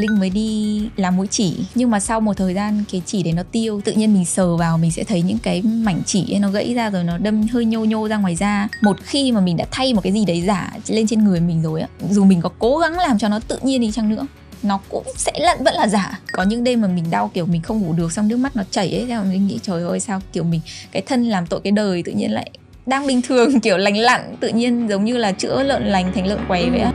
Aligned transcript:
Linh 0.00 0.20
mới 0.20 0.30
đi 0.30 0.80
làm 0.96 1.16
mũi 1.16 1.26
chỉ. 1.26 1.54
Nhưng 1.74 1.90
mà 1.90 2.00
sau 2.00 2.20
một 2.20 2.36
thời 2.36 2.54
gian 2.54 2.84
cái 2.92 3.02
chỉ 3.06 3.22
đấy 3.22 3.32
nó 3.32 3.42
tiêu 3.42 3.80
tự 3.84 3.92
nhiên 3.92 4.14
mình 4.14 4.24
sờ 4.24 4.56
vào 4.56 4.78
mình 4.78 4.90
sẽ 4.90 5.04
thấy 5.04 5.22
những 5.22 5.38
cái 5.38 5.62
mảnh 5.62 6.02
chỉ 6.06 6.34
ấy 6.34 6.40
nó 6.40 6.50
gãy 6.50 6.74
ra 6.74 6.90
rồi 6.90 7.04
nó 7.04 7.18
đâm 7.18 7.42
hơi 7.52 7.64
nhô 7.64 7.84
nhô 7.84 8.08
ra 8.08 8.16
ngoài 8.16 8.36
da. 8.36 8.68
Một 8.82 8.96
khi 9.02 9.32
mà 9.32 9.40
mình 9.40 9.56
đã 9.56 9.66
thay 9.70 9.94
một 9.94 10.00
cái 10.00 10.12
gì 10.12 10.24
đấy 10.24 10.42
giả 10.42 10.72
lên 10.86 11.06
trên 11.06 11.24
người 11.24 11.40
mình 11.40 11.62
rồi 11.62 11.80
á 11.80 11.88
dù 12.10 12.24
mình 12.24 12.40
có 12.40 12.50
cố 12.58 12.78
gắng 12.78 12.98
làm 12.98 13.18
cho 13.18 13.28
nó 13.28 13.38
tự 13.48 13.58
nhiên 13.62 13.80
đi 13.80 13.90
chăng 13.90 14.08
nữa 14.08 14.26
nó 14.62 14.80
cũng 14.88 15.04
sẽ 15.16 15.32
là, 15.38 15.56
vẫn 15.60 15.74
là 15.74 15.88
giả. 15.88 16.20
Có 16.32 16.42
những 16.42 16.64
đêm 16.64 16.80
mà 16.80 16.88
mình 16.88 17.04
đau 17.10 17.30
kiểu 17.34 17.46
mình 17.46 17.62
không 17.62 17.80
ngủ 17.80 17.92
được 17.92 18.12
xong 18.12 18.28
nước 18.28 18.36
mắt 18.36 18.56
nó 18.56 18.62
chảy 18.70 18.94
ấy 18.94 19.06
thế 19.06 19.14
mà 19.14 19.22
mình 19.22 19.46
nghĩ 19.46 19.58
trời 19.62 19.82
ơi 19.82 20.00
sao 20.00 20.20
kiểu 20.32 20.44
mình 20.44 20.60
cái 20.92 21.02
thân 21.02 21.24
làm 21.24 21.46
tội 21.46 21.60
cái 21.64 21.70
đời 21.70 22.02
tự 22.02 22.12
nhiên 22.12 22.32
lại 22.32 22.50
đang 22.86 23.06
bình 23.06 23.22
thường 23.22 23.60
kiểu 23.62 23.76
lành 23.76 23.96
lặn 23.96 24.36
tự 24.40 24.48
nhiên 24.48 24.88
giống 24.88 25.04
như 25.04 25.16
là 25.16 25.32
chữa 25.32 25.62
lợn 25.62 25.86
lành 25.86 26.12
thành 26.14 26.26
lợn 26.26 26.38
quấy 26.48 26.70
vậy 26.70 26.80
á. 26.80 26.92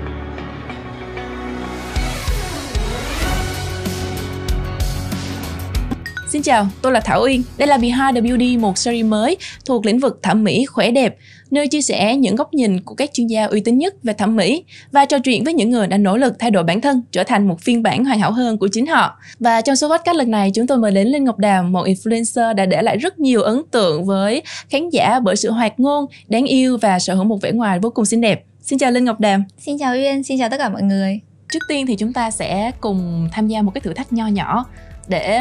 Xin 6.29 6.41
chào, 6.41 6.67
tôi 6.81 6.91
là 6.91 6.99
Thảo 6.99 7.21
Uyên. 7.23 7.43
Đây 7.57 7.67
là 7.67 7.77
Behind 7.77 8.15
the 8.15 8.21
Beauty, 8.21 8.57
một 8.57 8.77
series 8.77 9.05
mới 9.05 9.37
thuộc 9.65 9.85
lĩnh 9.85 9.99
vực 9.99 10.19
thẩm 10.23 10.43
mỹ 10.43 10.65
khỏe 10.65 10.91
đẹp, 10.91 11.17
nơi 11.51 11.67
chia 11.67 11.81
sẻ 11.81 12.15
những 12.15 12.35
góc 12.35 12.53
nhìn 12.53 12.81
của 12.81 12.95
các 12.95 13.09
chuyên 13.13 13.27
gia 13.27 13.45
uy 13.45 13.59
tín 13.59 13.77
nhất 13.77 13.95
về 14.03 14.13
thẩm 14.13 14.35
mỹ 14.35 14.63
và 14.91 15.05
trò 15.05 15.19
chuyện 15.19 15.43
với 15.43 15.53
những 15.53 15.69
người 15.69 15.87
đã 15.87 15.97
nỗ 15.97 16.17
lực 16.17 16.33
thay 16.39 16.51
đổi 16.51 16.63
bản 16.63 16.81
thân 16.81 17.01
trở 17.11 17.23
thành 17.23 17.47
một 17.47 17.61
phiên 17.61 17.83
bản 17.83 18.05
hoàn 18.05 18.19
hảo 18.19 18.31
hơn 18.31 18.57
của 18.57 18.67
chính 18.71 18.85
họ. 18.85 19.19
Và 19.39 19.61
trong 19.61 19.75
số 19.75 19.89
podcast 19.89 20.17
lần 20.17 20.31
này, 20.31 20.51
chúng 20.53 20.67
tôi 20.67 20.77
mời 20.77 20.91
đến 20.91 21.07
Linh 21.07 21.23
Ngọc 21.23 21.37
Đàm, 21.37 21.71
một 21.71 21.85
influencer 21.87 22.53
đã 22.53 22.65
để 22.65 22.81
lại 22.81 22.97
rất 22.97 23.19
nhiều 23.19 23.41
ấn 23.41 23.61
tượng 23.71 24.05
với 24.05 24.41
khán 24.69 24.89
giả 24.89 25.19
bởi 25.19 25.35
sự 25.35 25.51
hoạt 25.51 25.79
ngôn, 25.79 26.05
đáng 26.27 26.45
yêu 26.45 26.77
và 26.81 26.99
sở 26.99 27.15
hữu 27.15 27.23
một 27.23 27.41
vẻ 27.41 27.51
ngoài 27.51 27.79
vô 27.79 27.89
cùng 27.89 28.05
xinh 28.05 28.21
đẹp. 28.21 28.43
Xin 28.61 28.79
chào 28.79 28.91
Linh 28.91 29.05
Ngọc 29.05 29.19
Đàm. 29.19 29.43
Xin 29.57 29.77
chào 29.79 29.93
Uyên, 29.93 30.23
xin 30.23 30.39
chào 30.39 30.49
tất 30.49 30.57
cả 30.57 30.69
mọi 30.69 30.81
người. 30.81 31.19
Trước 31.53 31.59
tiên 31.69 31.87
thì 31.87 31.95
chúng 31.95 32.13
ta 32.13 32.31
sẽ 32.31 32.71
cùng 32.81 33.29
tham 33.31 33.47
gia 33.47 33.61
một 33.61 33.71
cái 33.73 33.81
thử 33.81 33.93
thách 33.93 34.13
nho 34.13 34.27
nhỏ 34.27 34.65
để 35.07 35.39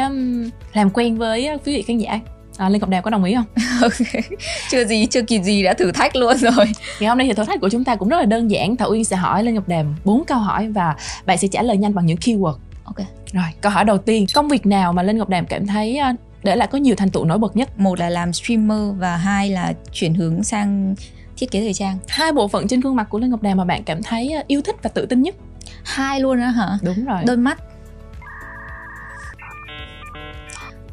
làm 0.73 0.89
quen 0.93 1.17
với 1.17 1.49
quý 1.65 1.75
vị 1.75 1.81
khán 1.81 1.97
giả. 1.97 2.19
À, 2.57 2.69
Linh 2.69 2.79
Ngọc 2.81 2.89
Đàm 2.89 3.03
có 3.03 3.09
đồng 3.09 3.23
ý 3.23 3.35
không? 3.35 3.45
ok, 3.81 4.23
chưa 4.71 4.85
gì, 4.85 5.05
chưa 5.05 5.21
kịp 5.21 5.41
gì 5.41 5.63
đã 5.63 5.73
thử 5.73 5.91
thách 5.91 6.15
luôn 6.15 6.37
rồi. 6.37 6.65
Thì 6.99 7.05
hôm 7.05 7.17
nay 7.17 7.27
thì 7.27 7.33
thử 7.33 7.43
thách 7.43 7.61
của 7.61 7.69
chúng 7.69 7.83
ta 7.83 7.95
cũng 7.95 8.09
rất 8.09 8.17
là 8.17 8.25
đơn 8.25 8.51
giản. 8.51 8.77
Thảo 8.77 8.89
Uyên 8.91 9.03
sẽ 9.03 9.15
hỏi 9.15 9.43
Linh 9.43 9.55
Ngọc 9.55 9.67
Đàm 9.67 9.95
bốn 10.05 10.23
câu 10.25 10.37
hỏi 10.37 10.67
và 10.67 10.95
bạn 11.25 11.37
sẽ 11.37 11.47
trả 11.47 11.61
lời 11.61 11.77
nhanh 11.77 11.95
bằng 11.95 12.05
những 12.05 12.17
keyword. 12.17 12.55
Ok. 12.83 12.97
Rồi, 13.33 13.43
câu 13.61 13.71
hỏi 13.71 13.85
đầu 13.85 13.97
tiên. 13.97 14.25
Công 14.33 14.47
việc 14.47 14.65
nào 14.65 14.93
mà 14.93 15.03
Linh 15.03 15.17
Ngọc 15.17 15.29
Đàm 15.29 15.45
cảm 15.45 15.67
thấy 15.67 15.97
à, 15.97 16.15
để 16.43 16.55
lại 16.55 16.67
có 16.67 16.77
nhiều 16.77 16.95
thành 16.95 17.09
tựu 17.09 17.25
nổi 17.25 17.37
bật 17.37 17.55
nhất? 17.55 17.79
Một 17.79 17.99
là 17.99 18.09
làm 18.09 18.33
streamer 18.33 18.97
và 18.97 19.17
hai 19.17 19.49
là 19.49 19.73
chuyển 19.91 20.13
hướng 20.13 20.43
sang 20.43 20.95
thiết 21.37 21.51
kế 21.51 21.61
thời 21.61 21.73
trang. 21.73 21.97
Hai 22.07 22.31
bộ 22.31 22.47
phận 22.47 22.67
trên 22.67 22.79
gương 22.79 22.95
mặt 22.95 23.07
của 23.09 23.19
Linh 23.19 23.29
Ngọc 23.29 23.41
Đàm 23.41 23.57
mà 23.57 23.65
bạn 23.65 23.83
cảm 23.83 24.03
thấy 24.03 24.29
à, 24.29 24.43
yêu 24.47 24.61
thích 24.61 24.75
và 24.83 24.89
tự 24.93 25.05
tin 25.05 25.21
nhất? 25.21 25.35
Hai 25.83 26.19
luôn 26.19 26.39
á 26.39 26.49
hả? 26.49 26.77
Đúng 26.81 27.05
rồi. 27.05 27.21
Đôi 27.25 27.37
mắt 27.37 27.59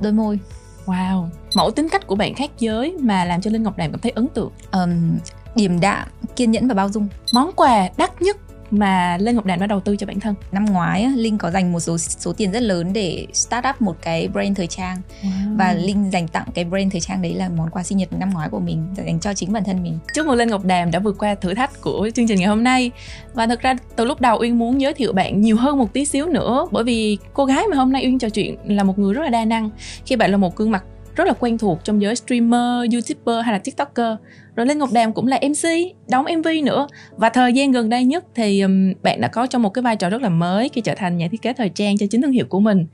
đôi 0.01 0.13
môi. 0.13 0.39
Wow. 0.87 1.27
Mẫu 1.57 1.71
tính 1.71 1.89
cách 1.89 2.07
của 2.07 2.15
bạn 2.15 2.35
khác 2.35 2.51
giới 2.59 2.97
mà 3.01 3.25
làm 3.25 3.41
cho 3.41 3.51
linh 3.51 3.63
ngọc 3.63 3.77
đàm 3.77 3.91
cảm 3.91 4.01
thấy 4.01 4.13
ấn 4.15 4.29
tượng. 4.29 4.51
Um, 4.73 5.19
điềm 5.55 5.81
đạm 5.81 6.09
kiên 6.37 6.51
nhẫn 6.51 6.69
và 6.69 6.75
bao 6.75 6.89
dung. 6.89 7.09
Món 7.33 7.53
quà 7.57 7.89
đắt 7.97 8.23
nhất 8.23 8.37
mà 8.71 9.17
Lê 9.21 9.33
Ngọc 9.33 9.47
Đàn 9.47 9.61
đã 9.61 9.67
đầu 9.67 9.81
tư 9.81 9.97
cho 9.97 10.07
bản 10.07 10.21
thân? 10.21 10.35
Năm 10.53 10.65
ngoái 10.65 11.09
Linh 11.17 11.39
có 11.39 11.51
dành 11.51 11.73
một 11.73 11.81
số 11.81 11.99
số 11.99 12.33
tiền 12.33 12.53
rất 12.53 12.63
lớn 12.63 12.93
để 12.93 13.27
start 13.33 13.67
up 13.71 13.83
một 13.83 13.97
cái 14.03 14.29
brand 14.29 14.57
thời 14.57 14.67
trang 14.67 14.99
wow. 15.23 15.57
và 15.57 15.73
Linh 15.73 16.11
dành 16.13 16.29
tặng 16.29 16.47
cái 16.55 16.65
brand 16.65 16.93
thời 16.93 17.01
trang 17.01 17.23
đấy 17.23 17.35
là 17.35 17.49
món 17.49 17.71
quà 17.71 17.83
sinh 17.83 17.99
nhật 17.99 18.13
năm 18.13 18.31
ngoái 18.31 18.49
của 18.49 18.61
mình 18.61 18.87
dành 18.97 19.21
cho 19.21 19.35
chính 19.35 19.53
bản 19.53 19.65
thân 19.65 19.83
mình. 19.83 19.99
Chúc 20.15 20.27
mừng 20.27 20.37
Lê 20.37 20.47
Ngọc 20.47 20.65
Đàm 20.65 20.91
đã 20.91 20.99
vượt 20.99 21.19
qua 21.19 21.35
thử 21.35 21.55
thách 21.55 21.81
của 21.81 22.11
chương 22.15 22.29
trình 22.29 22.39
ngày 22.39 22.49
hôm 22.49 22.65
nay 22.65 22.91
và 23.35 23.47
thực 23.47 23.61
ra 23.61 23.75
từ 23.97 24.05
lúc 24.05 24.21
đầu 24.21 24.39
Uyên 24.41 24.59
muốn 24.59 24.81
giới 24.81 24.95
thiệu 24.95 25.13
bạn 25.13 25.41
nhiều 25.41 25.57
hơn 25.57 25.79
một 25.79 25.93
tí 25.93 26.05
xíu 26.05 26.27
nữa 26.27 26.67
bởi 26.71 26.85
vì 26.85 27.19
cô 27.35 27.45
gái 27.45 27.65
mà 27.71 27.77
hôm 27.77 27.93
nay 27.93 28.03
Uyên 28.05 28.19
trò 28.19 28.29
chuyện 28.29 28.57
là 28.65 28.83
một 28.83 28.99
người 28.99 29.15
rất 29.15 29.23
là 29.23 29.31
đa 29.31 29.45
năng 29.45 29.71
khi 30.07 30.17
bạn 30.17 30.31
là 30.31 30.37
một 30.37 30.57
gương 30.57 30.71
mặt 30.71 30.85
rất 31.17 31.27
là 31.27 31.33
quen 31.41 31.59
thuộc 31.59 31.81
trong 31.85 32.03
giới 32.03 32.17
streamer, 32.17 32.93
youtuber 32.93 33.45
hay 33.45 33.53
là 33.53 33.59
tiktoker 33.59 34.17
rồi 34.57 34.67
Linh 34.67 34.79
Ngọc 34.79 34.93
Đàm 34.93 35.13
cũng 35.13 35.27
là 35.27 35.41
MC 35.43 35.69
đóng 36.09 36.27
MV 36.39 36.49
nữa. 36.65 36.87
Và 37.17 37.29
thời 37.29 37.53
gian 37.53 37.73
gần 37.73 37.89
đây 37.89 38.05
nhất 38.05 38.25
thì 38.35 38.63
bạn 39.03 39.21
đã 39.21 39.29
có 39.29 39.47
trong 39.47 39.63
một 39.63 39.71
cái 39.71 39.83
vai 39.83 39.97
trò 39.97 40.11
rất 40.11 40.23
là 40.23 40.29
mới 40.29 40.69
khi 40.69 40.81
trở 40.81 40.95
thành 40.95 41.17
nhà 41.17 41.29
thiết 41.33 41.43
kế 41.43 41.53
thời 41.53 41.69
trang 41.69 41.99
cho 41.99 42.07
chính 42.11 42.23
thương 42.23 42.33
hiệu 42.33 42.47
của 42.49 42.61
mình. 42.61 42.87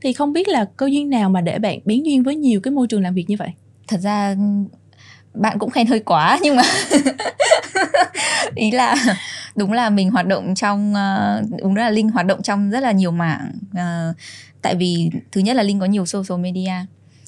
Thì 0.00 0.12
không 0.12 0.32
biết 0.32 0.48
là 0.48 0.64
cơ 0.76 0.86
duyên 0.86 1.10
nào 1.10 1.30
mà 1.30 1.40
để 1.40 1.58
bạn 1.58 1.78
biến 1.84 2.06
duyên 2.06 2.22
với 2.22 2.36
nhiều 2.36 2.60
cái 2.60 2.72
môi 2.72 2.86
trường 2.86 3.02
làm 3.02 3.14
việc 3.14 3.24
như 3.28 3.36
vậy? 3.38 3.48
Thật 3.88 4.00
ra 4.00 4.36
bạn 5.34 5.58
cũng 5.58 5.70
khen 5.70 5.86
hơi 5.86 6.00
quá 6.00 6.38
nhưng 6.42 6.56
mà 6.56 6.62
ý 8.54 8.70
là 8.70 8.96
đúng 9.56 9.72
là 9.72 9.90
mình 9.90 10.10
hoạt 10.10 10.26
động 10.26 10.54
trong 10.54 10.94
ờ, 10.94 11.42
đúng 11.62 11.76
là 11.76 11.90
linh 11.90 12.08
hoạt 12.08 12.26
động 12.26 12.42
trong 12.42 12.70
rất 12.70 12.80
là 12.80 12.92
nhiều 12.92 13.10
mảng. 13.10 13.52
Uh, 13.72 14.16
tại 14.62 14.74
vì 14.74 15.10
thứ 15.32 15.40
nhất 15.40 15.56
là 15.56 15.62
linh 15.62 15.80
có 15.80 15.86
nhiều 15.86 16.06
social 16.06 16.40
media 16.40 16.72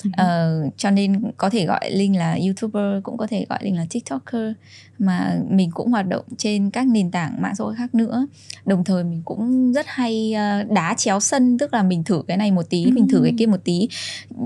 uh, 0.09 0.73
cho 0.77 0.91
nên 0.91 1.23
có 1.37 1.51
thể 1.51 1.67
gọi 1.67 1.91
linh 1.91 2.17
là 2.17 2.39
youtuber 2.47 3.03
cũng 3.03 3.17
có 3.17 3.27
thể 3.27 3.47
gọi 3.49 3.59
linh 3.63 3.77
là 3.77 3.87
tiktoker 3.91 4.53
mà 4.99 5.39
mình 5.49 5.71
cũng 5.71 5.91
hoạt 5.91 6.07
động 6.07 6.25
trên 6.39 6.71
các 6.71 6.87
nền 6.87 7.11
tảng 7.11 7.43
mạng 7.43 7.55
xã 7.55 7.65
hội 7.65 7.75
khác 7.75 7.95
nữa. 7.95 8.27
Đồng 8.65 8.85
thời 8.85 9.05
mình 9.05 9.23
cũng 9.25 9.73
rất 9.73 9.87
hay 9.89 10.35
uh, 10.35 10.71
đá 10.71 10.95
chéo 10.95 11.21
sân 11.21 11.59
tức 11.59 11.75
là 11.75 11.83
mình 11.83 12.05
thử 12.05 12.23
cái 12.29 12.37
này 12.37 12.51
một 12.51 12.71
tí 12.71 12.87
mình 12.87 13.09
thử 13.09 13.21
cái 13.23 13.35
kia 13.39 13.47
một 13.47 13.61
tí. 13.65 13.89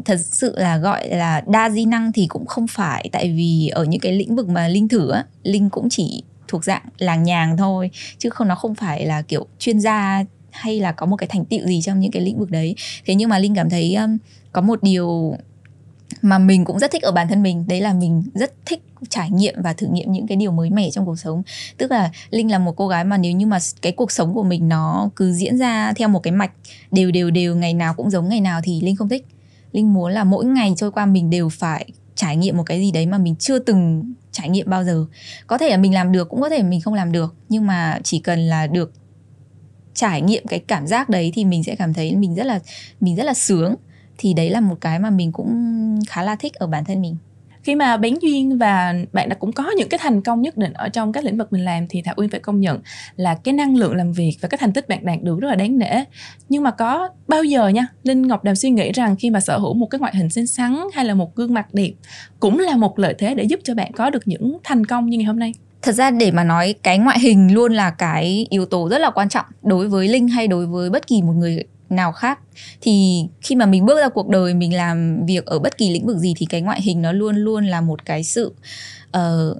Thật 0.04 0.20
sự 0.20 0.54
là 0.58 0.76
gọi 0.76 1.08
là 1.08 1.42
đa 1.46 1.70
di 1.70 1.84
năng 1.84 2.12
thì 2.12 2.26
cũng 2.26 2.46
không 2.46 2.66
phải 2.66 3.08
tại 3.12 3.32
vì 3.32 3.68
ở 3.68 3.84
những 3.84 4.00
cái 4.00 4.12
lĩnh 4.12 4.36
vực 4.36 4.48
mà 4.48 4.68
linh 4.68 4.88
thử 4.88 5.10
á 5.10 5.24
linh 5.42 5.70
cũng 5.70 5.88
chỉ 5.88 6.22
thuộc 6.48 6.64
dạng 6.64 6.82
làng 6.98 7.22
nhàng 7.22 7.56
thôi 7.56 7.90
chứ 8.18 8.30
không 8.30 8.48
nó 8.48 8.54
không 8.54 8.74
phải 8.74 9.06
là 9.06 9.22
kiểu 9.22 9.46
chuyên 9.58 9.80
gia 9.80 10.24
hay 10.50 10.80
là 10.80 10.92
có 10.92 11.06
một 11.06 11.16
cái 11.16 11.28
thành 11.28 11.44
tựu 11.44 11.66
gì 11.66 11.82
trong 11.82 12.00
những 12.00 12.10
cái 12.10 12.22
lĩnh 12.22 12.38
vực 12.38 12.50
đấy. 12.50 12.74
Thế 13.06 13.14
nhưng 13.14 13.28
mà 13.28 13.38
linh 13.38 13.54
cảm 13.54 13.70
thấy 13.70 13.94
um, 13.94 14.18
có 14.54 14.60
một 14.60 14.82
điều 14.82 15.36
mà 16.22 16.38
mình 16.38 16.64
cũng 16.64 16.78
rất 16.78 16.90
thích 16.90 17.02
ở 17.02 17.12
bản 17.12 17.28
thân 17.28 17.42
mình, 17.42 17.64
đấy 17.68 17.80
là 17.80 17.94
mình 17.94 18.22
rất 18.34 18.52
thích 18.66 18.82
trải 19.08 19.30
nghiệm 19.30 19.54
và 19.62 19.72
thử 19.72 19.86
nghiệm 19.86 20.12
những 20.12 20.26
cái 20.26 20.36
điều 20.36 20.52
mới 20.52 20.70
mẻ 20.70 20.90
trong 20.90 21.06
cuộc 21.06 21.18
sống. 21.18 21.42
Tức 21.78 21.90
là 21.90 22.10
linh 22.30 22.50
là 22.50 22.58
một 22.58 22.76
cô 22.76 22.88
gái 22.88 23.04
mà 23.04 23.16
nếu 23.16 23.32
như 23.32 23.46
mà 23.46 23.58
cái 23.82 23.92
cuộc 23.92 24.12
sống 24.12 24.34
của 24.34 24.42
mình 24.42 24.68
nó 24.68 25.10
cứ 25.16 25.32
diễn 25.32 25.58
ra 25.58 25.92
theo 25.96 26.08
một 26.08 26.22
cái 26.22 26.32
mạch 26.32 26.50
đều 26.90 27.10
đều 27.10 27.30
đều, 27.30 27.56
ngày 27.56 27.74
nào 27.74 27.94
cũng 27.94 28.10
giống 28.10 28.28
ngày 28.28 28.40
nào 28.40 28.60
thì 28.64 28.80
linh 28.80 28.96
không 28.96 29.08
thích. 29.08 29.26
Linh 29.72 29.94
muốn 29.94 30.12
là 30.12 30.24
mỗi 30.24 30.44
ngày 30.44 30.74
trôi 30.76 30.90
qua 30.90 31.06
mình 31.06 31.30
đều 31.30 31.48
phải 31.48 31.86
trải 32.14 32.36
nghiệm 32.36 32.56
một 32.56 32.64
cái 32.66 32.80
gì 32.80 32.92
đấy 32.92 33.06
mà 33.06 33.18
mình 33.18 33.36
chưa 33.36 33.58
từng 33.58 34.12
trải 34.32 34.48
nghiệm 34.48 34.70
bao 34.70 34.84
giờ. 34.84 35.06
Có 35.46 35.58
thể 35.58 35.70
là 35.70 35.76
mình 35.76 35.94
làm 35.94 36.12
được 36.12 36.28
cũng 36.28 36.40
có 36.40 36.48
thể 36.48 36.62
mình 36.62 36.80
không 36.80 36.94
làm 36.94 37.12
được, 37.12 37.34
nhưng 37.48 37.66
mà 37.66 38.00
chỉ 38.02 38.18
cần 38.18 38.38
là 38.38 38.66
được 38.66 38.92
trải 39.94 40.22
nghiệm 40.22 40.46
cái 40.46 40.58
cảm 40.58 40.86
giác 40.86 41.08
đấy 41.08 41.32
thì 41.34 41.44
mình 41.44 41.64
sẽ 41.64 41.76
cảm 41.76 41.94
thấy 41.94 42.16
mình 42.16 42.34
rất 42.34 42.46
là, 42.46 42.60
mình 43.00 43.16
rất 43.16 43.24
là 43.24 43.34
sướng 43.34 43.74
thì 44.18 44.34
đấy 44.34 44.50
là 44.50 44.60
một 44.60 44.76
cái 44.80 44.98
mà 44.98 45.10
mình 45.10 45.32
cũng 45.32 46.00
khá 46.08 46.22
là 46.22 46.36
thích 46.36 46.54
ở 46.54 46.66
bản 46.66 46.84
thân 46.84 47.02
mình. 47.02 47.16
Khi 47.62 47.74
mà 47.74 47.96
bén 47.96 48.14
duyên 48.22 48.58
và 48.58 48.94
bạn 49.12 49.28
đã 49.28 49.34
cũng 49.34 49.52
có 49.52 49.70
những 49.76 49.88
cái 49.88 49.98
thành 50.02 50.22
công 50.22 50.42
nhất 50.42 50.56
định 50.56 50.72
ở 50.72 50.88
trong 50.88 51.12
các 51.12 51.24
lĩnh 51.24 51.38
vực 51.38 51.52
mình 51.52 51.64
làm 51.64 51.86
thì 51.88 52.02
thảo 52.02 52.14
uyên 52.16 52.30
phải 52.30 52.40
công 52.40 52.60
nhận 52.60 52.80
là 53.16 53.34
cái 53.34 53.54
năng 53.54 53.76
lượng 53.76 53.96
làm 53.96 54.12
việc 54.12 54.36
và 54.40 54.48
cái 54.48 54.58
thành 54.58 54.72
tích 54.72 54.88
bạn 54.88 55.04
đạt 55.04 55.22
được 55.22 55.40
rất 55.40 55.48
là 55.48 55.54
đáng 55.54 55.78
nể. 55.78 56.04
Nhưng 56.48 56.62
mà 56.62 56.70
có 56.70 57.08
bao 57.28 57.44
giờ 57.44 57.68
nha 57.68 57.86
linh 58.02 58.22
ngọc 58.22 58.44
đàm 58.44 58.56
suy 58.56 58.70
nghĩ 58.70 58.92
rằng 58.92 59.16
khi 59.16 59.30
mà 59.30 59.40
sở 59.40 59.58
hữu 59.58 59.74
một 59.74 59.86
cái 59.86 59.98
ngoại 59.98 60.16
hình 60.16 60.30
xinh 60.30 60.46
xắn 60.46 60.76
hay 60.94 61.04
là 61.04 61.14
một 61.14 61.36
gương 61.36 61.54
mặt 61.54 61.74
đẹp 61.74 61.92
cũng 62.40 62.58
là 62.58 62.76
một 62.76 62.98
lợi 62.98 63.14
thế 63.18 63.34
để 63.34 63.44
giúp 63.44 63.60
cho 63.64 63.74
bạn 63.74 63.92
có 63.92 64.10
được 64.10 64.28
những 64.28 64.58
thành 64.64 64.86
công 64.86 65.06
như 65.06 65.16
ngày 65.18 65.26
hôm 65.26 65.38
nay? 65.38 65.52
Thật 65.82 65.92
ra 65.92 66.10
để 66.10 66.30
mà 66.30 66.44
nói 66.44 66.74
cái 66.82 66.98
ngoại 66.98 67.18
hình 67.20 67.54
luôn 67.54 67.72
là 67.72 67.90
cái 67.90 68.46
yếu 68.50 68.66
tố 68.66 68.88
rất 68.88 68.98
là 68.98 69.10
quan 69.10 69.28
trọng 69.28 69.46
đối 69.62 69.88
với 69.88 70.08
linh 70.08 70.28
hay 70.28 70.48
đối 70.48 70.66
với 70.66 70.90
bất 70.90 71.06
kỳ 71.06 71.22
một 71.22 71.32
người 71.32 71.64
nào 71.94 72.12
khác. 72.12 72.38
Thì 72.80 73.24
khi 73.40 73.54
mà 73.54 73.66
mình 73.66 73.86
bước 73.86 74.00
ra 74.00 74.08
cuộc 74.08 74.28
đời 74.28 74.54
mình 74.54 74.74
làm 74.74 75.26
việc 75.26 75.46
ở 75.46 75.58
bất 75.58 75.78
kỳ 75.78 75.90
lĩnh 75.90 76.06
vực 76.06 76.16
gì 76.16 76.34
thì 76.36 76.46
cái 76.46 76.60
ngoại 76.60 76.82
hình 76.82 77.02
nó 77.02 77.12
luôn 77.12 77.36
luôn 77.36 77.66
là 77.66 77.80
một 77.80 78.04
cái 78.04 78.24
sự 78.24 78.52
uh, 79.16 79.56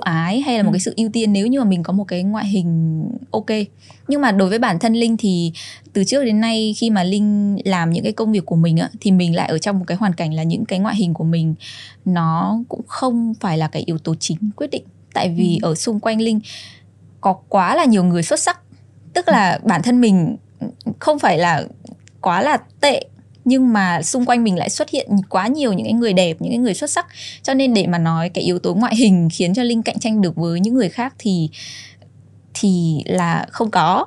ái 0.00 0.40
hay 0.40 0.56
là 0.56 0.62
một 0.62 0.70
ừ. 0.70 0.74
cái 0.74 0.80
sự 0.80 0.94
ưu 0.96 1.10
tiên 1.12 1.32
nếu 1.32 1.46
như 1.46 1.58
mà 1.58 1.64
mình 1.64 1.82
có 1.82 1.92
một 1.92 2.04
cái 2.04 2.22
ngoại 2.22 2.46
hình 2.46 3.02
ok. 3.30 3.46
Nhưng 4.08 4.20
mà 4.20 4.32
đối 4.32 4.48
với 4.48 4.58
bản 4.58 4.78
thân 4.78 4.94
linh 4.94 5.16
thì 5.16 5.52
từ 5.92 6.04
trước 6.04 6.24
đến 6.24 6.40
nay 6.40 6.74
khi 6.76 6.90
mà 6.90 7.04
linh 7.04 7.56
làm 7.64 7.90
những 7.90 8.04
cái 8.04 8.12
công 8.12 8.32
việc 8.32 8.46
của 8.46 8.56
mình 8.56 8.76
á 8.76 8.90
thì 9.00 9.10
mình 9.10 9.34
lại 9.34 9.48
ở 9.48 9.58
trong 9.58 9.78
một 9.78 9.84
cái 9.88 9.96
hoàn 9.96 10.12
cảnh 10.12 10.34
là 10.34 10.42
những 10.42 10.64
cái 10.64 10.78
ngoại 10.78 10.96
hình 10.96 11.14
của 11.14 11.24
mình 11.24 11.54
nó 12.04 12.58
cũng 12.68 12.82
không 12.86 13.34
phải 13.40 13.58
là 13.58 13.68
cái 13.68 13.82
yếu 13.86 13.98
tố 13.98 14.14
chính 14.20 14.38
quyết 14.56 14.70
định. 14.70 14.84
Tại 15.14 15.28
vì 15.28 15.58
ừ. 15.62 15.68
ở 15.68 15.74
xung 15.74 16.00
quanh 16.00 16.20
linh 16.20 16.40
có 17.20 17.32
quá 17.32 17.76
là 17.76 17.84
nhiều 17.84 18.04
người 18.04 18.22
xuất 18.22 18.40
sắc. 18.40 18.60
Tức 19.14 19.28
là 19.28 19.60
bản 19.64 19.82
thân 19.82 20.00
mình 20.00 20.36
không 20.98 21.18
phải 21.18 21.38
là 21.38 21.64
quá 22.20 22.42
là 22.42 22.58
tệ 22.80 23.04
nhưng 23.44 23.72
mà 23.72 24.02
xung 24.02 24.24
quanh 24.24 24.44
mình 24.44 24.56
lại 24.56 24.70
xuất 24.70 24.90
hiện 24.90 25.08
quá 25.28 25.46
nhiều 25.46 25.72
những 25.72 25.86
cái 25.86 25.92
người 25.92 26.12
đẹp 26.12 26.36
những 26.40 26.52
cái 26.52 26.58
người 26.58 26.74
xuất 26.74 26.90
sắc. 26.90 27.06
Cho 27.42 27.54
nên 27.54 27.74
để 27.74 27.86
mà 27.86 27.98
nói 27.98 28.28
cái 28.28 28.44
yếu 28.44 28.58
tố 28.58 28.74
ngoại 28.74 28.96
hình 28.96 29.28
khiến 29.32 29.54
cho 29.54 29.62
linh 29.62 29.82
cạnh 29.82 29.98
tranh 29.98 30.22
được 30.22 30.36
với 30.36 30.60
những 30.60 30.74
người 30.74 30.88
khác 30.88 31.14
thì 31.18 31.50
thì 32.54 33.02
là 33.06 33.46
không 33.50 33.70
có. 33.70 34.06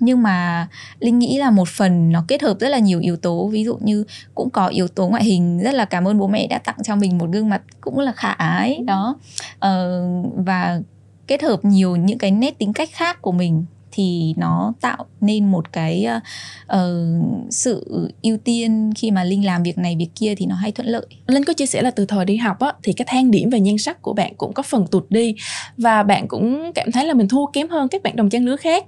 Nhưng 0.00 0.22
mà 0.22 0.68
linh 1.00 1.18
nghĩ 1.18 1.38
là 1.38 1.50
một 1.50 1.68
phần 1.68 2.12
nó 2.12 2.24
kết 2.28 2.42
hợp 2.42 2.56
rất 2.60 2.68
là 2.68 2.78
nhiều 2.78 3.00
yếu 3.00 3.16
tố. 3.16 3.48
Ví 3.48 3.64
dụ 3.64 3.76
như 3.80 4.04
cũng 4.34 4.50
có 4.50 4.66
yếu 4.66 4.88
tố 4.88 5.08
ngoại 5.08 5.24
hình 5.24 5.58
rất 5.58 5.74
là 5.74 5.84
cảm 5.84 6.08
ơn 6.08 6.18
bố 6.18 6.26
mẹ 6.26 6.46
đã 6.46 6.58
tặng 6.58 6.76
cho 6.84 6.96
mình 6.96 7.18
một 7.18 7.26
gương 7.32 7.48
mặt 7.48 7.62
cũng 7.80 7.98
là 7.98 8.12
khả 8.12 8.30
ái 8.30 8.78
đó. 8.84 9.18
Ờ, 9.58 10.04
và 10.36 10.80
kết 11.26 11.42
hợp 11.42 11.64
nhiều 11.64 11.96
những 11.96 12.18
cái 12.18 12.30
nét 12.30 12.58
tính 12.58 12.72
cách 12.72 12.88
khác 12.92 13.22
của 13.22 13.32
mình 13.32 13.64
thì 13.92 14.34
nó 14.36 14.74
tạo 14.80 15.06
nên 15.20 15.50
một 15.50 15.72
cái 15.72 16.06
uh, 16.72 16.78
sự 17.50 18.08
ưu 18.22 18.36
tiên 18.36 18.92
khi 18.96 19.10
mà 19.10 19.24
linh 19.24 19.44
làm 19.44 19.62
việc 19.62 19.78
này 19.78 19.96
việc 19.98 20.10
kia 20.14 20.34
thì 20.34 20.46
nó 20.46 20.54
hay 20.54 20.72
thuận 20.72 20.88
lợi. 20.88 21.06
Linh 21.26 21.44
có 21.44 21.52
chia 21.52 21.66
sẻ 21.66 21.82
là 21.82 21.90
từ 21.90 22.06
thời 22.06 22.24
đi 22.24 22.36
học 22.36 22.60
á 22.60 22.72
thì 22.82 22.92
cái 22.92 23.06
thang 23.08 23.30
điểm 23.30 23.50
về 23.50 23.60
nhan 23.60 23.78
sắc 23.78 24.02
của 24.02 24.12
bạn 24.12 24.34
cũng 24.36 24.52
có 24.52 24.62
phần 24.62 24.86
tụt 24.86 25.06
đi 25.10 25.34
và 25.76 26.02
bạn 26.02 26.28
cũng 26.28 26.72
cảm 26.74 26.92
thấy 26.92 27.06
là 27.06 27.14
mình 27.14 27.28
thua 27.28 27.46
kém 27.46 27.68
hơn 27.68 27.88
các 27.88 28.02
bạn 28.02 28.16
đồng 28.16 28.30
trang 28.30 28.44
lứa 28.44 28.56
khác. 28.56 28.84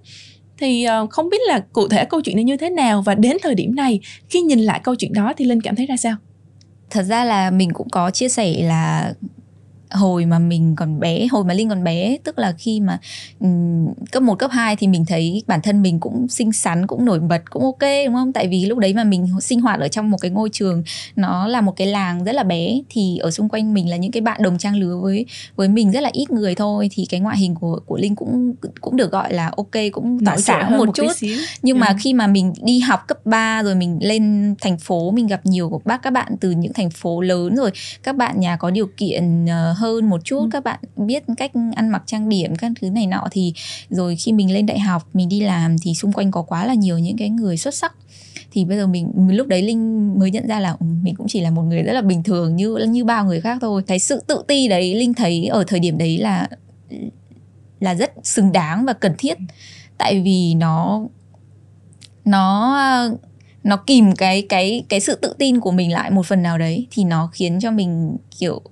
Thì 0.59 0.87
uh, 1.03 1.11
không 1.11 1.29
biết 1.31 1.41
là 1.49 1.61
cụ 1.73 1.89
thể 1.89 2.05
câu 2.05 2.21
chuyện 2.21 2.37
này 2.37 2.45
như 2.45 2.57
thế 2.57 2.71
nào 2.71 3.03
và 3.03 3.15
đến 3.15 3.37
thời 3.43 3.55
điểm 3.55 3.75
này 3.75 4.01
khi 4.29 4.41
nhìn 4.41 4.59
lại 4.59 4.81
câu 4.85 4.95
chuyện 4.95 5.13
đó 5.13 5.33
thì 5.37 5.45
linh 5.45 5.61
cảm 5.61 5.77
thấy 5.77 5.87
ra 5.87 5.97
sao? 5.97 6.17
Thật 6.91 7.03
ra 7.03 7.25
là 7.25 7.51
mình 7.51 7.73
cũng 7.73 7.89
có 7.91 8.11
chia 8.11 8.29
sẻ 8.29 8.55
là 8.63 9.15
hồi 9.93 10.27
mà 10.27 10.39
mình 10.39 10.77
còn 10.77 11.01
bé 11.01 11.27
hồi 11.31 11.45
mà 11.45 11.55
linh 11.55 11.69
còn 11.69 11.85
bé 11.85 12.17
tức 12.25 12.39
là 12.39 12.53
khi 12.59 12.81
mà 12.81 12.99
um, 13.41 13.87
cấp 14.13 14.23
1, 14.23 14.35
cấp 14.35 14.51
2 14.51 14.77
thì 14.77 14.87
mình 14.87 15.05
thấy 15.05 15.43
bản 15.47 15.63
thân 15.63 15.83
mình 15.83 16.01
cũng 16.01 16.29
xinh 16.29 16.53
xắn 16.53 16.87
cũng 16.87 17.05
nổi 17.05 17.21
bật 17.21 17.51
cũng 17.51 17.63
ok 17.63 17.91
đúng 18.07 18.15
không? 18.15 18.33
Tại 18.33 18.49
vì 18.49 18.65
lúc 18.65 18.79
đấy 18.79 18.95
mà 18.95 19.05
mình 19.05 19.27
sinh 19.41 19.61
hoạt 19.61 19.81
ở 19.81 19.89
trong 19.89 20.11
một 20.11 20.19
cái 20.21 20.31
ngôi 20.31 20.49
trường 20.53 20.83
nó 21.17 21.47
là 21.47 21.61
một 21.61 21.73
cái 21.77 21.87
làng 21.87 22.25
rất 22.25 22.33
là 22.33 22.43
bé 22.43 22.81
thì 22.89 23.19
ở 23.19 23.31
xung 23.31 23.49
quanh 23.49 23.75
mình 23.75 23.91
là 23.91 23.97
những 23.97 24.13
cái 24.13 24.21
bạn 24.21 24.43
đồng 24.43 24.59
trang 24.59 24.77
lứa 24.77 24.97
với 25.03 25.27
với 25.57 25.69
mình 25.69 25.93
rất 25.93 26.01
là 26.01 26.11
ít 26.13 26.31
người 26.31 26.55
thôi 26.55 26.89
thì 26.93 27.07
cái 27.11 27.21
ngoại 27.21 27.37
hình 27.37 27.55
của 27.55 27.81
của 27.87 27.97
linh 27.97 28.17
cũng 28.17 28.55
cũng 28.81 28.97
được 28.97 29.13
gọi 29.13 29.33
là 29.35 29.53
ok 29.57 29.71
cũng 29.93 30.25
tỏ 30.25 30.37
sáng 30.37 30.79
một, 30.79 30.87
một 30.87 30.95
chút. 30.95 31.13
nhưng 31.63 31.77
ừ. 31.77 31.81
mà 31.81 31.97
khi 32.01 32.13
mà 32.13 32.27
mình 32.27 32.53
đi 32.63 32.81
học 32.81 33.01
cấp 33.09 33.27
3 33.27 33.63
rồi 33.63 33.75
mình 33.75 33.99
lên 34.03 34.55
thành 34.61 34.79
phố 34.79 35.11
mình 35.11 35.27
gặp 35.27 35.47
nhiều 35.47 35.81
bác 35.85 36.03
các 36.03 36.11
bạn 36.11 36.33
từ 36.41 36.51
những 36.51 36.73
thành 36.73 36.91
phố 36.91 37.21
lớn 37.21 37.55
rồi 37.55 37.71
các 38.03 38.17
bạn 38.17 38.41
nhà 38.41 38.57
có 38.57 38.71
điều 38.71 38.87
kiện 38.97 39.45
uh, 39.45 39.79
hơn 39.83 40.11
một 40.11 40.25
chút 40.25 40.41
ừ. 40.41 40.49
các 40.53 40.65
bạn 40.65 40.81
biết 40.97 41.25
cách 41.37 41.53
ăn 41.75 41.89
mặc 41.89 42.03
trang 42.07 42.29
điểm 42.29 42.57
các 42.57 42.73
thứ 42.81 42.91
này 42.91 43.07
nọ 43.07 43.29
thì 43.31 43.55
rồi 43.89 44.17
khi 44.17 44.33
mình 44.33 44.55
lên 44.55 44.67
đại 44.67 44.79
học 44.79 45.09
mình 45.13 45.29
đi 45.29 45.41
làm 45.41 45.79
thì 45.79 45.95
xung 45.95 46.13
quanh 46.13 46.31
có 46.31 46.43
quá 46.43 46.67
là 46.67 46.75
nhiều 46.75 46.99
những 46.99 47.17
cái 47.17 47.31
người 47.31 47.57
xuất 47.57 47.75
sắc. 47.75 47.95
Thì 48.53 48.65
bây 48.65 48.77
giờ 48.77 48.87
mình, 48.87 49.13
lúc 49.31 49.47
đấy 49.47 49.63
linh 49.63 50.15
mới 50.19 50.31
nhận 50.31 50.47
ra 50.47 50.61
là 50.61 50.77
ừ, 50.81 50.87
mình 51.03 51.15
cũng 51.15 51.27
chỉ 51.29 51.41
là 51.41 51.51
một 51.51 51.63
người 51.63 51.83
rất 51.83 51.93
là 51.93 52.03
bình 52.03 52.23
thường 52.23 52.57
như 52.57 52.77
như 52.77 53.05
bao 53.05 53.25
người 53.25 53.41
khác 53.41 53.59
thôi. 53.61 53.83
Cái 53.87 53.99
sự 53.99 54.23
tự 54.27 54.45
ti 54.49 54.69
đấy 54.69 54.95
linh 54.95 55.15
thấy 55.15 55.47
ở 55.47 55.65
thời 55.67 55.81
điểm 55.81 55.99
đấy 55.99 56.19
là 56.19 56.49
là 57.81 57.95
rất 57.95 58.13
xứng 58.23 58.53
đáng 58.53 58.85
và 58.85 58.93
cần 58.93 59.15
thiết. 59.19 59.39
Tại 59.99 60.21
vì 60.21 60.55
nó 60.55 61.03
nó 62.25 62.79
nó 63.65 63.77
kìm 63.77 64.15
cái 64.15 64.47
cái 64.49 64.85
cái 64.89 65.01
sự 65.01 65.15
tự 65.15 65.35
tin 65.39 65.61
của 65.61 65.71
mình 65.71 65.93
lại 65.93 66.11
một 66.11 66.27
phần 66.27 66.43
nào 66.43 66.59
đấy 66.59 66.87
thì 66.91 67.05
nó 67.05 67.31
khiến 67.33 67.59
cho 67.61 67.71
mình 67.71 68.17
kiểu 68.39 68.63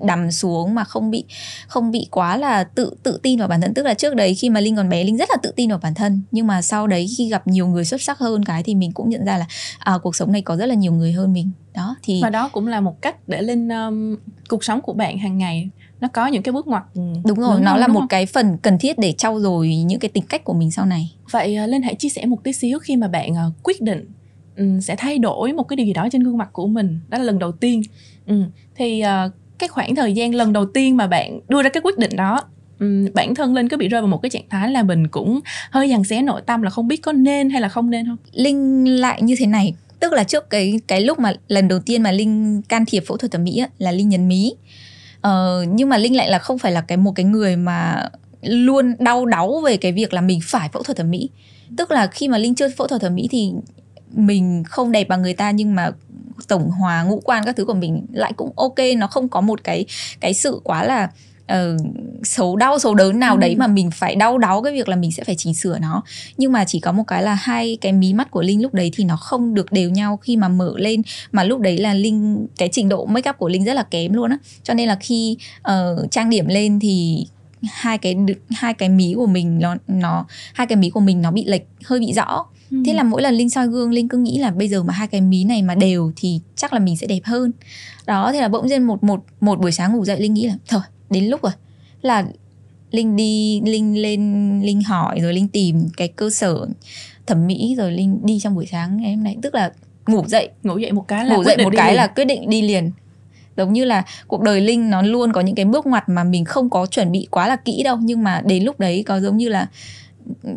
đầm 0.00 0.30
xuống 0.30 0.74
mà 0.74 0.84
không 0.84 1.10
bị 1.10 1.24
không 1.66 1.90
bị 1.90 2.06
quá 2.10 2.36
là 2.36 2.64
tự 2.64 2.94
tự 3.02 3.18
tin 3.22 3.38
vào 3.38 3.48
bản 3.48 3.60
thân. 3.60 3.74
Tức 3.74 3.86
là 3.86 3.94
trước 3.94 4.14
đấy 4.14 4.34
khi 4.34 4.50
mà 4.50 4.60
linh 4.60 4.76
còn 4.76 4.88
bé 4.88 5.04
linh 5.04 5.16
rất 5.16 5.28
là 5.30 5.36
tự 5.42 5.52
tin 5.56 5.70
vào 5.70 5.78
bản 5.82 5.94
thân. 5.94 6.22
Nhưng 6.30 6.46
mà 6.46 6.62
sau 6.62 6.86
đấy 6.86 7.06
khi 7.16 7.28
gặp 7.28 7.46
nhiều 7.46 7.66
người 7.66 7.84
xuất 7.84 8.02
sắc 8.02 8.18
hơn 8.18 8.44
cái 8.44 8.62
thì 8.62 8.74
mình 8.74 8.92
cũng 8.92 9.08
nhận 9.08 9.24
ra 9.24 9.38
là 9.38 9.46
à, 9.78 9.92
cuộc 10.02 10.16
sống 10.16 10.32
này 10.32 10.42
có 10.42 10.56
rất 10.56 10.66
là 10.66 10.74
nhiều 10.74 10.92
người 10.92 11.12
hơn 11.12 11.32
mình. 11.32 11.50
Đó 11.74 11.96
thì 12.02 12.22
và 12.22 12.30
đó 12.30 12.48
cũng 12.48 12.66
là 12.66 12.80
một 12.80 13.02
cách 13.02 13.28
để 13.28 13.42
linh 13.42 13.68
um, 13.68 14.16
cuộc 14.48 14.64
sống 14.64 14.80
của 14.80 14.92
bạn 14.92 15.18
hàng 15.18 15.38
ngày 15.38 15.70
nó 16.00 16.08
có 16.08 16.26
những 16.26 16.42
cái 16.42 16.52
bước 16.52 16.66
ngoặt 16.66 16.82
đúng 17.24 17.40
rồi 17.40 17.60
nó 17.60 17.76
là 17.76 17.88
một 17.88 18.00
không? 18.00 18.08
cái 18.08 18.26
phần 18.26 18.58
cần 18.62 18.78
thiết 18.78 18.98
để 18.98 19.12
trau 19.12 19.40
dồi 19.40 19.68
những 19.68 20.00
cái 20.00 20.08
tính 20.08 20.24
cách 20.28 20.44
của 20.44 20.54
mình 20.54 20.70
sau 20.70 20.86
này. 20.86 21.12
Vậy 21.30 21.58
uh, 21.64 21.70
linh 21.70 21.82
hãy 21.82 21.94
chia 21.94 22.08
sẻ 22.08 22.26
một 22.26 22.44
tí 22.44 22.52
xíu 22.52 22.78
khi 22.78 22.96
mà 22.96 23.08
bạn 23.08 23.32
uh, 23.32 23.62
quyết 23.62 23.82
định 23.82 24.04
um, 24.56 24.80
sẽ 24.80 24.96
thay 24.96 25.18
đổi 25.18 25.52
một 25.52 25.62
cái 25.62 25.76
điều 25.76 25.86
gì 25.86 25.92
đó 25.92 26.08
trên 26.12 26.22
gương 26.22 26.38
mặt 26.38 26.48
của 26.52 26.66
mình. 26.66 27.00
Đó 27.08 27.18
là 27.18 27.24
lần 27.24 27.38
đầu 27.38 27.52
tiên. 27.52 27.82
Um, 28.26 28.44
thì 28.76 29.02
uh, 29.26 29.32
cái 29.58 29.68
khoảng 29.68 29.94
thời 29.94 30.12
gian 30.12 30.34
lần 30.34 30.52
đầu 30.52 30.66
tiên 30.66 30.96
mà 30.96 31.06
bạn 31.06 31.40
đưa 31.48 31.62
ra 31.62 31.68
cái 31.68 31.80
quyết 31.80 31.98
định 31.98 32.16
đó 32.16 32.40
um, 32.80 33.06
bản 33.14 33.34
thân 33.34 33.54
linh 33.54 33.68
có 33.68 33.76
bị 33.76 33.88
rơi 33.88 34.00
vào 34.00 34.08
một 34.08 34.22
cái 34.22 34.30
trạng 34.30 34.48
thái 34.50 34.70
là 34.70 34.82
mình 34.82 35.08
cũng 35.08 35.40
hơi 35.70 35.88
dằn 35.88 36.04
xé 36.04 36.22
nội 36.22 36.42
tâm 36.46 36.62
là 36.62 36.70
không 36.70 36.88
biết 36.88 37.02
có 37.02 37.12
nên 37.12 37.50
hay 37.50 37.60
là 37.60 37.68
không 37.68 37.90
nên 37.90 38.06
không? 38.06 38.16
Linh 38.32 38.84
lại 39.00 39.22
như 39.22 39.34
thế 39.38 39.46
này 39.46 39.74
tức 40.04 40.12
là 40.12 40.24
trước 40.24 40.50
cái 40.50 40.80
cái 40.86 41.00
lúc 41.00 41.18
mà 41.18 41.32
lần 41.48 41.68
đầu 41.68 41.78
tiên 41.78 42.02
mà 42.02 42.12
linh 42.12 42.62
can 42.62 42.84
thiệp 42.86 43.04
phẫu 43.06 43.16
thuật 43.16 43.32
thẩm 43.32 43.44
mỹ 43.44 43.58
á, 43.58 43.68
là 43.78 43.92
linh 43.92 44.08
nhấn 44.08 44.28
mí. 44.28 44.54
Ờ, 45.20 45.64
nhưng 45.68 45.88
mà 45.88 45.98
linh 45.98 46.16
lại 46.16 46.30
là 46.30 46.38
không 46.38 46.58
phải 46.58 46.72
là 46.72 46.80
cái 46.80 46.98
một 46.98 47.12
cái 47.14 47.24
người 47.24 47.56
mà 47.56 48.08
luôn 48.42 48.94
đau 48.98 49.26
đáu 49.26 49.60
về 49.60 49.76
cái 49.76 49.92
việc 49.92 50.12
là 50.12 50.20
mình 50.20 50.40
phải 50.42 50.68
phẫu 50.68 50.82
thuật 50.82 50.96
thẩm 50.96 51.10
mỹ. 51.10 51.28
Tức 51.76 51.90
là 51.90 52.06
khi 52.06 52.28
mà 52.28 52.38
linh 52.38 52.54
chưa 52.54 52.68
phẫu 52.76 52.86
thuật 52.86 53.02
thẩm 53.02 53.14
mỹ 53.14 53.28
thì 53.30 53.52
mình 54.14 54.62
không 54.66 54.92
đẹp 54.92 55.08
bằng 55.08 55.22
người 55.22 55.34
ta 55.34 55.50
nhưng 55.50 55.74
mà 55.74 55.90
tổng 56.48 56.70
hòa 56.70 57.02
ngũ 57.02 57.20
quan 57.24 57.44
các 57.44 57.56
thứ 57.56 57.64
của 57.64 57.74
mình 57.74 58.06
lại 58.12 58.32
cũng 58.36 58.52
ok 58.56 58.78
nó 58.96 59.06
không 59.06 59.28
có 59.28 59.40
một 59.40 59.64
cái 59.64 59.86
cái 60.20 60.34
sự 60.34 60.60
quá 60.64 60.84
là 60.84 61.10
uh, 61.52 61.80
xấu 62.22 62.56
đau 62.56 62.78
xấu 62.78 62.94
đớn 62.94 63.18
nào 63.18 63.34
ừ. 63.34 63.40
đấy 63.40 63.56
mà 63.56 63.66
mình 63.66 63.90
phải 63.90 64.16
đau 64.16 64.38
đáu 64.38 64.62
cái 64.62 64.72
việc 64.72 64.88
là 64.88 64.96
mình 64.96 65.12
sẽ 65.12 65.24
phải 65.24 65.34
chỉnh 65.38 65.54
sửa 65.54 65.78
nó. 65.78 66.02
Nhưng 66.36 66.52
mà 66.52 66.64
chỉ 66.64 66.80
có 66.80 66.92
một 66.92 67.04
cái 67.06 67.22
là 67.22 67.34
hai 67.34 67.78
cái 67.80 67.92
mí 67.92 68.14
mắt 68.14 68.30
của 68.30 68.42
linh 68.42 68.62
lúc 68.62 68.74
đấy 68.74 68.90
thì 68.94 69.04
nó 69.04 69.16
không 69.16 69.54
được 69.54 69.72
đều 69.72 69.90
nhau 69.90 70.16
khi 70.16 70.36
mà 70.36 70.48
mở 70.48 70.72
lên 70.76 71.02
mà 71.32 71.44
lúc 71.44 71.60
đấy 71.60 71.78
là 71.78 71.94
linh 71.94 72.46
cái 72.58 72.68
trình 72.72 72.88
độ 72.88 73.06
make 73.06 73.30
up 73.30 73.36
của 73.38 73.48
linh 73.48 73.64
rất 73.64 73.74
là 73.74 73.82
kém 73.82 74.12
luôn 74.12 74.30
á. 74.30 74.38
Cho 74.62 74.74
nên 74.74 74.88
là 74.88 74.96
khi 75.00 75.36
uh, 75.58 76.10
trang 76.10 76.30
điểm 76.30 76.46
lên 76.46 76.80
thì 76.80 77.26
hai 77.72 77.98
cái 77.98 78.16
hai 78.50 78.74
cái 78.74 78.88
mí 78.88 79.14
của 79.16 79.26
mình 79.26 79.58
nó 79.58 79.76
nó 79.88 80.26
hai 80.54 80.66
cái 80.66 80.76
mí 80.76 80.90
của 80.90 81.00
mình 81.00 81.22
nó 81.22 81.30
bị 81.30 81.44
lệch 81.44 81.62
hơi 81.84 82.00
bị 82.00 82.12
rõ 82.12 82.46
ừ. 82.74 82.82
thế 82.86 82.92
là 82.92 83.02
mỗi 83.02 83.22
lần 83.22 83.34
linh 83.34 83.50
soi 83.50 83.68
gương 83.68 83.90
linh 83.90 84.08
cứ 84.08 84.18
nghĩ 84.18 84.38
là 84.38 84.50
bây 84.50 84.68
giờ 84.68 84.82
mà 84.82 84.94
hai 84.94 85.08
cái 85.08 85.20
mí 85.20 85.44
này 85.44 85.62
mà 85.62 85.74
đều 85.74 86.12
thì 86.16 86.40
chắc 86.56 86.72
là 86.72 86.78
mình 86.78 86.96
sẽ 86.96 87.06
đẹp 87.06 87.20
hơn. 87.24 87.52
Đó 88.06 88.32
thế 88.32 88.40
là 88.40 88.48
bỗng 88.48 88.66
nhiên 88.66 88.82
một 88.82 89.04
một 89.04 89.24
một 89.40 89.60
buổi 89.60 89.72
sáng 89.72 89.92
ngủ 89.92 90.04
dậy 90.04 90.20
linh 90.20 90.34
nghĩ 90.34 90.46
là 90.46 90.54
thôi 90.68 90.80
đến 91.10 91.24
lúc 91.24 91.42
rồi. 91.42 91.52
Là 92.02 92.24
linh 92.90 93.16
đi 93.16 93.60
linh 93.64 94.02
lên 94.02 94.60
linh 94.62 94.82
hỏi 94.82 95.20
rồi 95.20 95.34
linh 95.34 95.48
tìm 95.48 95.88
cái 95.96 96.08
cơ 96.08 96.30
sở 96.30 96.66
thẩm 97.26 97.46
mỹ 97.46 97.74
rồi 97.78 97.92
linh 97.92 98.20
đi 98.22 98.40
trong 98.40 98.54
buổi 98.54 98.66
sáng 98.66 98.96
ngày 98.96 99.14
hôm 99.14 99.24
nay. 99.24 99.36
Tức 99.42 99.54
là 99.54 99.72
ngủ 100.06 100.24
dậy. 100.26 100.48
Ngủ 100.62 100.78
dậy 100.78 100.92
một 100.92 101.08
cái 101.08 101.26
là 101.26 101.36
ngủ 101.36 101.44
dậy 101.44 101.56
một 101.64 101.72
cái 101.76 101.90
liền. 101.90 101.96
là 101.96 102.06
quyết 102.06 102.24
định 102.24 102.50
đi 102.50 102.62
liền. 102.62 102.90
Giống 103.56 103.72
như 103.72 103.84
là 103.84 104.02
cuộc 104.28 104.42
đời 104.42 104.60
linh 104.60 104.90
nó 104.90 105.02
luôn 105.02 105.32
có 105.32 105.40
những 105.40 105.54
cái 105.54 105.64
bước 105.64 105.86
ngoặt 105.86 106.08
mà 106.08 106.24
mình 106.24 106.44
không 106.44 106.70
có 106.70 106.86
chuẩn 106.86 107.12
bị 107.12 107.28
quá 107.30 107.48
là 107.48 107.56
kỹ 107.56 107.82
đâu 107.82 107.96
nhưng 108.02 108.22
mà 108.22 108.42
đến 108.46 108.64
lúc 108.64 108.80
đấy 108.80 109.04
có 109.06 109.20
giống 109.20 109.36
như 109.36 109.48
là 109.48 109.66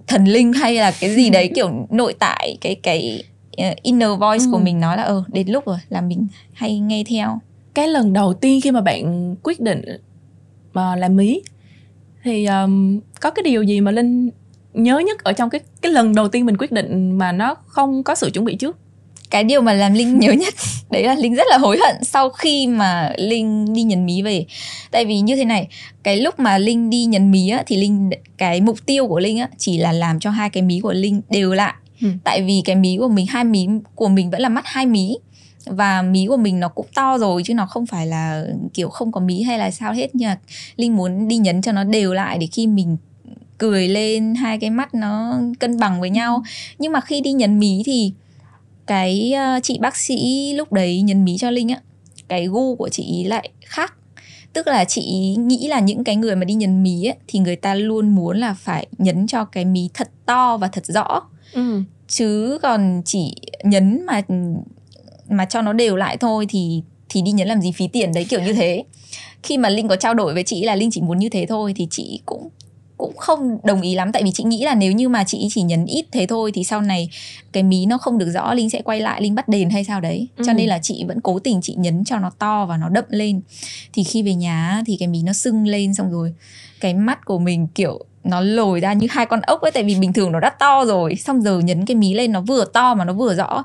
thần 0.08 0.26
linh 0.26 0.54
hay 0.54 0.76
là 0.76 0.94
cái 1.00 1.16
gì 1.16 1.30
đấy 1.30 1.52
kiểu 1.56 1.88
nội 1.90 2.14
tại 2.20 2.58
cái 2.62 2.76
cái 2.76 3.24
uh, 3.62 3.82
inner 3.82 4.10
voice 4.20 4.46
ừ. 4.46 4.52
của 4.52 4.60
mình 4.60 4.80
nói 4.80 4.98
là 4.98 5.04
ờ 5.04 5.24
đến 5.28 5.48
lúc 5.48 5.66
rồi 5.66 5.78
là 5.90 6.02
mình 6.02 6.28
hay 6.54 6.80
nghe 6.80 7.04
theo 7.10 7.40
cái 7.74 7.88
lần 7.88 8.14
đầu 8.14 8.34
tiên 8.34 8.62
khi 8.62 8.72
mà 8.72 8.82
bạn 8.82 9.36
quyết 9.44 9.60
định 9.60 9.82
mà 10.74 10.96
làm 10.96 11.16
mí 11.16 11.42
thì 12.24 12.46
um, 12.46 13.00
có 13.22 13.30
cái 13.32 13.44
điều 13.44 13.64
gì 13.64 13.82
mà 13.82 13.92
linh 13.92 14.30
nhớ 14.74 15.00
nhất 15.00 15.24
ở 15.24 15.34
trong 15.34 15.50
cái 15.50 15.62
cái 15.82 15.92
lần 15.92 16.16
đầu 16.16 16.28
tiên 16.28 16.46
mình 16.46 16.58
quyết 16.58 16.72
định 16.72 17.18
mà 17.18 17.32
nó 17.32 17.56
không 17.66 18.04
có 18.04 18.16
sự 18.16 18.30
chuẩn 18.30 18.46
bị 18.46 18.56
trước 18.56 18.78
cái 19.30 19.44
điều 19.44 19.62
mà 19.62 19.74
làm 19.74 19.94
linh 19.94 20.20
nhớ 20.20 20.32
nhất 20.32 20.54
đấy 20.90 21.04
là 21.04 21.16
linh 21.16 21.36
rất 21.36 21.48
là 21.50 21.58
hối 21.58 21.78
hận 21.86 22.04
sau 22.04 22.30
khi 22.30 22.68
mà 22.68 23.14
linh 23.18 23.74
đi 23.74 23.84
nhấn 23.84 24.06
mí 24.06 24.22
về. 24.22 24.46
Tại 24.92 25.06
vì 25.06 25.20
như 25.20 25.36
thế 25.36 25.46
này 25.46 25.68
cái 26.04 26.18
lúc 26.18 26.40
mà 26.40 26.58
linh 26.58 26.90
đi 26.90 27.06
nhấn 27.06 27.32
mí 27.32 27.50
á 27.50 27.64
thì 27.68 27.78
linh 27.78 28.10
cái 28.38 28.62
mục 28.62 28.86
tiêu 28.86 29.08
của 29.08 29.20
linh 29.20 29.38
á 29.40 29.50
chỉ 29.58 29.78
là 29.78 29.92
làm 29.92 30.20
cho 30.20 30.30
hai 30.30 30.50
cái 30.50 30.64
mí 30.64 30.80
của 30.80 30.94
linh 30.94 31.22
đều 31.30 31.54
lại. 31.54 31.74
Ừ. 32.02 32.08
tại 32.24 32.42
vì 32.42 32.62
cái 32.66 32.76
mí 32.76 32.98
của 33.00 33.08
mình 33.08 33.26
hai 33.26 33.44
mí 33.44 33.68
của 33.96 34.08
mình 34.08 34.30
vẫn 34.30 34.42
là 34.42 34.50
mắt 34.50 34.66
hai 34.66 34.86
mí. 34.86 35.18
Và 35.66 36.02
mí 36.02 36.26
của 36.30 36.38
mình 36.38 36.60
nó 36.60 36.68
cũng 36.68 36.86
to 36.96 37.18
rồi 37.18 37.44
chứ 37.46 37.54
nó 37.54 37.66
không 37.66 37.86
phải 37.86 38.08
là 38.08 38.46
kiểu 38.74 38.90
không 38.90 39.12
có 39.12 39.20
mí 39.20 39.42
hay 39.42 39.60
là 39.60 39.72
sao 39.72 39.94
hết. 39.94 40.08
Nhưng 40.14 40.30
mà 40.30 40.38
linh 40.76 40.96
muốn 40.96 41.28
đi 41.28 41.38
nhấn 41.38 41.62
cho 41.62 41.72
nó 41.72 41.84
đều 41.84 42.14
lại 42.14 42.38
để 42.38 42.48
khi 42.52 42.68
mình 42.68 42.98
cười 43.58 43.88
lên 43.88 44.36
hai 44.36 44.60
cái 44.60 44.70
mắt 44.70 44.94
nó 44.94 45.40
cân 45.60 45.80
bằng 45.80 46.02
với 46.02 46.10
nhau. 46.10 46.44
Nhưng 46.80 46.92
mà 46.92 47.02
khi 47.02 47.22
đi 47.22 47.32
nhấn 47.32 47.60
mí 47.60 47.84
thì 47.86 48.14
cái 48.88 49.34
uh, 49.58 49.64
chị 49.64 49.78
bác 49.82 49.98
sĩ 49.98 50.54
lúc 50.54 50.74
đấy 50.74 51.02
nhấn 51.02 51.26
mí 51.26 51.38
cho 51.38 51.52
linh 51.52 51.70
á 51.70 51.82
cái 52.28 52.48
gu 52.48 52.76
của 52.76 52.90
chị 52.90 53.04
ý 53.04 53.24
lại 53.24 53.50
khác. 53.66 53.94
Tức 54.54 54.68
là 54.68 54.86
chị 54.86 55.02
ý 55.02 55.36
nghĩ 55.36 55.68
là 55.68 55.80
những 55.80 56.04
cái 56.04 56.16
người 56.16 56.36
mà 56.36 56.46
đi 56.46 56.54
nhấn 56.54 56.84
mí 56.84 57.06
ấy, 57.06 57.16
thì 57.28 57.40
người 57.40 57.56
ta 57.56 57.76
luôn 57.76 58.10
muốn 58.10 58.38
là 58.38 58.54
phải 58.54 58.88
nhấn 58.98 59.28
cho 59.28 59.46
cái 59.46 59.66
mí 59.66 59.90
thật 59.94 60.10
to 60.26 60.58
và 60.58 60.68
thật 60.68 60.86
rõ. 60.86 61.22
Ừ. 61.54 61.82
chứ 62.08 62.58
còn 62.62 63.02
chỉ 63.06 63.34
nhấn 63.64 64.06
mà 64.06 64.22
mà 65.30 65.46
cho 65.46 65.62
nó 65.62 65.74
đều 65.74 65.96
lại 65.96 66.18
thôi 66.18 66.46
thì 66.50 66.82
thì 67.10 67.22
đi 67.22 67.32
nhấn 67.32 67.48
làm 67.48 67.62
gì 67.62 67.72
phí 67.72 67.88
tiền 67.88 68.14
đấy 68.14 68.26
kiểu 68.30 68.42
như 68.42 68.54
thế. 68.54 68.84
Khi 69.44 69.58
mà 69.58 69.70
linh 69.70 69.88
có 69.88 69.96
trao 69.96 70.14
đổi 70.14 70.34
với 70.34 70.44
chị 70.44 70.64
là 70.64 70.76
linh 70.76 70.92
chỉ 70.92 71.02
muốn 71.02 71.18
như 71.18 71.30
thế 71.30 71.46
thôi 71.46 71.74
thì 71.76 71.88
chị 71.92 72.22
cũng 72.26 72.50
cũng 72.98 73.18
không 73.18 73.58
đồng 73.64 73.82
ý 73.82 73.96
lắm 73.96 74.12
tại 74.12 74.24
vì 74.24 74.32
chị 74.32 74.44
nghĩ 74.44 74.66
là 74.66 74.76
nếu 74.76 74.92
như 74.92 75.10
mà 75.10 75.24
chị 75.24 75.48
chỉ 75.50 75.62
nhấn 75.62 75.86
ít 75.86 76.06
thế 76.12 76.26
thôi 76.26 76.52
thì 76.54 76.64
sau 76.64 76.82
này 76.82 77.10
cái 77.52 77.64
mí 77.64 77.86
nó 77.86 77.98
không 77.98 78.18
được 78.18 78.30
rõ 78.30 78.54
linh 78.54 78.70
sẽ 78.70 78.82
quay 78.82 79.00
lại 79.00 79.22
linh 79.22 79.36
bắt 79.36 79.48
đền 79.48 79.70
hay 79.70 79.84
sao 79.84 80.02
đấy 80.02 80.28
ừ. 80.38 80.44
cho 80.48 80.54
nên 80.54 80.68
là 80.68 80.80
chị 80.82 81.06
vẫn 81.08 81.22
cố 81.22 81.40
tình 81.40 81.62
chị 81.62 81.76
nhấn 81.78 82.04
cho 82.04 82.20
nó 82.20 82.30
to 82.30 82.66
và 82.66 82.78
nó 82.78 82.90
đậm 82.90 83.06
lên 83.10 83.42
thì 83.94 84.04
khi 84.04 84.24
về 84.24 84.34
nhà 84.34 84.84
thì 84.86 84.98
cái 85.00 85.08
mí 85.08 85.22
nó 85.24 85.34
sưng 85.34 85.68
lên 85.68 85.94
xong 85.94 86.12
rồi 86.12 86.34
cái 86.80 86.94
mắt 86.94 87.26
của 87.26 87.40
mình 87.40 87.68
kiểu 87.76 88.06
nó 88.24 88.42
lồi 88.42 88.80
ra 88.80 88.94
như 88.94 89.08
hai 89.10 89.26
con 89.26 89.42
ốc 89.42 89.62
ấy 89.62 89.72
tại 89.72 89.84
vì 89.84 89.96
bình 89.96 90.14
thường 90.14 90.32
nó 90.32 90.40
đã 90.40 90.50
to 90.50 90.86
rồi 90.86 91.16
xong 91.16 91.42
giờ 91.42 91.60
nhấn 91.60 91.86
cái 91.86 91.96
mí 91.96 92.14
lên 92.14 92.32
nó 92.32 92.42
vừa 92.42 92.66
to 92.66 92.96
mà 92.96 93.06
nó 93.06 93.14
vừa 93.14 93.36
rõ 93.36 93.64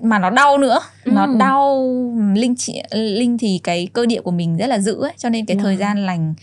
mà 0.00 0.18
nó 0.18 0.30
đau 0.30 0.58
nữa 0.58 0.78
ừ. 1.04 1.12
nó 1.14 1.26
đau 1.38 1.86
linh 2.34 2.56
chị 2.56 2.82
linh 2.92 3.38
thì 3.38 3.60
cái 3.62 3.88
cơ 3.92 4.06
địa 4.06 4.20
của 4.20 4.30
mình 4.30 4.56
rất 4.56 4.66
là 4.66 4.78
dữ 4.78 5.02
ấy 5.02 5.12
cho 5.16 5.28
nên 5.28 5.46
cái 5.46 5.56
ừ. 5.56 5.62
thời 5.62 5.76
gian 5.76 6.06
lành 6.06 6.34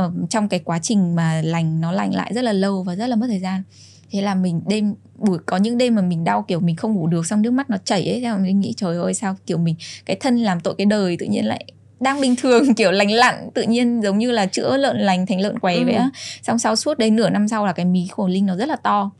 uh, 0.00 0.30
trong 0.30 0.48
cái 0.48 0.60
quá 0.60 0.78
trình 0.82 1.14
mà 1.14 1.40
lành 1.44 1.80
nó 1.80 1.92
lành 1.92 2.14
lại 2.14 2.32
rất 2.34 2.42
là 2.42 2.52
lâu 2.52 2.82
và 2.82 2.96
rất 2.96 3.06
là 3.06 3.16
mất 3.16 3.26
thời 3.28 3.40
gian. 3.40 3.62
Thế 4.10 4.22
là 4.22 4.34
mình 4.34 4.62
đêm 4.66 4.94
buổi 5.14 5.38
có 5.46 5.56
những 5.56 5.78
đêm 5.78 5.94
mà 5.94 6.02
mình 6.02 6.24
đau 6.24 6.44
kiểu 6.48 6.60
mình 6.60 6.76
không 6.76 6.94
ngủ 6.94 7.06
được 7.06 7.26
xong 7.26 7.42
nước 7.42 7.50
mắt 7.50 7.70
nó 7.70 7.76
chảy 7.84 8.08
ấy 8.10 8.20
theo 8.20 8.38
mình 8.38 8.60
nghĩ 8.60 8.74
trời 8.76 8.96
ơi 8.96 9.14
sao 9.14 9.36
kiểu 9.46 9.58
mình 9.58 9.74
cái 10.06 10.16
thân 10.20 10.38
làm 10.38 10.60
tội 10.60 10.74
cái 10.78 10.86
đời 10.86 11.16
tự 11.16 11.26
nhiên 11.26 11.46
lại 11.46 11.64
đang 12.00 12.20
bình 12.20 12.36
thường 12.36 12.74
kiểu 12.76 12.90
lành 12.90 13.10
lặn 13.10 13.50
tự 13.54 13.62
nhiên 13.62 14.00
giống 14.02 14.18
như 14.18 14.30
là 14.30 14.46
chữa 14.46 14.76
lợn 14.76 14.98
lành 14.98 15.26
thành 15.26 15.40
lợn 15.40 15.58
quấy 15.58 15.76
ừ. 15.76 15.84
vậy 15.84 15.94
á. 15.94 16.10
Xong 16.42 16.58
sau 16.58 16.76
suốt 16.76 16.98
đấy 16.98 17.10
nửa 17.10 17.30
năm 17.30 17.48
sau 17.48 17.66
là 17.66 17.72
cái 17.72 17.86
mí 17.86 18.08
của 18.16 18.28
linh 18.28 18.46
nó 18.46 18.56
rất 18.56 18.68
là 18.68 18.76
to. 18.76 19.10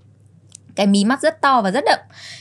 Cái 0.74 0.86
mí 0.86 1.04
mắt 1.04 1.22
rất 1.22 1.40
to 1.40 1.62
và 1.62 1.70
rất 1.70 1.84
đậm. 1.86 1.98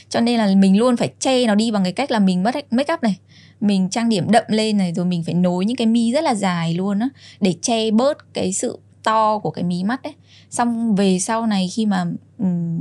Cho 0.08 0.20
nên 0.20 0.38
là 0.38 0.54
mình 0.56 0.78
luôn 0.78 0.96
phải 0.96 1.12
che 1.20 1.46
nó 1.46 1.54
đi 1.54 1.70
bằng 1.70 1.84
cái 1.84 1.92
cách 1.92 2.10
là 2.10 2.18
mình 2.18 2.42
mất 2.42 2.54
make 2.70 2.94
up 2.94 3.02
này 3.02 3.16
mình 3.60 3.88
trang 3.90 4.08
điểm 4.08 4.30
đậm 4.30 4.44
lên 4.48 4.76
này 4.76 4.92
rồi 4.92 5.06
mình 5.06 5.22
phải 5.22 5.34
nối 5.34 5.64
những 5.64 5.76
cái 5.76 5.86
mi 5.86 6.12
rất 6.12 6.24
là 6.24 6.34
dài 6.34 6.74
luôn 6.74 6.98
á 6.98 7.08
để 7.40 7.54
che 7.62 7.90
bớt 7.90 8.34
cái 8.34 8.52
sự 8.52 8.78
to 9.02 9.38
của 9.38 9.50
cái 9.50 9.64
mí 9.64 9.84
mắt 9.84 10.02
ấy 10.02 10.14
xong 10.50 10.94
về 10.94 11.18
sau 11.18 11.46
này 11.46 11.68
khi 11.72 11.86
mà 11.86 12.04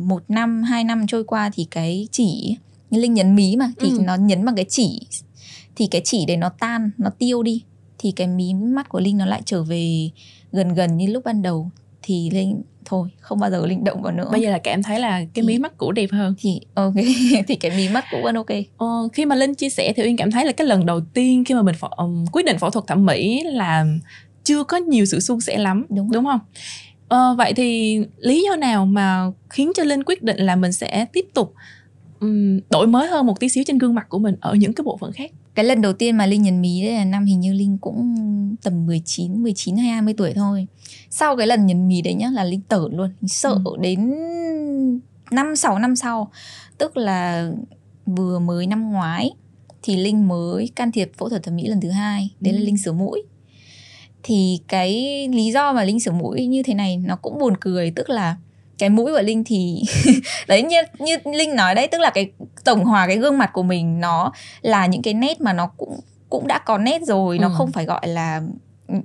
một 0.07 0.23
năm 0.27 0.63
hai 0.63 0.83
năm 0.83 1.07
trôi 1.07 1.23
qua 1.23 1.51
thì 1.53 1.67
cái 1.71 2.07
chỉ 2.11 2.57
linh 2.89 3.13
nhấn 3.13 3.35
mí 3.35 3.55
mà 3.55 3.71
thì 3.79 3.89
ừ. 3.89 3.99
nó 4.03 4.15
nhấn 4.15 4.45
bằng 4.45 4.55
cái 4.55 4.65
chỉ 4.69 5.07
thì 5.75 5.87
cái 5.87 6.01
chỉ 6.05 6.25
để 6.25 6.37
nó 6.37 6.49
tan 6.49 6.91
nó 6.97 7.09
tiêu 7.09 7.43
đi 7.43 7.63
thì 7.97 8.11
cái 8.11 8.27
mí 8.27 8.53
mắt 8.53 8.89
của 8.89 8.99
linh 8.99 9.17
nó 9.17 9.25
lại 9.25 9.41
trở 9.45 9.63
về 9.63 10.09
gần 10.51 10.73
gần 10.73 10.97
như 10.97 11.07
lúc 11.07 11.23
ban 11.23 11.41
đầu 11.41 11.69
thì 12.01 12.29
linh 12.29 12.61
thôi 12.85 13.09
không 13.19 13.39
bao 13.39 13.51
giờ 13.51 13.65
linh 13.65 13.83
động 13.83 14.01
vào 14.01 14.13
nữa. 14.13 14.29
Bây 14.31 14.41
giờ 14.41 14.51
là 14.51 14.59
em 14.63 14.83
thấy 14.83 14.99
là 14.99 15.17
cái 15.17 15.27
thì, 15.33 15.41
mí 15.41 15.59
mắt 15.59 15.77
cũ 15.77 15.91
đẹp 15.91 16.11
hơn. 16.11 16.35
thì 16.37 16.59
ok 16.73 16.93
thì 17.47 17.55
cái 17.55 17.71
mí 17.77 17.89
mắt 17.89 18.05
cũ 18.11 18.17
vẫn 18.23 18.35
ok. 18.35 18.49
Ờ, 18.77 18.87
khi 19.13 19.25
mà 19.25 19.35
linh 19.35 19.55
chia 19.55 19.69
sẻ 19.69 19.93
thì 19.95 20.03
uyên 20.03 20.17
cảm 20.17 20.31
thấy 20.31 20.45
là 20.45 20.51
cái 20.51 20.67
lần 20.67 20.85
đầu 20.85 21.01
tiên 21.13 21.43
khi 21.45 21.53
mà 21.53 21.61
mình 21.61 21.75
phẫu, 21.75 21.89
um, 21.89 22.25
quyết 22.31 22.45
định 22.45 22.57
phẫu 22.57 22.69
thuật 22.69 22.87
thẩm 22.87 23.05
mỹ 23.05 23.43
là 23.43 23.85
chưa 24.43 24.63
có 24.63 24.77
nhiều 24.77 25.05
sự 25.05 25.19
suôn 25.19 25.41
sẻ 25.41 25.57
lắm 25.57 25.85
đúng, 25.89 26.11
đúng 26.11 26.25
không? 26.25 26.39
Ờ, 27.07 27.35
vậy 27.37 27.53
thì 27.53 27.99
lý 28.17 28.43
do 28.49 28.55
nào 28.55 28.85
mà 28.85 29.25
khiến 29.49 29.71
cho 29.75 29.83
linh 29.83 30.03
quyết 30.03 30.23
định 30.23 30.37
là 30.37 30.55
mình 30.55 30.71
sẽ 30.71 31.05
tiếp 31.13 31.25
tục 31.33 31.53
um, 32.19 32.59
đổi 32.69 32.87
mới 32.87 33.07
hơn 33.07 33.25
một 33.25 33.39
tí 33.39 33.49
xíu 33.49 33.63
trên 33.67 33.77
gương 33.77 33.95
mặt 33.95 34.05
của 34.09 34.19
mình 34.19 34.35
ở 34.41 34.53
những 34.53 34.73
cái 34.73 34.83
bộ 34.83 34.97
phận 34.97 35.11
khác 35.11 35.31
cái 35.55 35.65
lần 35.65 35.81
đầu 35.81 35.93
tiên 35.93 36.17
mà 36.17 36.25
Linh 36.25 36.41
nhận 36.41 36.61
mí 36.61 36.81
đấy 36.83 36.93
là 36.93 37.05
năm 37.05 37.25
hình 37.25 37.39
như 37.39 37.53
Linh 37.53 37.77
cũng 37.77 38.15
tầm 38.63 38.85
19, 38.85 39.43
19 39.43 39.77
hay 39.77 39.89
20 39.89 40.13
tuổi 40.17 40.33
thôi. 40.33 40.67
Sau 41.09 41.37
cái 41.37 41.47
lần 41.47 41.65
nhận 41.65 41.87
mí 41.87 42.01
đấy 42.01 42.13
nhá 42.13 42.29
là 42.33 42.43
Linh 42.43 42.61
tở 42.61 42.87
luôn, 42.91 43.09
Linh 43.21 43.27
sợ 43.27 43.59
ừ. 43.65 43.75
đến 43.79 44.13
5 45.31 45.55
6 45.55 45.79
năm 45.79 45.95
sau. 45.95 46.31
Tức 46.77 46.97
là 46.97 47.49
vừa 48.05 48.39
mới 48.39 48.67
năm 48.67 48.91
ngoái 48.91 49.31
thì 49.83 49.95
Linh 49.95 50.27
mới 50.27 50.69
can 50.75 50.91
thiệp 50.91 51.11
phẫu 51.17 51.29
thuật 51.29 51.43
thẩm 51.43 51.55
mỹ 51.55 51.67
lần 51.67 51.81
thứ 51.81 51.89
hai, 51.89 52.29
đấy 52.39 52.53
ừ. 52.53 52.59
là 52.59 52.65
Linh 52.65 52.77
sửa 52.77 52.91
mũi. 52.91 53.23
Thì 54.23 54.59
cái 54.67 54.91
lý 55.33 55.51
do 55.51 55.73
mà 55.73 55.83
Linh 55.83 55.99
sửa 55.99 56.11
mũi 56.11 56.45
như 56.45 56.63
thế 56.63 56.73
này 56.73 56.97
nó 56.97 57.15
cũng 57.15 57.39
buồn 57.39 57.57
cười, 57.57 57.91
tức 57.91 58.09
là 58.09 58.35
cái 58.77 58.89
mũi 58.89 59.11
của 59.11 59.21
linh 59.21 59.43
thì 59.43 59.81
đấy 60.47 60.63
như 60.63 60.81
như 60.99 61.17
linh 61.33 61.55
nói 61.55 61.75
đấy 61.75 61.87
tức 61.87 62.01
là 62.01 62.09
cái 62.09 62.31
tổng 62.65 62.85
hòa 62.85 63.07
cái 63.07 63.17
gương 63.17 63.37
mặt 63.37 63.49
của 63.53 63.63
mình 63.63 63.99
nó 63.99 64.31
là 64.61 64.85
những 64.85 65.01
cái 65.01 65.13
nét 65.13 65.41
mà 65.41 65.53
nó 65.53 65.67
cũng 65.67 65.99
cũng 66.29 66.47
đã 66.47 66.59
có 66.59 66.77
nét 66.77 67.01
rồi 67.01 67.37
ừ. 67.37 67.41
nó 67.41 67.49
không 67.49 67.71
phải 67.71 67.85
gọi 67.85 68.07
là 68.07 68.41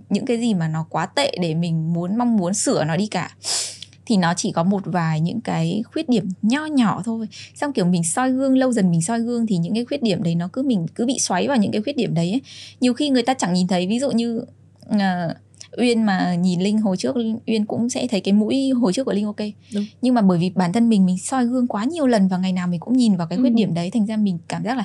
những 0.09 0.27
cái 0.27 0.39
gì 0.39 0.55
mà 0.55 0.69
nó 0.69 0.87
quá 0.91 1.07
tệ 1.07 1.37
để 1.41 1.55
mình 1.55 1.93
muốn 1.93 2.19
mong 2.19 2.37
muốn 2.37 2.55
sửa 2.55 2.85
nó 2.85 2.97
đi 2.97 3.07
cả 3.07 3.31
thì 4.07 4.17
nó 4.17 4.35
chỉ 4.35 4.53
có 4.53 4.63
một 4.63 4.83
vài 4.85 5.21
những 5.21 5.41
cái 5.41 5.83
khuyết 5.93 6.09
điểm 6.09 6.29
nho 6.43 6.67
nhỏ 6.67 7.03
thôi 7.05 7.29
xong 7.55 7.73
kiểu 7.73 7.85
mình 7.85 8.05
soi 8.05 8.31
gương 8.31 8.59
lâu 8.59 8.73
dần 8.73 8.91
mình 8.91 9.03
soi 9.03 9.21
gương 9.21 9.47
thì 9.47 9.57
những 9.57 9.75
cái 9.75 9.85
khuyết 9.85 10.03
điểm 10.03 10.23
đấy 10.23 10.35
nó 10.35 10.49
cứ 10.53 10.63
mình 10.63 10.87
cứ 10.95 11.07
bị 11.07 11.19
xoáy 11.19 11.49
vào 11.49 11.57
những 11.57 11.73
cái 11.73 11.83
khuyết 11.83 11.97
điểm 11.97 12.15
đấy 12.15 12.31
ấy. 12.31 12.41
nhiều 12.81 12.95
khi 12.95 13.09
người 13.09 13.23
ta 13.23 13.35
chẳng 13.35 13.53
nhìn 13.53 13.69
thấy 13.69 13.87
ví 13.87 13.99
dụ 13.99 14.11
như 14.11 14.45
uh, 14.95 15.01
Uyên 15.79 16.03
mà 16.03 16.35
nhìn 16.35 16.61
Linh 16.61 16.79
hồi 16.79 16.97
trước 16.97 17.17
Uyên 17.47 17.67
cũng 17.67 17.89
sẽ 17.89 18.07
thấy 18.07 18.21
cái 18.21 18.35
mũi 18.35 18.71
hồi 18.71 18.93
trước 18.93 19.05
của 19.05 19.13
Linh 19.13 19.27
ok 19.27 19.41
Đúng. 19.75 19.85
nhưng 20.03 20.15
mà 20.15 20.23
bởi 20.23 20.39
vì 20.39 20.51
bản 20.51 20.73
thân 20.73 20.89
mình 20.89 21.07
mình 21.07 21.19
soi 21.19 21.47
gương 21.47 21.67
quá 21.67 21.85
nhiều 21.85 22.07
lần 22.07 22.29
và 22.29 22.39
ngày 22.39 22.53
nào 22.53 22.67
mình 22.67 22.81
cũng 22.81 22.97
nhìn 22.97 23.17
vào 23.17 23.27
cái 23.27 23.39
khuyết 23.39 23.51
ừ. 23.51 23.55
điểm 23.55 23.75
đấy 23.75 23.91
thành 23.91 24.07
ra 24.07 24.17
mình 24.17 24.39
cảm 24.49 24.65
giác 24.65 24.77
là 24.77 24.85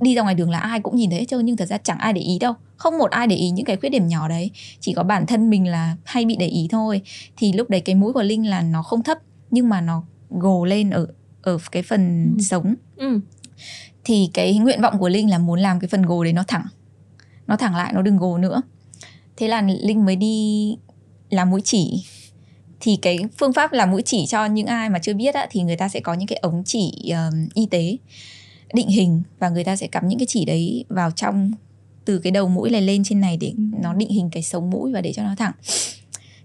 đi 0.00 0.14
ra 0.14 0.22
ngoài 0.22 0.34
đường 0.34 0.50
là 0.50 0.58
ai 0.58 0.80
cũng 0.80 0.96
nhìn 0.96 1.10
thấy 1.10 1.18
hết 1.18 1.24
trơn 1.28 1.44
nhưng 1.44 1.56
thật 1.56 1.66
ra 1.66 1.78
chẳng 1.78 1.98
ai 1.98 2.12
để 2.12 2.20
ý 2.20 2.38
đâu 2.38 2.54
không 2.76 2.98
một 2.98 3.10
ai 3.10 3.26
để 3.26 3.36
ý 3.36 3.50
những 3.50 3.64
cái 3.64 3.76
khuyết 3.76 3.88
điểm 3.88 4.08
nhỏ 4.08 4.28
đấy 4.28 4.50
chỉ 4.80 4.92
có 4.92 5.02
bản 5.02 5.26
thân 5.26 5.50
mình 5.50 5.68
là 5.68 5.96
hay 6.04 6.24
bị 6.24 6.36
để 6.36 6.46
ý 6.46 6.68
thôi 6.70 7.02
thì 7.36 7.52
lúc 7.52 7.70
đấy 7.70 7.80
cái 7.80 7.94
mũi 7.94 8.12
của 8.12 8.22
Linh 8.22 8.50
là 8.50 8.62
nó 8.62 8.82
không 8.82 9.02
thấp 9.02 9.18
nhưng 9.50 9.68
mà 9.68 9.80
nó 9.80 10.04
gồ 10.30 10.64
lên 10.64 10.90
ở 10.90 11.06
ở 11.42 11.58
cái 11.72 11.82
phần 11.82 12.34
ừ. 12.36 12.42
sống 12.42 12.74
ừ. 12.96 13.20
thì 14.04 14.30
cái 14.34 14.58
nguyện 14.58 14.82
vọng 14.82 14.98
của 14.98 15.08
Linh 15.08 15.30
là 15.30 15.38
muốn 15.38 15.60
làm 15.60 15.80
cái 15.80 15.88
phần 15.88 16.02
gồ 16.02 16.24
đấy 16.24 16.32
nó 16.32 16.44
thẳng 16.48 16.66
nó 17.46 17.56
thẳng 17.56 17.76
lại 17.76 17.92
nó 17.92 18.02
đừng 18.02 18.16
gồ 18.16 18.38
nữa 18.38 18.62
thế 19.36 19.48
là 19.48 19.62
linh 19.62 20.04
mới 20.04 20.16
đi 20.16 20.76
làm 21.30 21.50
mũi 21.50 21.60
chỉ. 21.64 22.04
Thì 22.80 22.96
cái 23.02 23.18
phương 23.38 23.52
pháp 23.52 23.72
làm 23.72 23.90
mũi 23.90 24.02
chỉ 24.02 24.26
cho 24.26 24.46
những 24.46 24.66
ai 24.66 24.90
mà 24.90 24.98
chưa 24.98 25.14
biết 25.14 25.34
á, 25.34 25.46
thì 25.50 25.62
người 25.62 25.76
ta 25.76 25.88
sẽ 25.88 26.00
có 26.00 26.14
những 26.14 26.26
cái 26.26 26.38
ống 26.42 26.62
chỉ 26.66 26.92
um, 27.10 27.48
y 27.54 27.66
tế 27.66 27.96
định 28.74 28.88
hình 28.88 29.22
và 29.38 29.48
người 29.48 29.64
ta 29.64 29.76
sẽ 29.76 29.86
cắm 29.86 30.08
những 30.08 30.18
cái 30.18 30.26
chỉ 30.26 30.44
đấy 30.44 30.84
vào 30.88 31.10
trong 31.10 31.52
từ 32.04 32.18
cái 32.18 32.30
đầu 32.30 32.48
mũi 32.48 32.70
này 32.70 32.82
lên 32.82 33.04
trên 33.04 33.20
này 33.20 33.36
để 33.36 33.52
nó 33.82 33.94
định 33.94 34.10
hình 34.10 34.30
cái 34.32 34.42
sống 34.42 34.70
mũi 34.70 34.92
và 34.92 35.00
để 35.00 35.12
cho 35.12 35.22
nó 35.22 35.34
thẳng. 35.38 35.52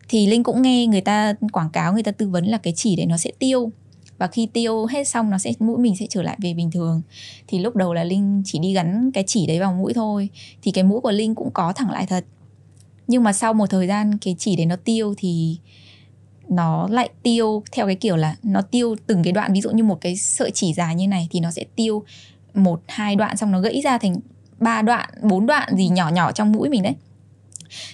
Thì 0.09 0.27
linh 0.27 0.43
cũng 0.43 0.61
nghe 0.61 0.87
người 0.87 1.01
ta 1.01 1.33
quảng 1.51 1.69
cáo 1.69 1.93
người 1.93 2.03
ta 2.03 2.11
tư 2.11 2.29
vấn 2.29 2.45
là 2.45 2.57
cái 2.57 2.73
chỉ 2.75 2.95
đấy 2.95 3.05
nó 3.05 3.17
sẽ 3.17 3.31
tiêu. 3.39 3.71
Và 4.17 4.27
khi 4.27 4.47
tiêu 4.53 4.85
hết 4.85 5.07
xong 5.07 5.29
nó 5.29 5.37
sẽ 5.37 5.51
mũi 5.59 5.77
mình 5.77 5.95
sẽ 5.95 6.05
trở 6.09 6.21
lại 6.21 6.37
về 6.41 6.53
bình 6.53 6.71
thường. 6.71 7.01
Thì 7.47 7.59
lúc 7.59 7.75
đầu 7.75 7.93
là 7.93 8.03
linh 8.03 8.41
chỉ 8.45 8.59
đi 8.59 8.73
gắn 8.73 9.11
cái 9.13 9.23
chỉ 9.27 9.47
đấy 9.47 9.59
vào 9.59 9.73
mũi 9.73 9.93
thôi. 9.93 10.29
Thì 10.61 10.71
cái 10.71 10.83
mũi 10.83 11.01
của 11.01 11.11
linh 11.11 11.35
cũng 11.35 11.51
có 11.53 11.73
thẳng 11.73 11.91
lại 11.91 12.05
thật 12.05 12.25
nhưng 13.07 13.23
mà 13.23 13.33
sau 13.33 13.53
một 13.53 13.69
thời 13.69 13.87
gian 13.87 14.17
cái 14.17 14.35
chỉ 14.39 14.55
đấy 14.55 14.65
nó 14.65 14.75
tiêu 14.75 15.13
thì 15.17 15.57
nó 16.49 16.87
lại 16.91 17.09
tiêu 17.23 17.63
theo 17.71 17.85
cái 17.85 17.95
kiểu 17.95 18.15
là 18.15 18.35
nó 18.43 18.61
tiêu 18.61 18.95
từng 19.07 19.23
cái 19.23 19.33
đoạn. 19.33 19.53
Ví 19.53 19.61
dụ 19.61 19.71
như 19.71 19.83
một 19.83 20.01
cái 20.01 20.17
sợi 20.17 20.51
chỉ 20.51 20.73
dài 20.73 20.95
như 20.95 21.07
này 21.07 21.27
thì 21.31 21.39
nó 21.39 21.51
sẽ 21.51 21.63
tiêu 21.75 22.03
một, 22.53 22.81
hai 22.87 23.15
đoạn, 23.15 23.37
xong 23.37 23.51
nó 23.51 23.59
gãy 23.59 23.81
ra 23.83 23.97
thành 23.97 24.15
ba 24.59 24.81
đoạn, 24.81 25.09
bốn 25.21 25.45
đoạn 25.45 25.69
gì 25.77 25.87
nhỏ 25.87 26.09
nhỏ 26.09 26.31
trong 26.31 26.51
mũi 26.51 26.69
mình 26.69 26.83
đấy 26.83 26.95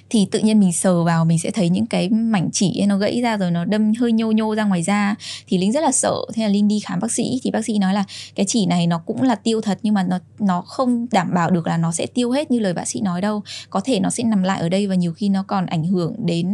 thì 0.10 0.28
tự 0.32 0.40
nhiên 0.40 0.60
mình 0.60 0.74
sờ 0.74 1.04
vào 1.04 1.26
mình 1.26 1.40
sẽ 1.40 1.52
thấy 1.52 1.70
những 1.70 1.86
cái 1.86 2.10
mảnh 2.10 2.50
chỉ 2.54 2.86
nó 2.88 2.98
gãy 2.98 3.22
ra 3.22 3.38
rồi 3.38 3.52
nó 3.52 3.66
đâm 3.66 3.94
hơi 4.00 4.12
nhô 4.12 4.32
nhô 4.32 4.56
ra 4.56 4.64
ngoài 4.64 4.84
da. 4.84 5.16
Thì 5.48 5.58
linh 5.58 5.72
rất 5.72 5.82
là 5.82 5.92
sợ. 5.92 6.16
Thế 6.34 6.44
là 6.44 6.50
linh 6.50 6.68
đi 6.68 6.80
khám 6.80 7.00
bác 7.00 7.12
sĩ. 7.12 7.40
Thì 7.44 7.52
bác 7.52 7.66
sĩ 7.66 7.78
nói 7.78 7.94
là 7.94 8.04
cái 8.36 8.46
chỉ 8.50 8.66
này 8.66 8.88
nó 8.88 8.98
cũng 9.06 9.22
là 9.22 9.36
tiêu 9.36 9.62
thật 9.62 9.80
nhưng 9.84 9.94
mà 9.94 10.04
nó 10.04 10.20
nó 10.40 10.62
không 10.62 11.08
đảm 11.12 11.34
bảo 11.34 11.52
được 11.52 11.68
là 11.68 11.78
nó 11.78 11.92
sẽ 11.92 12.06
tiêu 12.06 12.32
hết 12.32 12.52
như 12.52 12.60
lời 12.60 12.74
bác 12.74 12.88
sĩ 12.88 13.02
nói 13.02 13.22
đâu. 13.22 13.42
Có 13.70 13.82
thể 13.86 14.00
nó 14.00 14.10
sẽ 14.10 14.24
nằm 14.24 14.44
lại 14.44 14.60
ở 14.60 14.70
đây 14.70 14.88
và 14.88 14.96
nhiều 14.96 15.14
khi 15.14 15.30
nó 15.30 15.44
còn 15.44 15.66
ảnh 15.66 15.84
hưởng 15.84 16.16
đến 16.26 16.54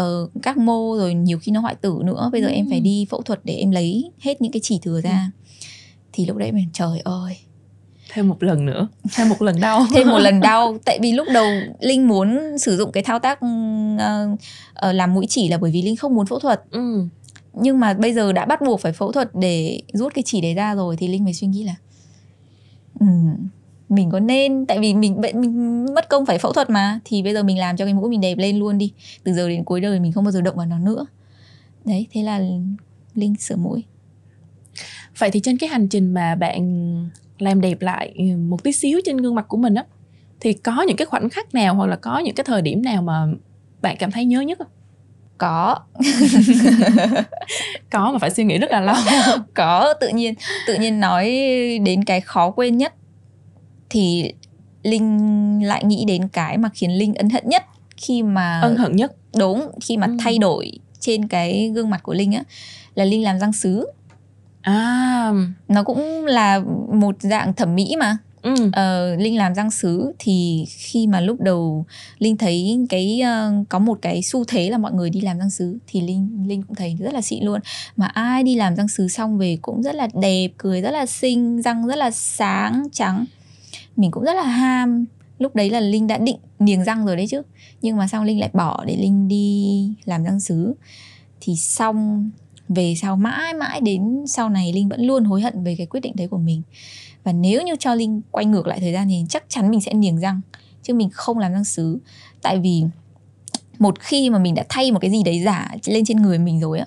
uh, 0.00 0.30
các 0.42 0.56
mô 0.56 0.96
rồi 0.96 1.14
nhiều 1.14 1.38
khi 1.38 1.52
nó 1.52 1.60
hoại 1.60 1.74
tử 1.74 1.98
nữa. 2.04 2.28
Bây 2.32 2.42
giờ 2.42 2.48
ừ. 2.48 2.52
em 2.52 2.66
phải 2.70 2.80
đi 2.80 3.06
phẫu 3.10 3.22
thuật 3.22 3.40
để 3.44 3.54
em 3.54 3.70
lấy 3.70 4.10
hết 4.20 4.42
những 4.42 4.52
cái 4.52 4.60
chỉ 4.62 4.78
thừa 4.82 5.00
ra. 5.00 5.30
Ừ. 5.32 5.66
thì 6.12 6.26
lúc 6.26 6.36
đấy 6.36 6.52
mình 6.52 6.68
trời 6.72 7.00
ơi 7.04 7.36
thêm 8.14 8.28
một 8.28 8.42
lần 8.42 8.66
nữa. 8.66 8.88
Thêm 9.16 9.28
một 9.28 9.42
lần 9.42 9.60
đau. 9.60 9.86
Thêm 9.94 10.08
một 10.08 10.18
lần 10.18 10.40
đau 10.48 10.78
tại 10.84 10.98
vì 11.02 11.12
lúc 11.12 11.26
đầu 11.34 11.46
linh 11.80 12.08
muốn 12.08 12.58
sử 12.58 12.76
dụng 12.76 12.92
cái 12.92 13.02
thao 13.02 13.18
tác 13.18 13.38
uh, 13.44 14.32
uh, 14.88 14.94
làm 14.94 15.14
mũi 15.14 15.26
chỉ 15.28 15.48
là 15.48 15.58
bởi 15.58 15.70
vì 15.70 15.82
linh 15.82 15.96
không 15.96 16.14
muốn 16.14 16.26
phẫu 16.26 16.38
thuật. 16.38 16.62
Ừ. 16.70 17.06
nhưng 17.52 17.80
mà 17.80 17.94
bây 17.94 18.14
giờ 18.14 18.32
đã 18.32 18.44
bắt 18.44 18.60
buộc 18.62 18.80
phải 18.80 18.92
phẫu 18.92 19.12
thuật 19.12 19.30
để 19.34 19.80
rút 19.92 20.14
cái 20.14 20.22
chỉ 20.26 20.40
đấy 20.40 20.54
ra 20.54 20.74
rồi 20.74 20.96
thì 20.96 21.08
linh 21.08 21.24
mới 21.24 21.34
suy 21.34 21.46
nghĩ 21.46 21.64
là 21.64 21.74
um, 23.00 23.36
mình 23.88 24.10
có 24.10 24.20
nên 24.20 24.66
tại 24.66 24.78
vì 24.78 24.94
mình 24.94 25.20
mình 25.34 25.86
mất 25.94 26.08
công 26.08 26.26
phải 26.26 26.38
phẫu 26.38 26.52
thuật 26.52 26.70
mà 26.70 27.00
thì 27.04 27.22
bây 27.22 27.32
giờ 27.32 27.42
mình 27.42 27.58
làm 27.58 27.76
cho 27.76 27.84
cái 27.84 27.94
mũi 27.94 28.10
mình 28.10 28.20
đẹp 28.20 28.38
lên 28.38 28.58
luôn 28.58 28.78
đi. 28.78 28.92
Từ 29.24 29.32
giờ 29.32 29.48
đến 29.48 29.64
cuối 29.64 29.80
đời 29.80 30.00
mình 30.00 30.12
không 30.12 30.24
bao 30.24 30.32
giờ 30.32 30.40
động 30.40 30.56
vào 30.56 30.66
nó 30.66 30.78
nữa. 30.78 31.06
Đấy 31.84 32.06
thế 32.12 32.22
là 32.22 32.40
linh 33.14 33.34
sửa 33.36 33.56
mũi. 33.56 33.84
Vậy 35.18 35.30
thì 35.30 35.40
trên 35.40 35.58
cái 35.58 35.68
hành 35.68 35.88
trình 35.88 36.14
mà 36.14 36.34
bạn 36.34 37.10
làm 37.38 37.60
đẹp 37.60 37.80
lại 37.80 38.12
ừ, 38.16 38.24
một 38.48 38.62
tí 38.62 38.72
xíu 38.72 39.00
trên 39.04 39.16
gương 39.16 39.34
mặt 39.34 39.44
của 39.48 39.56
mình 39.56 39.74
á. 39.74 39.84
Thì 40.40 40.52
có 40.52 40.82
những 40.82 40.96
cái 40.96 41.06
khoảnh 41.06 41.30
khắc 41.30 41.54
nào 41.54 41.74
hoặc 41.74 41.86
là 41.86 41.96
có 41.96 42.18
những 42.18 42.34
cái 42.34 42.44
thời 42.44 42.62
điểm 42.62 42.82
nào 42.82 43.02
mà 43.02 43.26
bạn 43.82 43.96
cảm 43.98 44.10
thấy 44.10 44.24
nhớ 44.24 44.40
nhất 44.40 44.58
không? 44.58 44.68
Có. 45.38 45.78
Có 47.90 48.12
mà 48.12 48.18
phải 48.18 48.30
suy 48.30 48.44
nghĩ 48.44 48.58
rất 48.58 48.70
là 48.70 48.80
lâu. 48.80 48.94
Có 49.54 49.94
tự 50.00 50.08
nhiên 50.08 50.34
tự 50.66 50.74
nhiên 50.74 51.00
nói 51.00 51.30
đến 51.84 52.04
cái 52.04 52.20
khó 52.20 52.50
quên 52.50 52.78
nhất 52.78 52.94
thì 53.90 54.32
linh 54.82 55.60
lại 55.64 55.84
nghĩ 55.84 56.04
đến 56.08 56.28
cái 56.28 56.58
mà 56.58 56.68
khiến 56.74 56.90
linh 56.90 57.14
ân 57.14 57.30
hận 57.30 57.48
nhất 57.48 57.64
khi 57.96 58.22
mà 58.22 58.60
ân 58.60 58.76
hận 58.76 58.96
nhất. 58.96 59.12
Đúng 59.36 59.70
khi 59.80 59.96
mà 59.96 60.06
ừ. 60.06 60.16
thay 60.20 60.38
đổi 60.38 60.72
trên 61.00 61.28
cái 61.28 61.72
gương 61.74 61.90
mặt 61.90 62.02
của 62.02 62.14
linh 62.14 62.32
á 62.32 62.42
là 62.94 63.04
linh 63.04 63.24
làm 63.24 63.38
răng 63.38 63.52
sứ 63.52 63.86
à. 64.62 65.32
Nó 65.68 65.82
cũng 65.82 66.26
là 66.26 66.60
một 66.92 67.16
dạng 67.20 67.54
thẩm 67.54 67.74
mỹ 67.74 67.94
mà. 67.98 68.18
Ừ. 68.42 68.54
Uh, 68.54 69.20
linh 69.20 69.36
làm 69.36 69.54
răng 69.54 69.70
sứ 69.70 70.12
thì 70.18 70.64
khi 70.68 71.06
mà 71.06 71.20
lúc 71.20 71.40
đầu 71.40 71.84
linh 72.18 72.36
thấy 72.36 72.86
cái 72.88 73.22
uh, 73.22 73.68
có 73.68 73.78
một 73.78 73.98
cái 74.02 74.22
xu 74.22 74.44
thế 74.44 74.70
là 74.70 74.78
mọi 74.78 74.92
người 74.92 75.10
đi 75.10 75.20
làm 75.20 75.38
răng 75.38 75.50
sứ 75.50 75.78
thì 75.86 76.00
linh 76.00 76.44
linh 76.48 76.62
cũng 76.62 76.76
thấy 76.76 76.96
rất 77.00 77.14
là 77.14 77.20
xịn 77.20 77.44
luôn. 77.44 77.60
Mà 77.96 78.06
ai 78.06 78.42
đi 78.42 78.54
làm 78.54 78.76
răng 78.76 78.88
sứ 78.88 79.08
xong 79.08 79.38
về 79.38 79.58
cũng 79.62 79.82
rất 79.82 79.94
là 79.94 80.08
đẹp 80.14 80.48
cười 80.56 80.80
rất 80.80 80.90
là 80.90 81.06
xinh 81.06 81.62
răng 81.62 81.86
rất 81.86 81.96
là 81.96 82.10
sáng 82.10 82.82
trắng. 82.92 83.24
Mình 83.96 84.10
cũng 84.10 84.24
rất 84.24 84.36
là 84.36 84.42
ham. 84.42 85.04
Lúc 85.38 85.54
đấy 85.54 85.70
là 85.70 85.80
linh 85.80 86.06
đã 86.06 86.18
định 86.18 86.38
niềng 86.58 86.84
răng 86.84 87.06
rồi 87.06 87.16
đấy 87.16 87.26
chứ. 87.26 87.42
Nhưng 87.82 87.96
mà 87.96 88.08
xong 88.08 88.24
linh 88.24 88.40
lại 88.40 88.50
bỏ 88.52 88.84
để 88.86 88.96
linh 88.96 89.28
đi 89.28 89.88
làm 90.04 90.24
răng 90.24 90.40
sứ? 90.40 90.74
Thì 91.40 91.56
xong 91.56 92.30
về 92.68 92.94
sau 93.02 93.16
mãi 93.16 93.54
mãi 93.54 93.80
đến 93.80 94.24
sau 94.26 94.48
này 94.48 94.72
linh 94.72 94.88
vẫn 94.88 95.06
luôn 95.06 95.24
hối 95.24 95.40
hận 95.40 95.64
về 95.64 95.74
cái 95.78 95.86
quyết 95.86 96.00
định 96.00 96.12
đấy 96.16 96.28
của 96.28 96.38
mình. 96.38 96.62
Và 97.24 97.32
nếu 97.32 97.62
như 97.62 97.76
cho 97.78 97.94
linh 97.94 98.20
quay 98.30 98.44
ngược 98.44 98.66
lại 98.66 98.80
thời 98.80 98.92
gian 98.92 99.08
thì 99.08 99.24
chắc 99.28 99.44
chắn 99.48 99.70
mình 99.70 99.80
sẽ 99.80 99.94
niềng 99.94 100.20
răng 100.20 100.40
chứ 100.82 100.94
mình 100.94 101.10
không 101.10 101.38
làm 101.38 101.52
răng 101.52 101.64
sứ. 101.64 101.98
Tại 102.42 102.58
vì 102.58 102.84
một 103.78 104.00
khi 104.00 104.30
mà 104.30 104.38
mình 104.38 104.54
đã 104.54 104.64
thay 104.68 104.92
một 104.92 104.98
cái 104.98 105.10
gì 105.10 105.22
đấy 105.22 105.42
giả 105.42 105.70
lên 105.86 106.04
trên 106.04 106.22
người 106.22 106.38
mình 106.38 106.60
rồi 106.60 106.78
á 106.78 106.86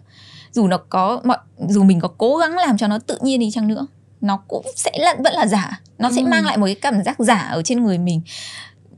dù 0.52 0.68
nó 0.68 0.78
có 0.78 1.22
mọi 1.24 1.38
dù 1.68 1.84
mình 1.84 2.00
có 2.00 2.08
cố 2.08 2.38
gắng 2.38 2.58
làm 2.58 2.78
cho 2.78 2.88
nó 2.88 3.00
tự 3.00 3.20
nhiên 3.22 3.40
đi 3.40 3.52
chăng 3.52 3.68
nữa 3.68 3.88
nó 4.26 4.38
cũng 4.48 4.66
sẽ 4.76 4.92
là 5.00 5.16
vẫn 5.24 5.34
là 5.34 5.48
giả. 5.48 5.82
Nó 5.98 6.12
sẽ 6.12 6.22
ừ. 6.22 6.28
mang 6.28 6.46
lại 6.46 6.58
một 6.58 6.66
cái 6.66 6.76
cảm 6.76 7.04
giác 7.04 7.20
giả 7.20 7.38
ở 7.38 7.62
trên 7.64 7.84
người 7.84 7.98
mình 7.98 8.22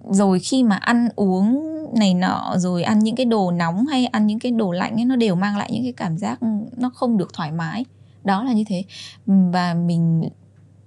rồi 0.09 0.39
khi 0.39 0.63
mà 0.63 0.75
ăn 0.75 1.09
uống 1.15 1.63
này 1.99 2.13
nọ 2.13 2.53
rồi 2.57 2.83
ăn 2.83 2.99
những 2.99 3.15
cái 3.15 3.25
đồ 3.25 3.51
nóng 3.51 3.85
hay 3.85 4.05
ăn 4.05 4.27
những 4.27 4.39
cái 4.39 4.51
đồ 4.51 4.71
lạnh 4.71 4.95
ấy 4.95 5.05
nó 5.05 5.15
đều 5.15 5.35
mang 5.35 5.57
lại 5.57 5.69
những 5.71 5.83
cái 5.83 5.93
cảm 5.93 6.17
giác 6.17 6.39
nó 6.77 6.89
không 6.89 7.17
được 7.17 7.33
thoải 7.33 7.51
mái. 7.51 7.85
Đó 8.23 8.43
là 8.43 8.53
như 8.53 8.63
thế. 8.67 8.83
Và 9.25 9.73
mình 9.73 10.29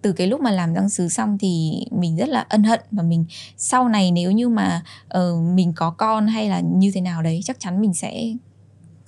từ 0.03 0.13
cái 0.13 0.27
lúc 0.27 0.41
mà 0.41 0.51
làm 0.51 0.75
răng 0.75 0.89
sứ 0.89 1.09
xong 1.09 1.39
thì 1.39 1.85
mình 1.91 2.17
rất 2.17 2.29
là 2.29 2.47
ân 2.49 2.63
hận 2.63 2.81
và 2.91 3.03
mình 3.03 3.25
sau 3.57 3.89
này 3.89 4.11
nếu 4.11 4.31
như 4.31 4.49
mà 4.49 4.83
uh, 5.19 5.43
mình 5.55 5.73
có 5.77 5.91
con 5.91 6.27
hay 6.27 6.49
là 6.49 6.61
như 6.61 6.91
thế 6.95 7.01
nào 7.01 7.23
đấy 7.23 7.41
chắc 7.45 7.61
chắn 7.61 7.81
mình 7.81 7.95
sẽ 7.95 8.35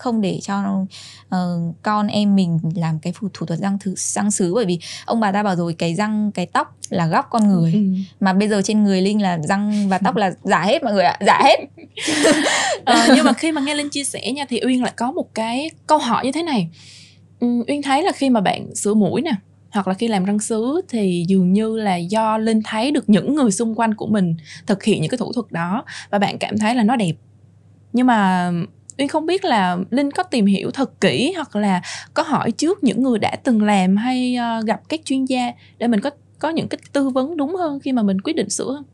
không 0.02 0.21
để 0.21 0.40
cho 0.42 0.85
uh, 1.26 1.75
con 1.82 2.06
em 2.06 2.37
mình 2.37 2.59
làm 2.75 2.99
cái 2.99 3.12
thủ, 3.16 3.28
thủ 3.35 3.47
thuật 3.47 3.61
răng 3.61 3.78
thứ 3.80 3.94
răng 3.97 4.30
sứ. 4.30 4.54
Bởi 4.54 4.64
vì 4.64 4.78
ông 5.04 5.21
bà 5.21 5.32
ta 5.32 5.42
bảo 5.42 5.56
rồi 5.56 5.75
cái 5.78 5.94
răng 5.94 6.30
cái 6.35 6.47
tóc 6.47 6.76
là 6.90 7.06
góc 7.06 7.26
con 7.30 7.49
người. 7.49 7.73
Ừ. 7.73 7.80
mà 8.21 8.32
bây 8.32 8.49
giờ 8.49 8.62
trên 8.64 8.85
người 8.85 9.02
linh 9.02 9.23
là 9.23 9.38
răng 9.49 9.88
và 9.88 9.99
tóc 9.99 10.16
là 10.16 10.32
giả 10.42 10.62
hết 10.62 10.85
mọi 10.85 10.92
người 10.92 11.04
ạ 11.04 11.18
giả 11.26 11.40
hết. 11.44 11.61
Uh, 12.80 13.11
nhưng 13.16 13.25
mà 13.25 13.32
khi 13.32 13.52
mà 13.52 13.61
nghe 13.61 13.75
linh 13.75 13.88
chia 13.88 14.04
sẻ 14.04 14.32
nha 14.32 14.44
thì 14.49 14.61
uyên 14.64 14.82
lại 14.82 14.92
có 14.97 15.12
một 15.12 15.35
cái 15.35 15.71
câu 15.87 15.99
hỏi 15.99 16.25
như 16.25 16.32
thế 16.32 16.42
này. 16.42 16.68
Um, 17.40 17.62
uyên 17.68 17.82
thấy 17.82 18.02
là 18.02 18.12
khi 18.12 18.30
mà 18.30 18.40
bạn 18.40 18.75
sửa 18.75 18.94
mũi 18.94 19.23
nè 19.23 19.32
hoặc 19.71 19.88
là 19.88 19.94
khi 19.94 20.09
làm 20.09 20.25
răng 20.25 20.38
sứ 20.38 20.80
thì 20.88 21.25
dường 21.28 21.52
như 21.52 21.76
là 21.76 21.97
do 21.97 22.38
linh 22.38 22.61
thấy 22.64 22.90
được 22.90 23.09
những 23.09 23.35
người 23.35 23.50
xung 23.50 23.75
quanh 23.75 23.94
của 23.94 24.06
mình 24.06 24.37
thực 24.66 24.85
hiện 24.85 25.02
những 25.02 25.11
cái 25.11 25.18
thủ 25.18 25.32
thuật 25.32 25.52
đó 25.52 25.85
và 26.11 26.18
bạn 26.18 26.38
cảm 26.38 26.59
thấy 26.59 26.75
là 26.75 26.82
nó 26.82 26.97
đẹp. 26.97 27.12
Nhưng 27.92 28.06
mà 28.06 28.50
uyên 28.99 29.08
không 29.08 29.26
biết 29.26 29.44
là 29.44 29.76
linh 29.90 30.11
có 30.11 30.22
tìm 30.22 30.46
hiểu 30.46 30.70
thật 30.70 31.00
kỹ 31.00 31.32
hoặc 31.37 31.56
là 31.56 31.82
có 32.14 32.22
hỏi 32.22 32.50
trước 32.50 32.84
những 32.84 33.02
người 33.02 33.18
đã 33.18 33.37
từng 33.44 33.62
làm 33.62 33.96
hay 33.96 34.37
uh, 34.58 34.66
gặp 34.66 34.80
các 34.88 35.00
chuyên 35.04 35.25
gia 35.25 35.52
để 35.78 35.87
mình 35.87 36.00
có 36.00 36.11
có 36.38 36.50
những 36.50 36.68
cái 36.68 36.78
tư 36.92 37.08
vấn 37.08 37.37
đúng 37.37 37.56
hơn 37.56 37.80
khi 37.80 37.92
mà 37.92 38.02
mình 38.02 38.20
quyết 38.20 38.37
định 38.37 38.50
sửa 38.50 38.75
không? 38.75 38.84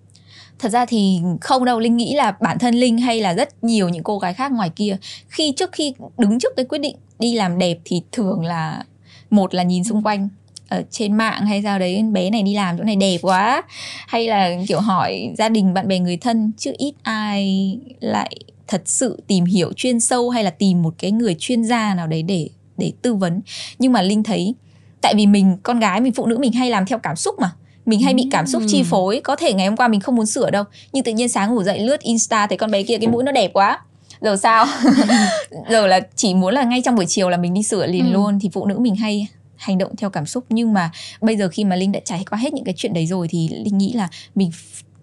Thật 0.59 0.69
ra 0.69 0.87
thì 0.87 1.21
không 1.41 1.65
đâu 1.65 1.81
linh 1.81 1.97
nghĩ 1.97 2.15
là 2.15 2.37
bản 2.41 2.59
thân 2.59 2.75
linh 2.75 2.99
hay 2.99 3.21
là 3.21 3.35
rất 3.35 3.65
nhiều 3.65 3.89
những 3.89 4.03
cô 4.03 4.19
gái 4.19 4.35
khác 4.35 4.53
ngoài 4.53 4.71
kia. 4.77 4.97
Khi 5.29 5.53
trước 5.57 5.73
khi 5.73 5.95
đứng 6.19 6.39
trước 6.39 6.53
cái 6.57 6.65
quyết 6.65 6.79
định 6.79 6.97
đi 7.19 7.35
làm 7.35 7.59
đẹp 7.59 7.79
thì 7.85 8.03
thường 8.13 8.45
là 8.45 8.85
một 9.31 9.55
là 9.55 9.63
nhìn 9.63 9.85
xung 9.85 10.03
quanh 10.03 10.29
ở 10.69 10.83
trên 10.91 11.13
mạng 11.13 11.47
hay 11.47 11.63
sao 11.63 11.79
đấy 11.79 12.03
bé 12.13 12.31
này 12.31 12.43
đi 12.43 12.55
làm 12.55 12.79
chỗ 12.79 12.85
này 12.85 12.97
đẹp 12.97 13.19
quá. 13.23 13.63
Hay 14.07 14.27
là 14.27 14.51
kiểu 14.69 14.81
hỏi 14.81 15.35
gia 15.39 15.49
đình 15.49 15.75
bạn 15.75 15.89
bè 15.89 15.99
người 15.99 16.17
thân 16.17 16.53
chứ 16.59 16.73
ít 16.79 16.95
ai 17.03 17.79
lại 18.01 18.37
thật 18.69 18.83
sự 18.85 19.23
tìm 19.27 19.45
hiểu 19.45 19.73
chuyên 19.73 20.01
sâu 20.01 20.31
hay 20.31 20.45
là 20.45 20.51
tìm 20.51 20.83
một 20.83 20.95
cái 20.99 21.11
người 21.11 21.37
chuyên 21.39 21.65
gia 21.65 21.95
nào 21.95 22.07
đấy 22.07 22.23
để 22.23 22.49
để 22.77 22.93
tư 23.03 23.15
vấn. 23.15 23.41
Nhưng 23.79 23.93
mà 23.93 24.03
linh 24.03 24.23
thấy 24.23 24.55
tại 25.01 25.15
vì 25.17 25.27
mình 25.27 25.57
con 25.63 25.81
gái 25.81 26.01
mình 26.01 26.13
phụ 26.13 26.27
nữ 26.27 26.39
mình 26.39 26.53
hay 26.53 26.71
làm 26.71 26.87
theo 26.87 26.99
cảm 26.99 27.17
xúc 27.17 27.35
mà. 27.41 27.53
Mình 27.87 28.01
hay 28.01 28.15
bị 28.15 28.29
cảm 28.31 28.47
xúc 28.47 28.63
chi 28.69 28.83
phối. 28.83 29.21
Có 29.25 29.37
thể 29.37 29.53
ngày 29.53 29.67
hôm 29.67 29.77
qua 29.77 29.89
mình 29.89 30.01
không 30.01 30.17
muốn 30.17 30.27
sửa 30.27 30.51
đâu. 30.51 30.65
Nhưng 30.93 31.05
tự 31.05 31.13
nhiên 31.13 31.29
sáng 31.29 31.55
ngủ 31.55 31.63
dậy 31.63 31.81
lướt 31.81 32.01
insta 32.01 32.47
thấy 32.47 32.59
con 32.59 32.71
bé 32.71 32.83
kia 32.83 32.99
cái 32.99 33.09
mũi 33.09 33.25
nó 33.25 33.33
đẹp 33.33 33.51
quá. 33.53 33.81
Giờ 34.21 34.37
sao? 34.37 34.67
Giờ 35.71 35.87
là 35.87 36.01
chỉ 36.17 36.35
muốn 36.35 36.55
là 36.55 36.65
ngay 36.65 36.83
trong 36.85 36.97
buổi 36.97 37.07
chiều 37.09 37.29
là 37.29 37.37
mình 37.37 37.55
đi 37.55 37.63
sửa 37.63 37.87
liền 37.87 38.07
ừ. 38.07 38.13
luôn. 38.13 38.39
Thì 38.41 38.51
phụ 38.53 38.67
nữ 38.67 38.79
mình 38.79 38.97
hay 38.97 39.27
hành 39.57 39.79
động 39.79 39.97
theo 39.97 40.11
cảm 40.11 40.27
xúc. 40.27 40.45
Nhưng 40.49 40.73
mà 40.73 40.91
bây 41.21 41.37
giờ 41.37 41.49
khi 41.49 41.65
mà 41.65 41.77
linh 41.77 41.93
đã 41.93 42.01
trải 42.05 42.25
qua 42.31 42.39
hết 42.39 42.55
những 42.55 42.65
cái 42.65 42.75
chuyện 42.77 42.95
đấy 42.95 43.07
rồi 43.07 43.29
thì 43.29 43.49
linh 43.49 43.79
nghĩ 43.79 43.93
là 43.93 44.09
mình 44.35 44.51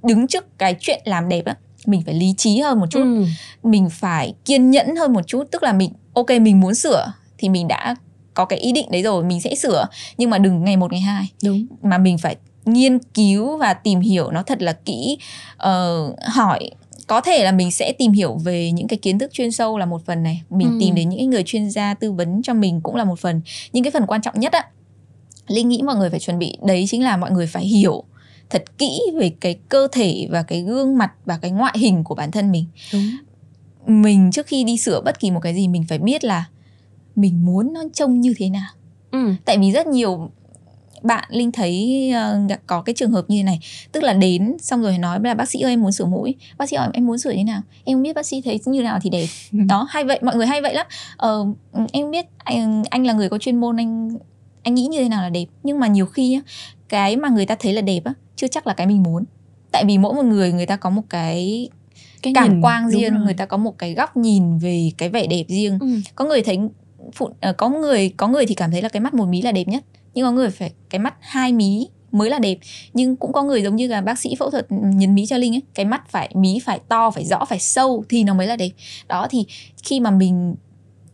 đứng 0.04 0.28
trước 0.28 0.58
cái 0.58 0.76
chuyện 0.80 1.02
làm 1.06 1.30
đẹp 1.30 1.46
á 1.46 1.56
mình 1.88 2.02
phải 2.06 2.14
lý 2.14 2.34
trí 2.38 2.60
hơn 2.60 2.80
một 2.80 2.88
chút. 2.90 3.04
Ừ. 3.04 3.26
mình 3.64 3.90
phải 3.90 4.34
kiên 4.46 4.72
nhẫn 4.72 4.96
hơn 4.96 5.14
một 5.14 5.28
chút 5.28 5.44
tức 5.52 5.64
là 5.64 5.74
mình 5.74 5.92
ok 6.14 6.30
mình 6.42 6.60
muốn 6.60 6.76
sửa 6.76 7.14
thì 7.38 7.50
mình 7.50 7.68
đã 7.68 7.96
có 8.34 8.46
cái 8.46 8.60
ý 8.60 8.72
định 8.72 8.92
đấy 8.92 9.02
rồi 9.02 9.24
mình 9.24 9.42
sẽ 9.42 9.56
sửa. 9.56 9.88
Nhưng 10.18 10.30
mà 10.30 10.38
đừng 10.38 10.64
ngày 10.64 10.78
một 10.78 10.92
ngày 10.92 11.02
hai. 11.02 11.32
Đúng. 11.44 11.66
Mà 11.82 11.98
mình 11.98 12.18
phải 12.18 12.36
nghiên 12.66 13.00
cứu 13.00 13.58
và 13.58 13.74
tìm 13.74 14.00
hiểu 14.00 14.32
nó 14.32 14.44
thật 14.44 14.62
là 14.62 14.74
kỹ. 14.74 15.18
Uh, 15.56 16.20
hỏi 16.22 16.70
có 17.08 17.22
thể 17.22 17.44
là 17.44 17.52
mình 17.52 17.72
sẽ 17.72 17.94
tìm 17.98 18.12
hiểu 18.12 18.38
về 18.38 18.72
những 18.72 18.88
cái 18.88 18.98
kiến 18.98 19.20
thức 19.20 19.34
chuyên 19.34 19.52
sâu 19.52 19.78
là 19.78 19.86
một 19.86 20.06
phần 20.06 20.24
này. 20.24 20.42
Mình 20.50 20.68
ừ. 20.68 20.78
tìm 20.80 20.96
đến 20.96 21.10
những 21.10 21.30
người 21.30 21.44
chuyên 21.46 21.70
gia 21.70 21.94
tư 21.94 22.12
vấn 22.12 22.42
cho 22.42 22.54
mình 22.54 22.82
cũng 22.82 22.96
là 22.96 23.04
một 23.04 23.20
phần. 23.20 23.42
Nhưng 23.74 23.84
cái 23.84 23.92
phần 23.92 24.06
quan 24.08 24.22
trọng 24.22 24.40
nhất 24.40 24.54
á 24.54 24.64
linh 25.48 25.70
nghĩ 25.70 25.82
mọi 25.82 25.96
người 25.96 26.10
phải 26.10 26.20
chuẩn 26.20 26.40
bị 26.40 26.58
đấy 26.64 26.86
chính 26.88 27.04
là 27.04 27.18
mọi 27.18 27.32
người 27.32 27.48
phải 27.48 27.66
hiểu 27.66 28.04
thật 28.50 28.78
kỹ 28.78 29.00
về 29.20 29.32
cái 29.40 29.56
cơ 29.70 29.88
thể 29.92 30.28
và 30.30 30.44
cái 30.44 30.62
gương 30.62 30.98
mặt 30.98 31.12
và 31.26 31.38
cái 31.38 31.52
ngoại 31.52 31.76
hình 31.80 32.04
của 32.04 32.16
bản 32.16 32.32
thân 32.32 32.52
mình. 32.52 32.66
Đúng. 32.94 33.12
mình 33.88 34.32
trước 34.32 34.48
khi 34.48 34.64
đi 34.64 34.78
sửa 34.78 35.02
bất 35.02 35.20
kỳ 35.20 35.32
một 35.32 35.40
cái 35.40 35.56
gì 35.56 35.68
mình 35.68 35.86
phải 35.90 35.98
biết 35.98 36.24
là 36.24 36.46
mình 37.16 37.46
muốn 37.46 37.74
nó 37.74 37.84
trông 37.94 38.22
như 38.22 38.34
thế 38.38 38.50
nào. 38.50 38.70
Ừ. 39.12 39.34
tại 39.46 39.58
vì 39.58 39.72
rất 39.72 39.88
nhiều 39.88 40.30
bạn 41.02 41.24
linh 41.30 41.52
thấy 41.52 42.12
uh, 42.48 42.52
có 42.68 42.82
cái 42.82 42.96
trường 42.96 43.12
hợp 43.12 43.26
như 43.28 43.38
thế 43.38 43.44
này. 43.44 43.60
Tức 43.92 44.04
là 44.04 44.14
đến 44.14 44.56
xong 44.60 44.82
rồi 44.82 44.98
nói 44.98 45.20
là 45.24 45.34
bác 45.34 45.50
sĩ 45.50 45.60
ơi 45.60 45.72
em 45.72 45.82
muốn 45.82 45.92
sửa 45.92 46.06
mũi. 46.06 46.36
Bác 46.58 46.70
sĩ 46.70 46.78
hỏi 46.78 46.90
em 46.94 47.06
muốn 47.06 47.18
sửa 47.18 47.32
như 47.32 47.44
nào? 47.44 47.62
Em 47.84 47.96
không 47.96 48.04
biết 48.04 48.14
bác 48.14 48.26
sĩ 48.26 48.42
thấy 48.42 48.60
như 48.66 48.82
nào 48.82 49.00
thì 49.02 49.10
đẹp 49.10 49.28
đó 49.52 49.88
hay 49.90 50.04
vậy 50.04 50.20
mọi 50.22 50.36
người 50.36 50.48
hay 50.48 50.62
vậy 50.62 50.74
lắm. 50.74 50.88
Ờ, 51.18 51.46
em 51.92 52.12
biết 52.12 52.26
anh 52.38 52.84
anh 52.90 53.06
là 53.06 53.14
người 53.14 53.30
có 53.30 53.38
chuyên 53.38 53.60
môn 53.60 53.78
anh 53.78 54.18
anh 54.64 54.76
nghĩ 54.76 54.88
như 54.88 55.04
thế 55.04 55.10
nào 55.10 55.22
là 55.22 55.30
đẹp. 55.30 55.46
Nhưng 55.64 55.80
mà 55.80 55.88
nhiều 55.88 56.06
khi 56.06 56.34
á, 56.34 56.42
cái 56.90 57.16
mà 57.16 57.30
người 57.30 57.46
ta 57.46 57.56
thấy 57.60 57.74
là 57.74 57.82
đẹp 57.82 58.04
á 58.04 58.14
chưa 58.36 58.48
chắc 58.48 58.68
là 58.68 58.74
cái 58.74 58.88
mình 58.88 59.04
muốn. 59.04 59.24
Tại 59.72 59.86
vì 59.88 59.98
mỗi 59.98 60.14
một 60.14 60.26
người 60.26 60.54
người 60.54 60.66
ta 60.66 60.76
có 60.76 60.90
một 60.90 61.04
cái 61.10 61.70
cái 62.22 62.34
cảm 62.36 62.50
nhìn, 62.50 62.62
quang 62.62 62.90
riêng 62.90 63.14
người 63.24 63.34
ta 63.34 63.46
có 63.46 63.58
một 63.58 63.78
cái 63.78 63.94
góc 63.94 64.18
nhìn 64.18 64.58
về 64.58 64.92
cái 64.98 65.10
vẻ 65.10 65.28
đẹp 65.28 65.44
riêng. 65.48 65.80
Ừ. 65.80 65.88
có 66.16 66.26
người 66.26 66.44
thấy 66.44 66.60
phụ 67.14 67.30
ờ, 67.42 67.54
có 67.54 67.70
người 67.70 68.10
có 68.18 68.28
người 68.28 68.46
thì 68.46 68.56
cảm 68.56 68.72
thấy 68.72 68.82
là 68.82 68.90
cái 68.90 69.00
mắt 69.00 69.14
một 69.14 69.26
mí 69.26 69.42
là 69.42 69.52
đẹp 69.52 69.68
nhất 69.68 69.84
nhưng 70.14 70.26
có 70.26 70.32
người 70.32 70.50
phải 70.50 70.74
cái 70.90 71.00
mắt 71.00 71.16
hai 71.20 71.54
mí 71.54 71.88
mới 72.12 72.30
là 72.30 72.40
đẹp. 72.40 72.58
Nhưng 72.94 73.16
cũng 73.16 73.34
có 73.34 73.44
người 73.44 73.62
giống 73.62 73.76
như 73.76 73.88
là 73.88 74.02
bác 74.02 74.20
sĩ 74.20 74.36
phẫu 74.40 74.50
thuật 74.50 74.66
nhấn 74.70 75.16
mí 75.16 75.26
cho 75.26 75.38
linh 75.38 75.56
ấy 75.56 75.62
cái 75.74 75.86
mắt 75.86 76.10
phải 76.10 76.30
mí 76.34 76.60
phải 76.60 76.80
to 76.90 77.12
phải 77.12 77.26
rõ 77.26 77.46
phải 77.46 77.60
sâu 77.60 78.04
thì 78.10 78.24
nó 78.24 78.34
mới 78.34 78.48
là 78.48 78.56
đẹp. 78.56 78.70
Đó 79.08 79.28
thì 79.30 79.46
khi 79.84 80.00
mà 80.00 80.12
mình 80.12 80.56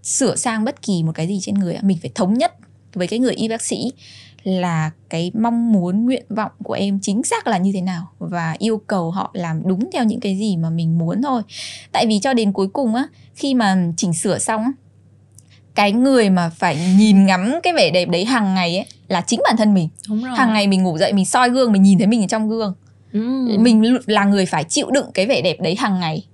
sửa 0.03 0.35
sang 0.35 0.65
bất 0.65 0.81
kỳ 0.81 1.03
một 1.03 1.11
cái 1.15 1.27
gì 1.27 1.39
trên 1.41 1.55
người 1.55 1.77
mình 1.81 1.97
phải 2.01 2.11
thống 2.15 2.33
nhất 2.33 2.53
với 2.93 3.07
cái 3.07 3.19
người 3.19 3.33
y 3.33 3.47
bác 3.47 3.61
sĩ 3.61 3.91
là 4.43 4.91
cái 5.09 5.31
mong 5.33 5.71
muốn 5.71 6.05
nguyện 6.05 6.25
vọng 6.29 6.51
của 6.63 6.73
em 6.73 6.99
chính 7.01 7.23
xác 7.23 7.47
là 7.47 7.57
như 7.57 7.71
thế 7.73 7.81
nào 7.81 8.07
và 8.19 8.55
yêu 8.59 8.81
cầu 8.87 9.11
họ 9.11 9.31
làm 9.33 9.61
đúng 9.67 9.89
theo 9.91 10.03
những 10.03 10.19
cái 10.19 10.37
gì 10.37 10.57
mà 10.57 10.69
mình 10.69 10.97
muốn 10.97 11.21
thôi. 11.21 11.41
Tại 11.91 12.07
vì 12.07 12.19
cho 12.19 12.33
đến 12.33 12.51
cuối 12.51 12.67
cùng 12.67 12.95
á 12.95 13.07
khi 13.35 13.53
mà 13.53 13.77
chỉnh 13.97 14.13
sửa 14.13 14.39
xong 14.39 14.61
á 14.61 14.71
cái 15.75 15.91
người 15.91 16.29
mà 16.29 16.49
phải 16.49 16.77
nhìn 16.97 17.25
ngắm 17.25 17.59
cái 17.63 17.73
vẻ 17.73 17.91
đẹp 17.91 18.09
đấy 18.09 18.25
hàng 18.25 18.53
ngày 18.53 18.77
ấy 18.77 18.85
là 19.07 19.21
chính 19.21 19.39
bản 19.43 19.57
thân 19.57 19.73
mình. 19.73 19.89
Đúng 20.09 20.23
rồi. 20.23 20.35
hàng 20.37 20.53
ngày 20.53 20.67
mình 20.67 20.83
ngủ 20.83 20.97
dậy 20.97 21.13
mình 21.13 21.25
soi 21.25 21.49
gương 21.49 21.71
mình 21.71 21.81
nhìn 21.81 21.97
thấy 21.97 22.07
mình 22.07 22.23
ở 22.23 22.27
trong 22.27 22.49
gương. 22.49 22.73
Ừ. 23.13 23.19
mình 23.59 23.97
là 24.05 24.25
người 24.25 24.45
phải 24.45 24.63
chịu 24.63 24.91
đựng 24.91 25.05
cái 25.13 25.25
vẻ 25.25 25.41
đẹp 25.41 25.57
đấy 25.61 25.75
hàng 25.75 25.99
ngày. 25.99 26.25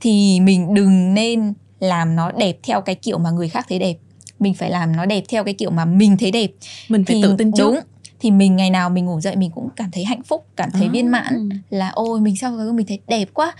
Thì 0.00 0.40
mình 0.40 0.74
đừng 0.74 1.14
nên 1.14 1.52
làm 1.80 2.16
nó 2.16 2.32
đẹp 2.32 2.56
theo 2.62 2.80
cái 2.80 2.94
kiểu 2.94 3.18
mà 3.18 3.30
người 3.30 3.48
khác 3.48 3.66
thấy 3.68 3.78
đẹp 3.78 3.96
mình 4.42 4.54
phải 4.54 4.70
làm 4.70 4.96
nó 4.96 5.06
đẹp 5.06 5.24
theo 5.28 5.44
cái 5.44 5.54
kiểu 5.54 5.70
mà 5.70 5.84
mình 5.84 6.16
thấy 6.16 6.30
đẹp. 6.30 6.50
Mình 6.88 7.04
phải 7.04 7.16
thì, 7.16 7.22
tự 7.22 7.34
tin 7.38 7.52
trước. 7.52 7.64
đúng 7.64 7.80
thì 8.22 8.30
mình 8.30 8.56
ngày 8.56 8.70
nào 8.70 8.90
mình 8.90 9.06
ngủ 9.06 9.20
dậy 9.20 9.36
mình 9.36 9.50
cũng 9.50 9.68
cảm 9.76 9.90
thấy 9.90 10.04
hạnh 10.04 10.22
phúc 10.22 10.46
cảm 10.56 10.70
thấy 10.70 10.86
à. 10.86 10.90
viên 10.92 11.10
mãn 11.10 11.48
là 11.70 11.88
ôi 11.88 12.20
mình 12.20 12.36
sao 12.36 12.50
vào 12.56 12.66
gương 12.66 12.76
mình 12.76 12.86
thấy 12.86 13.00
đẹp 13.06 13.28
quá. 13.34 13.54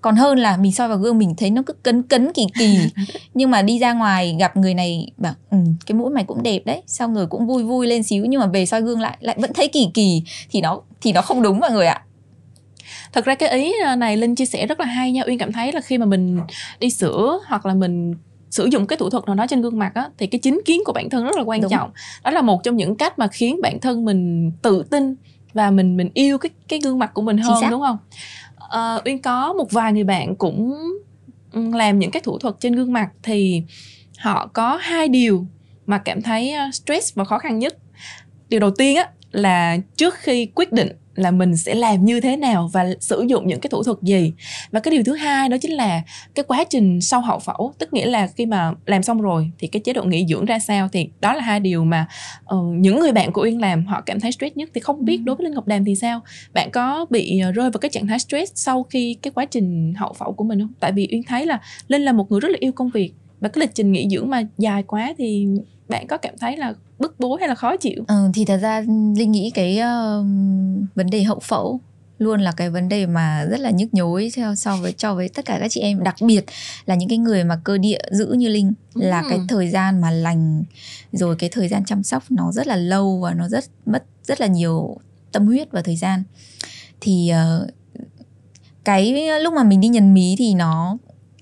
Còn 0.00 0.16
hơn 0.16 0.38
là 0.38 0.56
mình 0.56 0.72
soi 0.72 0.88
vào 0.88 0.98
gương 0.98 1.18
mình 1.18 1.34
thấy 1.36 1.50
nó 1.50 1.62
cứ 1.66 1.72
cấn 1.72 2.02
cấn 2.02 2.32
kỳ 2.32 2.46
kỳ. 2.58 2.78
Nhưng 3.34 3.50
mà 3.50 3.62
đi 3.62 3.78
ra 3.78 3.92
ngoài 3.92 4.36
gặp 4.38 4.56
người 4.56 4.74
này 4.74 5.10
bảo 5.16 5.34
ừ, 5.50 5.58
cái 5.86 5.96
mũi 5.96 6.10
mày 6.10 6.24
cũng 6.24 6.42
đẹp 6.42 6.62
đấy. 6.64 6.82
Xong 6.86 7.14
rồi 7.14 7.26
cũng 7.26 7.46
vui 7.46 7.62
vui 7.62 7.86
lên 7.86 8.02
xíu 8.02 8.24
nhưng 8.24 8.40
mà 8.40 8.46
về 8.46 8.66
soi 8.66 8.82
gương 8.82 9.00
lại 9.00 9.16
lại 9.20 9.36
vẫn 9.38 9.52
thấy 9.52 9.68
kỳ 9.68 9.88
kỳ. 9.94 10.22
Thì 10.50 10.60
nó 10.60 10.80
thì 11.00 11.12
nó 11.12 11.22
không 11.22 11.42
đúng 11.42 11.60
mọi 11.60 11.70
người 11.70 11.86
ạ. 11.86 12.02
Thật 13.12 13.24
ra 13.24 13.34
cái 13.34 13.48
ý 13.48 13.72
này 13.98 14.16
linh 14.16 14.34
chia 14.34 14.46
sẻ 14.46 14.66
rất 14.66 14.80
là 14.80 14.86
hay 14.86 15.12
nha. 15.12 15.22
Uyên 15.26 15.38
cảm 15.38 15.52
thấy 15.52 15.72
là 15.72 15.80
khi 15.80 15.98
mà 15.98 16.06
mình 16.06 16.40
đi 16.80 16.90
sửa 16.90 17.38
hoặc 17.46 17.66
là 17.66 17.74
mình 17.74 18.14
sử 18.50 18.64
dụng 18.64 18.86
cái 18.86 18.96
thủ 18.96 19.10
thuật 19.10 19.24
nào 19.26 19.34
đó 19.34 19.46
trên 19.46 19.62
gương 19.62 19.78
mặt 19.78 19.94
á 19.94 20.08
thì 20.18 20.26
cái 20.26 20.38
chính 20.38 20.60
kiến 20.64 20.80
của 20.84 20.92
bản 20.92 21.10
thân 21.10 21.24
rất 21.24 21.36
là 21.36 21.42
quan 21.42 21.60
Đúng. 21.60 21.70
trọng. 21.70 21.90
Đó 22.24 22.30
là 22.30 22.42
một 22.42 22.62
trong 22.64 22.76
những 22.76 22.96
cách 22.96 23.18
mà 23.18 23.28
khiến 23.28 23.60
bản 23.62 23.80
thân 23.80 24.04
mình 24.04 24.50
tự 24.62 24.82
tin 24.82 25.14
và 25.54 25.70
mình 25.70 25.96
mình 25.96 26.10
yêu 26.14 26.38
cái 26.38 26.50
cái 26.68 26.78
gương 26.84 26.98
mặt 26.98 27.10
của 27.14 27.22
mình 27.22 27.38
hơn 27.38 27.70
đúng 27.70 27.80
không? 27.80 27.98
Uh, 28.64 29.06
uyên 29.06 29.22
có 29.22 29.52
một 29.52 29.70
vài 29.70 29.92
người 29.92 30.04
bạn 30.04 30.36
cũng 30.36 30.74
làm 31.52 31.98
những 31.98 32.10
cái 32.10 32.22
thủ 32.22 32.38
thuật 32.38 32.54
trên 32.60 32.72
gương 32.72 32.92
mặt 32.92 33.10
thì 33.22 33.62
họ 34.18 34.46
có 34.46 34.76
hai 34.76 35.08
điều 35.08 35.46
mà 35.86 35.98
cảm 35.98 36.22
thấy 36.22 36.54
stress 36.72 37.14
và 37.14 37.24
khó 37.24 37.38
khăn 37.38 37.58
nhất. 37.58 37.76
Điều 38.48 38.60
đầu 38.60 38.70
tiên 38.70 38.96
á 38.96 39.08
là 39.32 39.78
trước 39.96 40.14
khi 40.14 40.46
quyết 40.46 40.72
định 40.72 40.88
là 41.18 41.30
mình 41.30 41.56
sẽ 41.56 41.74
làm 41.74 42.04
như 42.04 42.20
thế 42.20 42.36
nào 42.36 42.70
và 42.72 42.86
sử 43.00 43.24
dụng 43.28 43.46
những 43.46 43.60
cái 43.60 43.70
thủ 43.70 43.82
thuật 43.82 43.98
gì. 44.02 44.32
Và 44.70 44.80
cái 44.80 44.92
điều 44.92 45.02
thứ 45.04 45.14
hai 45.14 45.48
đó 45.48 45.56
chính 45.60 45.72
là 45.72 46.02
cái 46.34 46.44
quá 46.48 46.64
trình 46.64 47.00
sau 47.00 47.20
hậu 47.20 47.38
phẫu 47.38 47.72
tức 47.78 47.92
nghĩa 47.92 48.06
là 48.06 48.26
khi 48.26 48.46
mà 48.46 48.72
làm 48.86 49.02
xong 49.02 49.20
rồi 49.20 49.50
thì 49.58 49.68
cái 49.68 49.80
chế 49.80 49.92
độ 49.92 50.04
nghỉ 50.04 50.26
dưỡng 50.28 50.44
ra 50.44 50.58
sao 50.58 50.88
thì 50.92 51.08
đó 51.20 51.34
là 51.34 51.42
hai 51.42 51.60
điều 51.60 51.84
mà 51.84 52.06
uh, 52.54 52.74
những 52.74 53.00
người 53.00 53.12
bạn 53.12 53.32
của 53.32 53.42
uyên 53.42 53.60
làm 53.60 53.86
họ 53.86 54.00
cảm 54.00 54.20
thấy 54.20 54.32
stress 54.32 54.56
nhất 54.56 54.70
thì 54.74 54.80
không 54.80 55.04
biết 55.04 55.16
ừ. 55.16 55.22
đối 55.24 55.36
với 55.36 55.44
linh 55.44 55.54
ngọc 55.54 55.66
đàm 55.66 55.84
thì 55.84 55.94
sao? 55.94 56.20
Bạn 56.54 56.70
có 56.72 57.06
bị 57.10 57.40
ờ, 57.40 57.52
rơi 57.52 57.70
vào 57.70 57.78
cái 57.78 57.88
trạng 57.88 58.06
thái 58.06 58.18
stress 58.18 58.52
sau 58.54 58.82
khi 58.82 59.16
cái 59.22 59.30
quá 59.30 59.44
trình 59.44 59.94
hậu 59.96 60.12
phẫu 60.12 60.32
của 60.32 60.44
mình 60.44 60.60
không? 60.60 60.72
Tại 60.80 60.92
vì 60.92 61.08
uyên 61.12 61.22
thấy 61.22 61.46
là 61.46 61.60
linh 61.88 62.02
là 62.02 62.12
một 62.12 62.30
người 62.30 62.40
rất 62.40 62.48
là 62.48 62.56
yêu 62.60 62.72
công 62.72 62.90
việc 62.90 63.12
và 63.40 63.48
cái 63.48 63.60
lịch 63.60 63.74
trình 63.74 63.92
nghỉ 63.92 64.08
dưỡng 64.10 64.30
mà 64.30 64.42
dài 64.58 64.82
quá 64.82 65.14
thì 65.18 65.46
bạn 65.88 66.06
có 66.06 66.16
cảm 66.16 66.34
thấy 66.40 66.56
là 66.56 66.74
bức 66.98 67.20
bối 67.20 67.40
hay 67.40 67.48
là 67.48 67.54
khó 67.54 67.76
chịu? 67.76 68.04
Ừ, 68.08 68.30
thì 68.34 68.44
thật 68.44 68.56
ra 68.56 68.80
linh 69.16 69.32
nghĩ 69.32 69.50
cái 69.54 69.78
uh, 69.78 70.26
vấn 70.94 71.10
đề 71.10 71.22
hậu 71.22 71.38
phẫu 71.38 71.80
luôn 72.18 72.40
là 72.40 72.52
cái 72.52 72.70
vấn 72.70 72.88
đề 72.88 73.06
mà 73.06 73.44
rất 73.50 73.60
là 73.60 73.70
nhức 73.70 73.94
nhối 73.94 74.30
theo 74.34 74.54
so 74.54 74.76
với 74.76 74.92
cho 74.92 75.14
với 75.14 75.28
tất 75.28 75.44
cả 75.44 75.58
các 75.60 75.68
chị 75.70 75.80
em. 75.80 76.04
Đặc 76.04 76.16
biệt 76.20 76.44
là 76.86 76.94
những 76.94 77.08
cái 77.08 77.18
người 77.18 77.44
mà 77.44 77.60
cơ 77.64 77.78
địa 77.78 78.00
giữ 78.10 78.26
như 78.26 78.48
linh 78.48 78.72
là 78.94 79.24
cái 79.30 79.38
thời 79.48 79.70
gian 79.70 80.00
mà 80.00 80.10
lành 80.10 80.64
rồi 81.12 81.36
cái 81.38 81.50
thời 81.52 81.68
gian 81.68 81.84
chăm 81.84 82.02
sóc 82.02 82.22
nó 82.30 82.52
rất 82.52 82.66
là 82.66 82.76
lâu 82.76 83.20
và 83.22 83.34
nó 83.34 83.48
rất 83.48 83.64
mất 83.86 84.04
rất 84.24 84.40
là 84.40 84.46
nhiều 84.46 84.96
tâm 85.32 85.46
huyết 85.46 85.70
và 85.70 85.82
thời 85.82 85.96
gian. 85.96 86.22
Thì 87.00 87.32
uh, 87.62 87.70
cái 88.84 89.30
lúc 89.40 89.54
mà 89.54 89.62
mình 89.62 89.80
đi 89.80 89.88
nhần 89.88 90.14
mí 90.14 90.34
thì 90.38 90.54
nó 90.54 90.98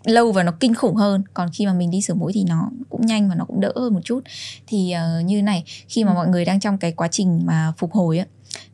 lâu 0.07 0.33
và 0.33 0.43
nó 0.43 0.53
kinh 0.61 0.75
khủng 0.75 0.95
hơn 0.95 1.23
còn 1.35 1.49
khi 1.53 1.67
mà 1.67 1.73
mình 1.73 1.91
đi 1.91 2.03
sửa 2.03 2.15
mũi 2.15 2.33
thì 2.35 2.45
nó 2.45 2.71
cũng 2.89 3.07
nhanh 3.07 3.29
và 3.29 3.35
nó 3.35 3.45
cũng 3.45 3.61
đỡ 3.61 3.73
hơn 3.77 3.95
một 3.95 4.01
chút 4.05 4.21
thì 4.67 4.95
uh, 5.21 5.25
như 5.25 5.43
này 5.43 5.65
khi 5.89 6.05
mà 6.05 6.11
ừ. 6.11 6.15
mọi 6.15 6.29
người 6.29 6.45
đang 6.45 6.61
trong 6.61 6.79
cái 6.79 6.93
quá 6.93 7.09
trình 7.09 7.41
mà 7.45 7.73
phục 7.79 7.93
hồi 7.93 8.19
á 8.19 8.27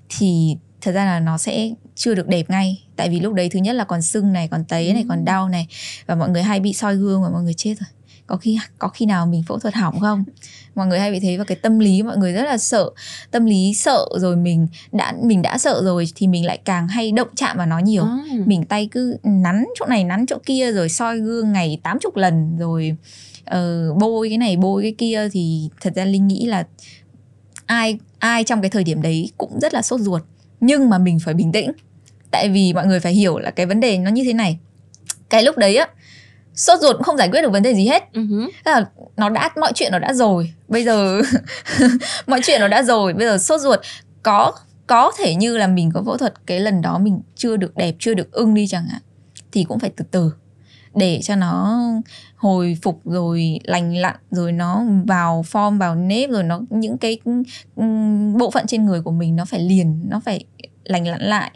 thì 0.09 0.57
thật 0.81 0.93
ra 0.93 1.05
là 1.05 1.21
nó 1.21 1.39
sẽ 1.39 1.71
chưa 1.95 2.15
được 2.15 2.29
đẹp 2.29 2.51
ngay 2.51 2.83
tại 2.97 3.09
vì 3.09 3.21
lúc 3.21 3.35
đấy 3.35 3.49
thứ 3.49 3.59
nhất 3.59 3.73
là 3.73 3.85
còn 3.85 4.03
sưng 4.03 4.33
này 4.33 4.49
còn 4.49 4.65
tấy 4.65 4.93
này 4.93 5.05
còn 5.09 5.19
ừ. 5.19 5.25
đau 5.25 5.49
này 5.49 5.67
và 6.07 6.15
mọi 6.15 6.29
người 6.29 6.43
hay 6.43 6.61
bị 6.61 6.73
soi 6.73 6.97
gương 6.97 7.23
và 7.23 7.29
mọi 7.29 7.43
người 7.43 7.55
chết 7.55 7.75
rồi 7.81 7.89
có 8.27 8.37
khi 8.37 8.59
có 8.79 8.89
khi 8.89 9.07
nào 9.07 9.27
mình 9.27 9.43
phẫu 9.47 9.59
thuật 9.59 9.75
hỏng 9.75 10.01
không? 10.01 10.25
Mọi 10.75 10.87
người 10.87 10.99
hay 10.99 11.13
bị 11.13 11.21
thế 11.21 11.37
và 11.37 11.45
cái 11.45 11.57
tâm 11.57 11.79
lý 11.79 12.03
mọi 12.03 12.17
người 12.17 12.33
rất 12.33 12.43
là 12.43 12.59
sợ. 12.59 12.91
Tâm 13.31 13.45
lý 13.45 13.75
sợ 13.75 14.07
rồi 14.17 14.37
mình 14.37 14.69
đã 14.93 15.15
mình 15.23 15.43
đã 15.43 15.59
sợ 15.59 15.81
rồi 15.85 16.09
thì 16.15 16.27
mình 16.27 16.47
lại 16.47 16.59
càng 16.65 16.89
hay 16.89 17.13
động 17.13 17.29
chạm 17.37 17.57
vào 17.57 17.67
nó 17.67 17.79
nhiều. 17.79 18.03
À. 18.03 18.19
mình 18.47 18.65
tay 18.65 18.89
cứ 18.91 19.17
nắn 19.23 19.65
chỗ 19.79 19.87
này 19.87 20.05
nắn 20.05 20.27
chỗ 20.27 20.39
kia 20.47 20.73
rồi 20.73 20.89
soi 20.89 21.19
gương 21.19 21.53
ngày 21.53 21.81
80 21.83 22.13
lần 22.15 22.57
rồi 22.59 22.97
uh, 23.51 23.97
bôi 23.97 24.29
cái 24.29 24.39
này 24.39 24.57
bôi 24.57 24.83
cái 24.83 24.95
kia 24.99 25.29
thì 25.33 25.69
thật 25.81 25.93
ra 25.95 26.05
linh 26.05 26.27
nghĩ 26.27 26.47
là 26.47 26.67
ai 27.67 27.99
ai 28.19 28.45
trong 28.45 28.61
cái 28.61 28.71
thời 28.71 28.85
điểm 28.85 29.03
đấy 29.03 29.31
cũng 29.39 29.61
rất 29.61 29.75
là 29.75 29.83
sốt 29.83 30.01
ruột. 30.01 30.23
Nhưng 30.61 30.91
mà 30.91 30.99
mình 30.99 31.19
phải 31.25 31.35
bình 31.35 31.53
tĩnh. 31.53 31.73
Tại 32.31 32.49
vì 32.49 32.73
mọi 32.73 32.87
người 32.87 33.01
phải 33.01 33.13
hiểu 33.13 33.39
là 33.39 33.51
cái 33.51 33.67
vấn 33.67 33.81
đề 33.81 33.99
nó 33.99 34.11
như 34.11 34.25
thế 34.25 34.33
này. 34.33 34.59
Cái 35.29 35.43
lúc 35.43 35.59
đấy 35.59 35.77
á 35.77 35.87
sốt 36.55 36.81
ruột 36.81 36.97
cũng 36.97 37.03
không 37.03 37.17
giải 37.17 37.29
quyết 37.29 37.43
được 37.43 37.53
vấn 37.53 37.63
đề 37.63 37.75
gì 37.75 37.87
hết. 37.87 38.03
Uh-huh. 38.13 38.49
là 38.65 38.85
nó 39.17 39.29
đã 39.29 39.51
mọi 39.57 39.73
chuyện 39.75 39.93
nó 39.93 39.99
đã 39.99 40.13
rồi. 40.13 40.53
Bây 40.69 40.85
giờ 40.85 41.23
mọi 42.27 42.41
chuyện 42.43 42.61
nó 42.61 42.69
đã 42.69 42.83
rồi. 42.83 43.13
Bây 43.13 43.27
giờ 43.27 43.39
sốt 43.39 43.61
ruột 43.61 43.81
có 44.23 44.53
có 44.87 45.13
thể 45.19 45.35
như 45.35 45.57
là 45.57 45.67
mình 45.67 45.91
có 45.95 46.03
phẫu 46.07 46.17
thuật 46.17 46.47
cái 46.47 46.61
lần 46.61 46.83
đó 46.83 46.99
mình 46.99 47.21
chưa 47.35 47.57
được 47.57 47.77
đẹp 47.77 47.95
chưa 47.99 48.15
được 48.15 48.33
ưng 48.33 48.55
đi 48.55 48.67
chẳng 48.67 48.87
hạn 48.87 49.03
thì 49.53 49.65
cũng 49.65 49.79
phải 49.79 49.91
từ 49.97 50.05
từ 50.11 50.33
để 50.95 51.21
cho 51.23 51.37
nó 51.37 51.83
hồi 52.37 52.79
phục 52.83 53.01
rồi 53.05 53.59
lành 53.65 53.97
lặn 53.97 54.17
rồi 54.31 54.53
nó 54.53 54.85
vào 55.07 55.45
form 55.53 55.79
vào 55.79 55.95
nếp 55.95 56.31
rồi 56.31 56.43
nó 56.43 56.61
những 56.71 56.99
cái 56.99 57.19
bộ 58.39 58.51
phận 58.51 58.67
trên 58.67 58.87
người 58.87 59.03
của 59.03 59.11
mình 59.11 59.37
nó 59.37 59.45
phải 59.45 59.61
liền 59.61 60.05
nó 60.09 60.21
phải 60.25 60.45
lành 60.85 61.07
lặn 61.07 61.21
lại. 61.21 61.51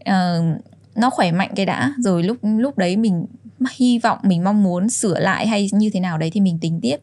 Uh, 0.00 0.60
nó 0.94 1.10
khỏe 1.10 1.32
mạnh 1.32 1.50
cái 1.56 1.66
đã. 1.66 1.92
Rồi 1.98 2.22
lúc 2.22 2.36
lúc 2.42 2.78
đấy 2.78 2.96
mình 2.96 3.26
hy 3.70 3.98
vọng 3.98 4.18
mình 4.22 4.44
mong 4.44 4.62
muốn 4.62 4.90
sửa 4.90 5.18
lại 5.18 5.46
hay 5.46 5.68
như 5.72 5.90
thế 5.90 6.00
nào 6.00 6.18
đấy 6.18 6.30
thì 6.30 6.40
mình 6.40 6.58
tính 6.60 6.78
tiếp. 6.82 6.96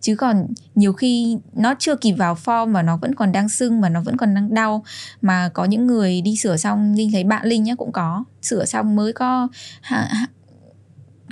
Chứ 0.00 0.16
còn 0.16 0.46
nhiều 0.74 0.92
khi 0.92 1.38
nó 1.52 1.74
chưa 1.78 1.96
kịp 1.96 2.12
vào 2.12 2.36
form 2.44 2.72
và 2.72 2.82
nó 2.82 2.96
vẫn 2.96 3.14
còn 3.14 3.32
đang 3.32 3.48
sưng 3.48 3.80
và 3.80 3.88
nó 3.88 4.00
vẫn 4.00 4.16
còn 4.16 4.34
đang 4.34 4.54
đau 4.54 4.84
mà 5.22 5.48
có 5.54 5.64
những 5.64 5.86
người 5.86 6.20
đi 6.20 6.36
sửa 6.36 6.56
xong 6.56 6.94
linh 6.94 7.12
thấy 7.12 7.24
bạn 7.24 7.46
linh 7.46 7.62
nhá 7.62 7.74
cũng 7.74 7.92
có 7.92 8.24
sửa 8.42 8.64
xong 8.64 8.96
mới 8.96 9.12
có 9.12 9.48
ha, 9.80 10.28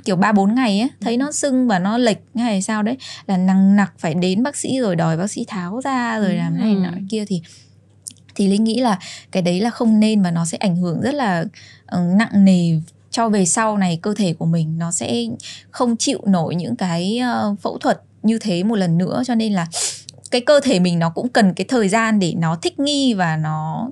kiểu 0.05 0.15
ba 0.15 0.31
bốn 0.31 0.55
ngày 0.55 0.79
ấy 0.79 0.89
thấy 1.01 1.17
nó 1.17 1.31
sưng 1.31 1.67
và 1.67 1.79
nó 1.79 1.97
lệch 1.97 2.17
hay 2.35 2.61
sao 2.61 2.83
đấy 2.83 2.97
là 3.27 3.37
nặng 3.37 3.75
nặc 3.75 3.93
phải 3.97 4.13
đến 4.13 4.43
bác 4.43 4.55
sĩ 4.55 4.79
rồi 4.79 4.95
đòi 4.95 5.17
bác 5.17 5.31
sĩ 5.31 5.45
tháo 5.47 5.81
ra 5.83 6.19
rồi 6.19 6.33
làm 6.33 6.57
này 6.57 6.75
nọ 6.75 6.89
kia 7.09 7.25
thì 7.27 7.41
thì 8.35 8.47
linh 8.47 8.63
nghĩ 8.63 8.79
là 8.79 8.99
cái 9.31 9.43
đấy 9.43 9.61
là 9.61 9.69
không 9.69 9.99
nên 9.99 10.21
và 10.21 10.31
nó 10.31 10.45
sẽ 10.45 10.57
ảnh 10.57 10.75
hưởng 10.75 11.01
rất 11.01 11.13
là 11.13 11.45
uh, 11.95 12.15
nặng 12.17 12.45
nề 12.45 12.79
cho 13.15 13.29
về 13.29 13.45
sau 13.45 13.77
này 13.77 13.99
cơ 14.01 14.13
thể 14.13 14.33
của 14.33 14.45
mình 14.45 14.77
nó 14.77 14.91
sẽ 14.91 15.25
không 15.71 15.97
chịu 15.97 16.19
nổi 16.25 16.55
những 16.55 16.75
cái 16.75 17.19
uh, 17.51 17.59
phẫu 17.59 17.77
thuật 17.77 18.01
như 18.23 18.39
thế 18.39 18.63
một 18.63 18.75
lần 18.75 18.97
nữa. 18.97 19.23
Cho 19.25 19.35
nên 19.35 19.53
là 19.53 19.67
cái 20.31 20.41
cơ 20.41 20.59
thể 20.59 20.79
mình 20.79 20.99
nó 20.99 21.09
cũng 21.09 21.29
cần 21.29 21.53
cái 21.53 21.65
thời 21.69 21.89
gian 21.89 22.19
để 22.19 22.33
nó 22.37 22.55
thích 22.55 22.79
nghi 22.79 23.13
và 23.13 23.37
nó 23.37 23.89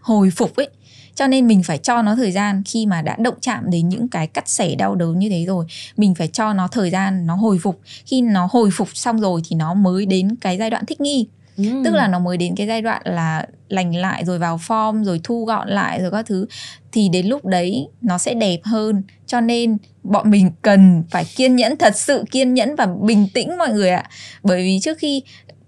hồi 0.00 0.30
phục 0.36 0.56
ấy. 0.56 0.68
Cho 1.14 1.26
nên 1.26 1.46
mình 1.46 1.62
phải 1.62 1.78
cho 1.78 2.02
nó 2.02 2.16
thời 2.16 2.32
gian 2.32 2.62
khi 2.66 2.86
mà 2.86 3.02
đã 3.02 3.16
động 3.18 3.34
chạm 3.40 3.70
đến 3.70 3.88
những 3.88 4.08
cái 4.08 4.26
cắt 4.26 4.48
xẻ 4.48 4.74
đau 4.74 4.94
đớn 4.94 5.18
như 5.18 5.28
thế 5.28 5.44
rồi 5.44 5.66
mình 5.96 6.14
phải 6.14 6.28
cho 6.28 6.52
nó 6.52 6.68
thời 6.68 6.90
gian 6.90 7.26
nó 7.26 7.34
hồi 7.34 7.58
phục. 7.62 7.80
Khi 8.06 8.20
nó 8.20 8.48
hồi 8.52 8.70
phục 8.72 8.88
xong 8.94 9.20
rồi 9.20 9.42
thì 9.48 9.56
nó 9.56 9.74
mới 9.74 10.06
đến 10.06 10.36
cái 10.36 10.58
giai 10.58 10.70
đoạn 10.70 10.86
thích 10.86 11.00
nghi. 11.00 11.26
Ừ. 11.56 11.64
tức 11.84 11.94
là 11.94 12.08
nó 12.08 12.18
mới 12.18 12.36
đến 12.36 12.54
cái 12.56 12.66
giai 12.66 12.82
đoạn 12.82 13.02
là 13.04 13.46
lành 13.68 13.96
lại 13.96 14.24
rồi 14.24 14.38
vào 14.38 14.56
form 14.56 15.04
rồi 15.04 15.20
thu 15.24 15.44
gọn 15.44 15.68
lại 15.68 16.00
rồi 16.00 16.10
các 16.10 16.26
thứ. 16.26 16.46
Thì 16.92 17.08
đến 17.08 17.26
lúc 17.26 17.44
đấy 17.44 17.86
nó 18.00 18.18
sẽ 18.18 18.34
đẹp 18.34 18.58
hơn. 18.64 19.02
Cho 19.26 19.40
nên 19.40 19.76
bọn 20.02 20.30
mình 20.30 20.50
cần 20.62 21.02
phải 21.10 21.24
kiên 21.36 21.56
nhẫn 21.56 21.76
thật 21.76 21.96
sự 21.96 22.24
kiên 22.30 22.54
nhẫn 22.54 22.76
và 22.76 22.86
bình 23.00 23.28
tĩnh 23.34 23.58
mọi 23.58 23.72
người 23.72 23.90
ạ. 23.90 24.04
Bởi 24.42 24.62
vì 24.62 24.80
trước 24.80 24.98
khi 24.98 25.22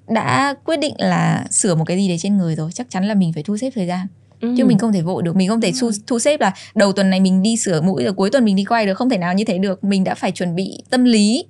đã 0.08 0.54
quyết 0.64 0.76
định 0.76 0.94
là 0.98 1.44
sửa 1.50 1.74
một 1.74 1.84
cái 1.84 1.96
gì 1.96 2.08
đấy 2.08 2.18
trên 2.20 2.36
người 2.36 2.54
rồi 2.54 2.70
chắc 2.72 2.90
chắn 2.90 3.08
là 3.08 3.14
mình 3.14 3.32
phải 3.32 3.42
thu 3.42 3.56
xếp 3.56 3.70
thời 3.74 3.86
gian. 3.86 4.06
Ừ. 4.40 4.54
chứ 4.58 4.64
mình 4.64 4.78
không 4.78 4.92
thể 4.92 5.02
vội 5.02 5.22
được. 5.22 5.36
Mình 5.36 5.48
không 5.48 5.60
thể 5.60 5.72
thu, 5.80 5.90
thu 6.06 6.18
xếp 6.18 6.40
là 6.40 6.52
đầu 6.74 6.92
tuần 6.92 7.10
này 7.10 7.20
mình 7.20 7.42
đi 7.42 7.56
sửa 7.56 7.80
mũi 7.80 8.04
rồi 8.04 8.12
cuối 8.12 8.30
tuần 8.30 8.44
mình 8.44 8.56
đi 8.56 8.64
quay 8.64 8.86
được. 8.86 8.94
Không 8.94 9.10
thể 9.10 9.18
nào 9.18 9.34
như 9.34 9.44
thế 9.44 9.58
được. 9.58 9.84
Mình 9.84 10.04
đã 10.04 10.14
phải 10.14 10.30
chuẩn 10.32 10.54
bị 10.54 10.82
tâm 10.90 11.04
lý 11.04 11.44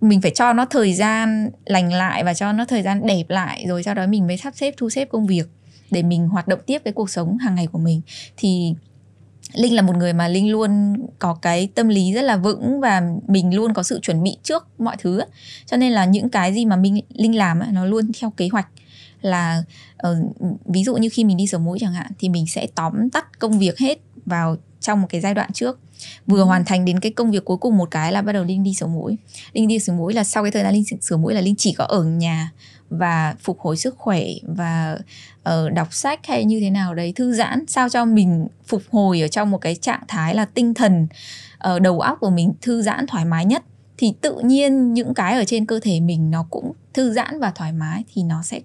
mình 0.00 0.20
phải 0.20 0.30
cho 0.30 0.52
nó 0.52 0.64
thời 0.64 0.92
gian 0.94 1.50
lành 1.64 1.92
lại 1.92 2.24
và 2.24 2.34
cho 2.34 2.52
nó 2.52 2.64
thời 2.64 2.82
gian 2.82 3.06
đẹp 3.06 3.24
lại, 3.28 3.64
rồi 3.68 3.82
sau 3.82 3.94
đó 3.94 4.06
mình 4.06 4.26
mới 4.26 4.36
sắp 4.36 4.54
xếp, 4.56 4.74
thu 4.76 4.90
xếp 4.90 5.08
công 5.10 5.26
việc 5.26 5.46
để 5.90 6.02
mình 6.02 6.28
hoạt 6.28 6.48
động 6.48 6.60
tiếp 6.66 6.82
cái 6.84 6.92
cuộc 6.92 7.10
sống 7.10 7.38
hàng 7.38 7.54
ngày 7.54 7.66
của 7.66 7.78
mình. 7.78 8.00
Thì 8.36 8.74
linh 9.52 9.74
là 9.74 9.82
một 9.82 9.96
người 9.96 10.12
mà 10.12 10.28
linh 10.28 10.50
luôn 10.50 10.96
có 11.18 11.34
cái 11.42 11.68
tâm 11.74 11.88
lý 11.88 12.12
rất 12.12 12.22
là 12.22 12.36
vững 12.36 12.80
và 12.80 13.02
mình 13.28 13.54
luôn 13.54 13.74
có 13.74 13.82
sự 13.82 13.98
chuẩn 14.02 14.22
bị 14.22 14.36
trước 14.42 14.66
mọi 14.78 14.96
thứ 14.98 15.20
cho 15.66 15.76
nên 15.76 15.92
là 15.92 16.04
những 16.04 16.28
cái 16.28 16.54
gì 16.54 16.64
mà 16.64 16.76
mình 16.76 17.00
linh 17.14 17.36
làm 17.36 17.60
nó 17.72 17.84
luôn 17.84 18.10
theo 18.20 18.30
kế 18.30 18.48
hoạch 18.52 18.68
là 19.20 19.62
ờ, 19.96 20.16
ví 20.64 20.84
dụ 20.84 20.96
như 20.96 21.08
khi 21.12 21.24
mình 21.24 21.36
đi 21.36 21.46
sổ 21.46 21.58
mũi 21.58 21.78
chẳng 21.80 21.92
hạn 21.92 22.06
thì 22.18 22.28
mình 22.28 22.46
sẽ 22.46 22.66
tóm 22.74 23.10
tắt 23.10 23.38
công 23.38 23.58
việc 23.58 23.78
hết 23.78 23.98
vào 24.26 24.56
trong 24.86 25.00
một 25.02 25.06
cái 25.10 25.20
giai 25.20 25.34
đoạn 25.34 25.52
trước. 25.52 25.78
Vừa 26.26 26.44
hoàn 26.44 26.64
thành 26.64 26.84
đến 26.84 27.00
cái 27.00 27.12
công 27.12 27.30
việc 27.30 27.44
cuối 27.44 27.56
cùng 27.56 27.76
một 27.76 27.90
cái 27.90 28.12
là 28.12 28.22
bắt 28.22 28.32
đầu 28.32 28.44
linh 28.44 28.62
đi 28.62 28.74
sửa 28.74 28.86
mũi. 28.86 29.16
Linh 29.52 29.68
đi 29.68 29.78
sửa 29.78 29.92
mũi 29.92 30.14
là 30.14 30.24
sau 30.24 30.42
cái 30.42 30.52
thời 30.52 30.62
gian 30.62 30.74
linh 30.74 30.84
sửa 31.00 31.16
mũi 31.16 31.34
là 31.34 31.40
linh 31.40 31.54
chỉ 31.56 31.72
có 31.72 31.84
ở 31.84 32.04
nhà 32.04 32.50
và 32.90 33.34
phục 33.40 33.60
hồi 33.60 33.76
sức 33.76 33.94
khỏe 33.98 34.22
và 34.42 34.98
uh, 35.48 35.72
đọc 35.72 35.94
sách 35.94 36.26
hay 36.26 36.44
như 36.44 36.60
thế 36.60 36.70
nào 36.70 36.94
đấy 36.94 37.12
thư 37.16 37.32
giãn 37.32 37.66
sao 37.66 37.88
cho 37.88 38.04
mình 38.04 38.46
phục 38.66 38.82
hồi 38.90 39.20
ở 39.20 39.28
trong 39.28 39.50
một 39.50 39.58
cái 39.58 39.74
trạng 39.74 40.02
thái 40.08 40.34
là 40.34 40.44
tinh 40.44 40.74
thần 40.74 41.06
uh, 41.74 41.82
đầu 41.82 42.00
óc 42.00 42.18
của 42.20 42.30
mình 42.30 42.52
thư 42.60 42.82
giãn 42.82 43.06
thoải 43.06 43.24
mái 43.24 43.44
nhất. 43.44 43.62
Thì 43.98 44.12
tự 44.20 44.40
nhiên 44.44 44.94
những 44.94 45.14
cái 45.14 45.34
ở 45.34 45.44
trên 45.44 45.66
cơ 45.66 45.80
thể 45.82 46.00
mình 46.00 46.30
nó 46.30 46.46
cũng 46.50 46.72
thư 46.94 47.12
giãn 47.12 47.40
và 47.40 47.50
thoải 47.50 47.72
mái 47.72 48.04
thì 48.14 48.22
nó 48.22 48.42
sẽ 48.42 48.60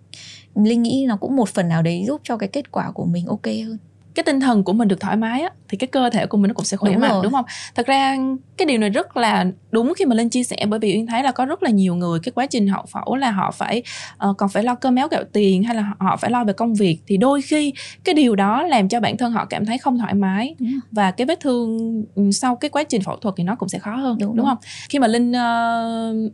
linh 0.55 0.83
nghĩ 0.83 1.05
nó 1.07 1.15
cũng 1.15 1.35
một 1.35 1.49
phần 1.49 1.69
nào 1.69 1.81
đấy 1.81 2.03
giúp 2.07 2.21
cho 2.23 2.37
cái 2.37 2.49
kết 2.49 2.71
quả 2.71 2.91
của 2.91 3.05
mình 3.05 3.25
ok 3.25 3.45
hơn 3.45 3.77
cái 4.15 4.23
tinh 4.23 4.39
thần 4.39 4.63
của 4.63 4.73
mình 4.73 4.87
được 4.87 4.99
thoải 4.99 5.17
mái 5.17 5.41
á 5.41 5.49
thì 5.69 5.77
cái 5.77 5.87
cơ 5.87 6.09
thể 6.09 6.25
của 6.25 6.37
mình 6.37 6.47
nó 6.47 6.53
cũng 6.53 6.65
sẽ 6.65 6.77
khỏe 6.77 6.97
mạnh 6.97 7.21
đúng 7.23 7.31
không? 7.31 7.45
Thật 7.75 7.85
ra 7.85 8.17
cái 8.57 8.65
điều 8.65 8.77
này 8.77 8.89
rất 8.89 9.17
là 9.17 9.45
đúng 9.71 9.93
khi 9.97 10.05
mà 10.05 10.15
lên 10.15 10.29
chia 10.29 10.43
sẻ 10.43 10.57
bởi 10.67 10.79
vì 10.79 10.93
uyên 10.93 11.07
thấy 11.07 11.23
là 11.23 11.31
có 11.31 11.45
rất 11.45 11.63
là 11.63 11.69
nhiều 11.69 11.95
người 11.95 12.19
cái 12.23 12.31
quá 12.31 12.45
trình 12.45 12.67
hậu 12.67 12.85
phẫu 12.85 13.15
là 13.15 13.31
họ 13.31 13.51
phải 13.51 13.83
uh, 14.29 14.37
còn 14.37 14.49
phải 14.49 14.63
lo 14.63 14.75
cơm 14.75 14.95
méo 14.95 15.07
gạo 15.07 15.23
tiền 15.33 15.63
hay 15.63 15.75
là 15.75 15.93
họ 15.99 16.17
phải 16.17 16.31
lo 16.31 16.43
về 16.43 16.53
công 16.53 16.73
việc 16.73 16.99
thì 17.07 17.17
đôi 17.17 17.41
khi 17.41 17.73
cái 18.03 18.15
điều 18.15 18.35
đó 18.35 18.63
làm 18.63 18.89
cho 18.89 18.99
bản 18.99 19.17
thân 19.17 19.31
họ 19.31 19.45
cảm 19.45 19.65
thấy 19.65 19.77
không 19.77 19.99
thoải 19.99 20.13
mái 20.13 20.55
và 20.91 21.11
cái 21.11 21.27
vết 21.27 21.39
thương 21.39 21.77
ừ, 22.15 22.31
sau 22.31 22.55
cái 22.55 22.69
quá 22.69 22.83
trình 22.83 23.01
phẫu 23.01 23.15
thuật 23.15 23.35
thì 23.37 23.43
nó 23.43 23.55
cũng 23.55 23.69
sẽ 23.69 23.79
khó 23.79 23.95
hơn 23.95 24.17
đúng, 24.19 24.29
đúng, 24.29 24.37
đúng. 24.37 24.45
không? 24.45 24.57
Khi 24.89 24.99
mà 24.99 25.07
linh 25.07 25.31
uh, 25.31 26.31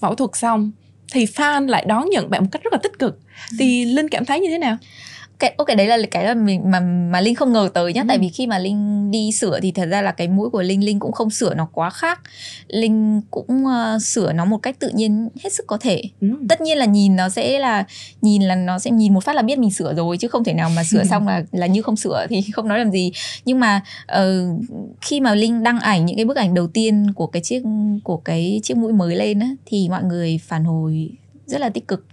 phẫu 0.00 0.14
thuật 0.14 0.30
xong 0.32 0.72
thì 1.12 1.24
fan 1.24 1.68
lại 1.68 1.84
đón 1.88 2.10
nhận 2.10 2.30
bạn 2.30 2.42
một 2.42 2.48
cách 2.52 2.62
rất 2.62 2.72
là 2.72 2.78
tích 2.82 2.98
cực. 2.98 3.18
Thì 3.58 3.84
linh 3.84 4.08
cảm 4.08 4.24
thấy 4.24 4.40
như 4.40 4.48
thế 4.48 4.58
nào 4.58 4.76
cái 5.38 5.54
ok 5.58 5.68
đấy 5.76 5.86
là 5.86 5.98
cái 6.10 6.24
là 6.24 6.34
mình 6.34 6.70
mà 6.70 6.80
mà 6.80 7.20
linh 7.20 7.34
không 7.34 7.52
ngờ 7.52 7.68
tới 7.74 7.92
nhá 7.92 8.00
ừ. 8.00 8.04
tại 8.08 8.18
vì 8.18 8.28
khi 8.28 8.46
mà 8.46 8.58
linh 8.58 9.10
đi 9.10 9.32
sửa 9.32 9.60
thì 9.60 9.72
thật 9.72 9.86
ra 9.86 10.02
là 10.02 10.12
cái 10.12 10.28
mũi 10.28 10.50
của 10.50 10.62
linh 10.62 10.84
linh 10.84 11.00
cũng 11.00 11.12
không 11.12 11.30
sửa 11.30 11.54
nó 11.54 11.68
quá 11.72 11.90
khác 11.90 12.20
linh 12.68 13.20
cũng 13.30 13.64
uh, 13.64 14.02
sửa 14.02 14.32
nó 14.32 14.44
một 14.44 14.58
cách 14.58 14.78
tự 14.78 14.90
nhiên 14.94 15.28
hết 15.44 15.52
sức 15.52 15.66
có 15.66 15.78
thể 15.78 16.02
ừ. 16.20 16.28
tất 16.48 16.60
nhiên 16.60 16.78
là 16.78 16.84
nhìn 16.84 17.16
nó 17.16 17.28
sẽ 17.28 17.58
là 17.58 17.84
nhìn 18.22 18.42
là 18.42 18.54
nó 18.54 18.78
sẽ 18.78 18.90
nhìn 18.90 19.14
một 19.14 19.24
phát 19.24 19.36
là 19.36 19.42
biết 19.42 19.58
mình 19.58 19.70
sửa 19.70 19.94
rồi 19.94 20.16
chứ 20.16 20.28
không 20.28 20.44
thể 20.44 20.52
nào 20.52 20.70
mà 20.76 20.84
sửa 20.84 20.98
ừ. 20.98 21.04
xong 21.10 21.28
là 21.28 21.42
là 21.52 21.66
như 21.66 21.82
không 21.82 21.96
sửa 21.96 22.26
thì 22.28 22.42
không 22.52 22.68
nói 22.68 22.78
làm 22.78 22.90
gì 22.90 23.12
nhưng 23.44 23.60
mà 23.60 23.80
uh, 24.12 24.64
khi 25.00 25.20
mà 25.20 25.34
linh 25.34 25.62
đăng 25.62 25.80
ảnh 25.80 26.06
những 26.06 26.16
cái 26.16 26.24
bức 26.24 26.36
ảnh 26.36 26.54
đầu 26.54 26.66
tiên 26.66 27.12
của 27.14 27.26
cái 27.26 27.42
chiếc 27.42 27.62
của 28.04 28.16
cái 28.16 28.60
chiếc 28.62 28.76
mũi 28.76 28.92
mới 28.92 29.16
lên 29.16 29.40
á 29.40 29.48
thì 29.66 29.88
mọi 29.88 30.04
người 30.04 30.40
phản 30.42 30.64
hồi 30.64 31.10
rất 31.46 31.60
là 31.60 31.68
tích 31.68 31.88
cực 31.88 32.06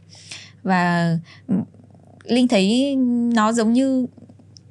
và 0.64 1.18
linh 2.24 2.48
thấy 2.48 2.96
nó 3.34 3.54
giống 3.54 3.74
như 3.74 4.08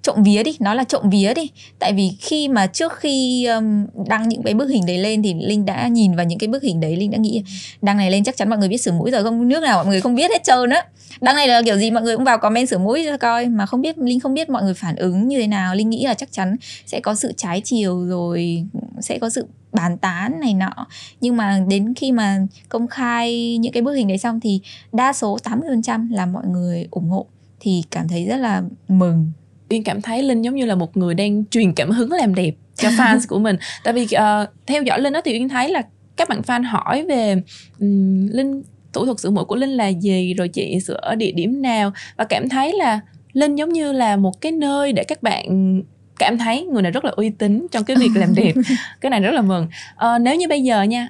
trộm 0.02 0.22
vía 0.22 0.42
đi 0.42 0.56
nó 0.60 0.74
là 0.74 0.84
trộm 0.84 1.10
vía 1.10 1.34
đi. 1.34 1.50
Tại 1.78 1.92
vì 1.92 2.10
khi 2.20 2.48
mà 2.48 2.66
trước 2.66 2.92
khi 2.96 3.46
um, 3.46 3.86
đăng 4.08 4.28
những 4.28 4.42
cái 4.42 4.54
bức 4.54 4.68
hình 4.68 4.86
đấy 4.86 4.98
lên 4.98 5.22
thì 5.22 5.34
linh 5.34 5.64
đã 5.64 5.88
nhìn 5.88 6.16
vào 6.16 6.26
những 6.26 6.38
cái 6.38 6.48
bức 6.48 6.62
hình 6.62 6.80
đấy 6.80 6.96
linh 6.96 7.10
đã 7.10 7.18
nghĩ 7.18 7.44
đăng 7.82 7.96
này 7.96 8.10
lên 8.10 8.24
chắc 8.24 8.36
chắn 8.36 8.48
mọi 8.48 8.58
người 8.58 8.68
biết 8.68 8.78
sửa 8.78 8.92
mũi 8.92 9.10
rồi 9.10 9.22
không 9.22 9.48
nước 9.48 9.62
nào 9.62 9.76
mọi 9.76 9.86
người 9.86 10.00
không 10.00 10.14
biết 10.14 10.30
hết 10.30 10.44
trơn 10.44 10.70
á. 10.70 10.84
Đăng 11.20 11.36
này 11.36 11.48
là 11.48 11.62
kiểu 11.62 11.76
gì 11.76 11.90
mọi 11.90 12.02
người 12.02 12.16
cũng 12.16 12.24
vào 12.24 12.38
comment 12.38 12.68
sửa 12.68 12.78
mũi 12.78 13.04
cho 13.06 13.16
coi 13.16 13.46
mà 13.46 13.66
không 13.66 13.80
biết 13.80 13.98
linh 13.98 14.20
không 14.20 14.34
biết 14.34 14.50
mọi 14.50 14.62
người 14.62 14.74
phản 14.74 14.96
ứng 14.96 15.28
như 15.28 15.40
thế 15.40 15.46
nào. 15.46 15.74
Linh 15.74 15.90
nghĩ 15.90 16.06
là 16.06 16.14
chắc 16.14 16.32
chắn 16.32 16.56
sẽ 16.86 17.00
có 17.00 17.14
sự 17.14 17.32
trái 17.36 17.60
chiều 17.64 18.06
rồi 18.08 18.64
sẽ 19.00 19.18
có 19.18 19.30
sự 19.30 19.46
bàn 19.72 19.98
tán 19.98 20.40
này 20.40 20.54
nọ. 20.54 20.86
Nhưng 21.20 21.36
mà 21.36 21.60
đến 21.68 21.94
khi 21.94 22.12
mà 22.12 22.38
công 22.68 22.88
khai 22.88 23.58
những 23.58 23.72
cái 23.72 23.82
bức 23.82 23.92
hình 23.92 24.08
đấy 24.08 24.18
xong 24.18 24.40
thì 24.40 24.60
đa 24.92 25.12
số 25.12 25.38
80% 25.44 26.12
là 26.12 26.26
mọi 26.26 26.44
người 26.46 26.86
ủng 26.90 27.08
hộ 27.08 27.26
thì 27.60 27.82
cảm 27.90 28.08
thấy 28.08 28.26
rất 28.26 28.36
là 28.36 28.62
mừng. 28.88 29.30
Uyên 29.70 29.84
cảm 29.84 30.02
thấy 30.02 30.22
Linh 30.22 30.42
giống 30.42 30.54
như 30.54 30.64
là 30.64 30.74
một 30.74 30.96
người 30.96 31.14
đang 31.14 31.44
truyền 31.44 31.72
cảm 31.72 31.90
hứng 31.90 32.12
làm 32.12 32.34
đẹp 32.34 32.54
cho 32.74 32.88
fans 32.98 33.20
của 33.28 33.38
mình. 33.38 33.56
Tại 33.84 33.94
vì 33.94 34.02
uh, 34.02 34.48
theo 34.66 34.82
dõi 34.82 35.00
Linh 35.00 35.12
đó 35.12 35.20
thì 35.24 35.32
Uyên 35.32 35.48
thấy 35.48 35.68
là 35.68 35.82
các 36.16 36.28
bạn 36.28 36.40
fan 36.40 36.64
hỏi 36.64 37.04
về 37.04 37.42
um, 37.78 38.26
Linh 38.26 38.62
thủ 38.92 39.04
thuật 39.04 39.20
sửa 39.20 39.30
mũi 39.30 39.44
của 39.44 39.56
Linh 39.56 39.70
là 39.70 39.88
gì 39.88 40.34
rồi 40.34 40.48
chị 40.48 40.80
sửa 40.80 40.98
ở 41.02 41.14
địa 41.14 41.32
điểm 41.32 41.62
nào 41.62 41.92
và 42.16 42.24
cảm 42.24 42.48
thấy 42.48 42.72
là 42.72 43.00
Linh 43.32 43.56
giống 43.56 43.72
như 43.72 43.92
là 43.92 44.16
một 44.16 44.40
cái 44.40 44.52
nơi 44.52 44.92
để 44.92 45.04
các 45.04 45.22
bạn 45.22 45.82
cảm 46.18 46.38
thấy 46.38 46.64
người 46.64 46.82
này 46.82 46.92
rất 46.92 47.04
là 47.04 47.10
uy 47.16 47.30
tín 47.30 47.66
trong 47.70 47.84
cái 47.84 47.96
việc 47.96 48.10
làm 48.14 48.34
đẹp. 48.34 48.52
Cái 49.00 49.10
này 49.10 49.20
rất 49.20 49.30
là 49.30 49.42
mừng. 49.42 49.68
À, 49.96 50.18
nếu 50.18 50.36
như 50.36 50.48
bây 50.48 50.62
giờ 50.62 50.82
nha 50.82 51.08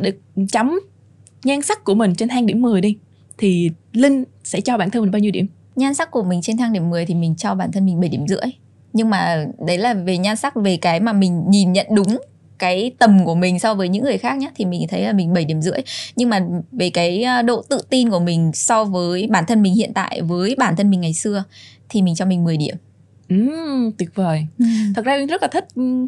được 0.00 0.16
chấm 0.48 0.80
nhan 1.44 1.62
sắc 1.62 1.84
của 1.84 1.94
mình 1.94 2.14
trên 2.14 2.28
thang 2.28 2.46
điểm 2.46 2.62
10 2.62 2.80
đi 2.80 2.96
thì 3.38 3.70
Linh 3.92 4.24
sẽ 4.44 4.60
cho 4.60 4.78
bản 4.78 4.90
thân 4.90 5.02
mình 5.02 5.10
bao 5.10 5.18
nhiêu 5.18 5.30
điểm 5.30 5.46
nhan 5.76 5.94
sắc 5.94 6.10
của 6.10 6.22
mình 6.22 6.42
trên 6.42 6.56
thang 6.56 6.72
điểm 6.72 6.90
10 6.90 7.06
thì 7.06 7.14
mình 7.14 7.34
cho 7.36 7.54
bản 7.54 7.72
thân 7.72 7.86
mình 7.86 8.00
7 8.00 8.08
điểm 8.08 8.28
rưỡi 8.28 8.52
nhưng 8.92 9.10
mà 9.10 9.46
đấy 9.66 9.78
là 9.78 9.94
về 9.94 10.18
nhan 10.18 10.36
sắc 10.36 10.54
về 10.54 10.76
cái 10.76 11.00
mà 11.00 11.12
mình 11.12 11.44
nhìn 11.48 11.72
nhận 11.72 11.86
đúng 11.90 12.18
cái 12.58 12.92
tầm 12.98 13.24
của 13.24 13.34
mình 13.34 13.58
so 13.58 13.74
với 13.74 13.88
những 13.88 14.04
người 14.04 14.18
khác 14.18 14.36
nhé 14.36 14.50
thì 14.54 14.64
mình 14.64 14.86
thấy 14.88 15.02
là 15.02 15.12
mình 15.12 15.32
7 15.32 15.44
điểm 15.44 15.62
rưỡi 15.62 15.78
nhưng 16.16 16.30
mà 16.30 16.40
về 16.72 16.90
cái 16.90 17.22
ờ, 17.22 17.42
độ 17.42 17.62
tự 17.62 17.80
tin 17.90 18.10
của 18.10 18.20
mình 18.20 18.50
so 18.54 18.84
với 18.84 19.26
bản 19.30 19.44
thân 19.46 19.62
mình 19.62 19.74
hiện 19.74 19.92
tại 19.94 20.22
với 20.22 20.54
bản 20.58 20.76
thân 20.76 20.90
mình 20.90 21.00
ngày 21.00 21.14
xưa 21.14 21.44
thì 21.88 22.02
mình 22.02 22.14
cho 22.14 22.24
mình 22.24 22.44
10 22.44 22.56
điểm 22.56 22.76
Mm, 23.28 23.90
tuyệt 23.98 24.08
vời. 24.14 24.46
Mm. 24.58 24.92
Thật 24.94 25.04
ra 25.04 25.14
Uyên 25.14 25.26
rất 25.26 25.42
là 25.42 25.48
thích 25.48 25.64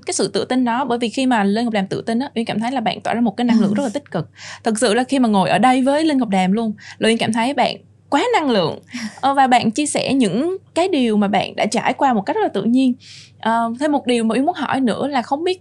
cái 0.06 0.14
sự 0.14 0.28
tự 0.28 0.44
tin 0.44 0.64
đó 0.64 0.84
bởi 0.84 0.98
vì 0.98 1.08
khi 1.08 1.26
mà 1.26 1.44
Linh 1.44 1.64
Ngọc 1.64 1.72
Đàm 1.72 1.86
tự 1.86 2.02
tin 2.06 2.18
á, 2.18 2.30
Uyên 2.34 2.44
cảm 2.44 2.60
thấy 2.60 2.72
là 2.72 2.80
bạn 2.80 3.00
tỏa 3.00 3.14
ra 3.14 3.20
một 3.20 3.36
cái 3.36 3.44
năng 3.44 3.60
lượng 3.60 3.74
rất 3.74 3.82
là 3.82 3.88
tích 3.88 4.10
cực. 4.10 4.30
Thật 4.64 4.74
sự 4.78 4.94
là 4.94 5.04
khi 5.04 5.18
mà 5.18 5.28
ngồi 5.28 5.50
ở 5.50 5.58
đây 5.58 5.82
với 5.82 6.04
Linh 6.04 6.18
Ngọc 6.18 6.28
Đàm 6.28 6.52
luôn, 6.52 6.72
là 6.98 7.08
Uyên 7.08 7.18
cảm 7.18 7.32
thấy 7.32 7.54
bạn 7.54 7.76
quá 8.14 8.24
năng 8.32 8.50
lượng. 8.50 8.78
Ờ, 9.20 9.34
và 9.34 9.46
bạn 9.46 9.70
chia 9.70 9.86
sẻ 9.86 10.14
những 10.14 10.56
cái 10.74 10.88
điều 10.88 11.16
mà 11.16 11.28
bạn 11.28 11.56
đã 11.56 11.66
trải 11.66 11.92
qua 11.92 12.12
một 12.12 12.20
cách 12.20 12.36
rất 12.36 12.42
là 12.42 12.48
tự 12.48 12.62
nhiên. 12.62 12.94
À, 13.38 13.60
thêm 13.80 13.92
một 13.92 14.06
điều 14.06 14.24
mà 14.24 14.34
uyên 14.34 14.46
muốn 14.46 14.54
hỏi 14.54 14.80
nữa 14.80 15.06
là 15.06 15.22
không 15.22 15.44
biết 15.44 15.60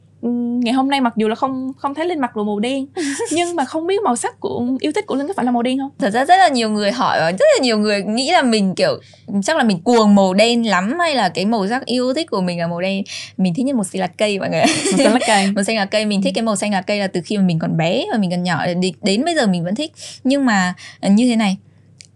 ngày 0.63 0.73
hôm 0.73 0.89
nay 0.89 1.01
mặc 1.01 1.13
dù 1.15 1.27
là 1.27 1.35
không 1.35 1.71
không 1.77 1.93
thấy 1.93 2.05
linh 2.05 2.19
mặc 2.19 2.35
đồ 2.35 2.43
màu 2.43 2.59
đen 2.59 2.85
nhưng 3.31 3.55
mà 3.55 3.65
không 3.65 3.87
biết 3.87 4.01
màu 4.03 4.15
sắc 4.15 4.39
của 4.39 4.65
yêu 4.79 4.91
thích 4.91 5.05
của 5.07 5.15
linh 5.15 5.27
có 5.27 5.33
phải 5.33 5.45
là 5.45 5.51
màu 5.51 5.61
đen 5.61 5.77
không? 5.79 5.89
Thật 5.99 6.09
ra 6.09 6.25
rất 6.25 6.37
là 6.37 6.47
nhiều 6.47 6.69
người 6.69 6.91
hỏi 6.91 7.19
và 7.19 7.31
rất 7.31 7.45
là 7.57 7.63
nhiều 7.63 7.77
người 7.77 8.03
nghĩ 8.03 8.31
là 8.31 8.41
mình 8.41 8.75
kiểu 8.75 8.99
chắc 9.43 9.57
là 9.57 9.63
mình 9.63 9.81
cuồng 9.83 10.15
màu 10.15 10.33
đen 10.33 10.67
lắm 10.67 10.99
hay 10.99 11.15
là 11.15 11.29
cái 11.29 11.45
màu 11.45 11.67
sắc 11.67 11.85
yêu 11.85 12.13
thích 12.13 12.29
của 12.29 12.41
mình 12.41 12.59
là 12.59 12.67
màu 12.67 12.81
đen. 12.81 13.03
Mình 13.37 13.53
thích 13.53 13.65
nhất 13.65 13.75
một 13.75 13.83
xanh 13.83 13.99
lá 13.99 14.07
cây 14.07 14.39
mọi 14.39 14.49
người. 14.49 14.61
Một 14.61 14.97
xanh 14.97 15.13
lá 15.13 15.19
cây. 15.27 15.51
Một 15.55 15.63
xanh 15.63 15.75
lá 15.75 15.85
cây 15.85 16.05
mình 16.05 16.21
thích 16.21 16.33
cái 16.35 16.43
màu 16.43 16.55
xanh 16.55 16.71
lá 16.71 16.81
cây 16.81 16.99
là 16.99 17.07
từ 17.07 17.21
khi 17.25 17.37
mà 17.37 17.43
mình 17.43 17.59
còn 17.59 17.77
bé 17.77 18.05
và 18.11 18.17
mình 18.17 18.31
còn 18.31 18.43
nhỏ. 18.43 18.65
Đến 19.01 19.25
bây 19.25 19.35
giờ 19.35 19.47
mình 19.47 19.63
vẫn 19.63 19.75
thích. 19.75 19.91
Nhưng 20.23 20.45
mà 20.45 20.73
như 21.01 21.27
thế 21.27 21.35
này 21.35 21.57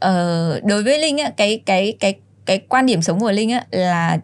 uh, 0.05 0.63
đối 0.63 0.83
với 0.83 0.99
linh 0.99 1.17
á 1.17 1.29
cái 1.37 1.61
cái 1.65 1.93
cái 1.99 2.13
cái 2.45 2.59
quan 2.69 2.85
điểm 2.85 3.01
sống 3.01 3.19
của 3.19 3.31
linh 3.31 3.51
á 3.51 3.65
là 3.71 4.19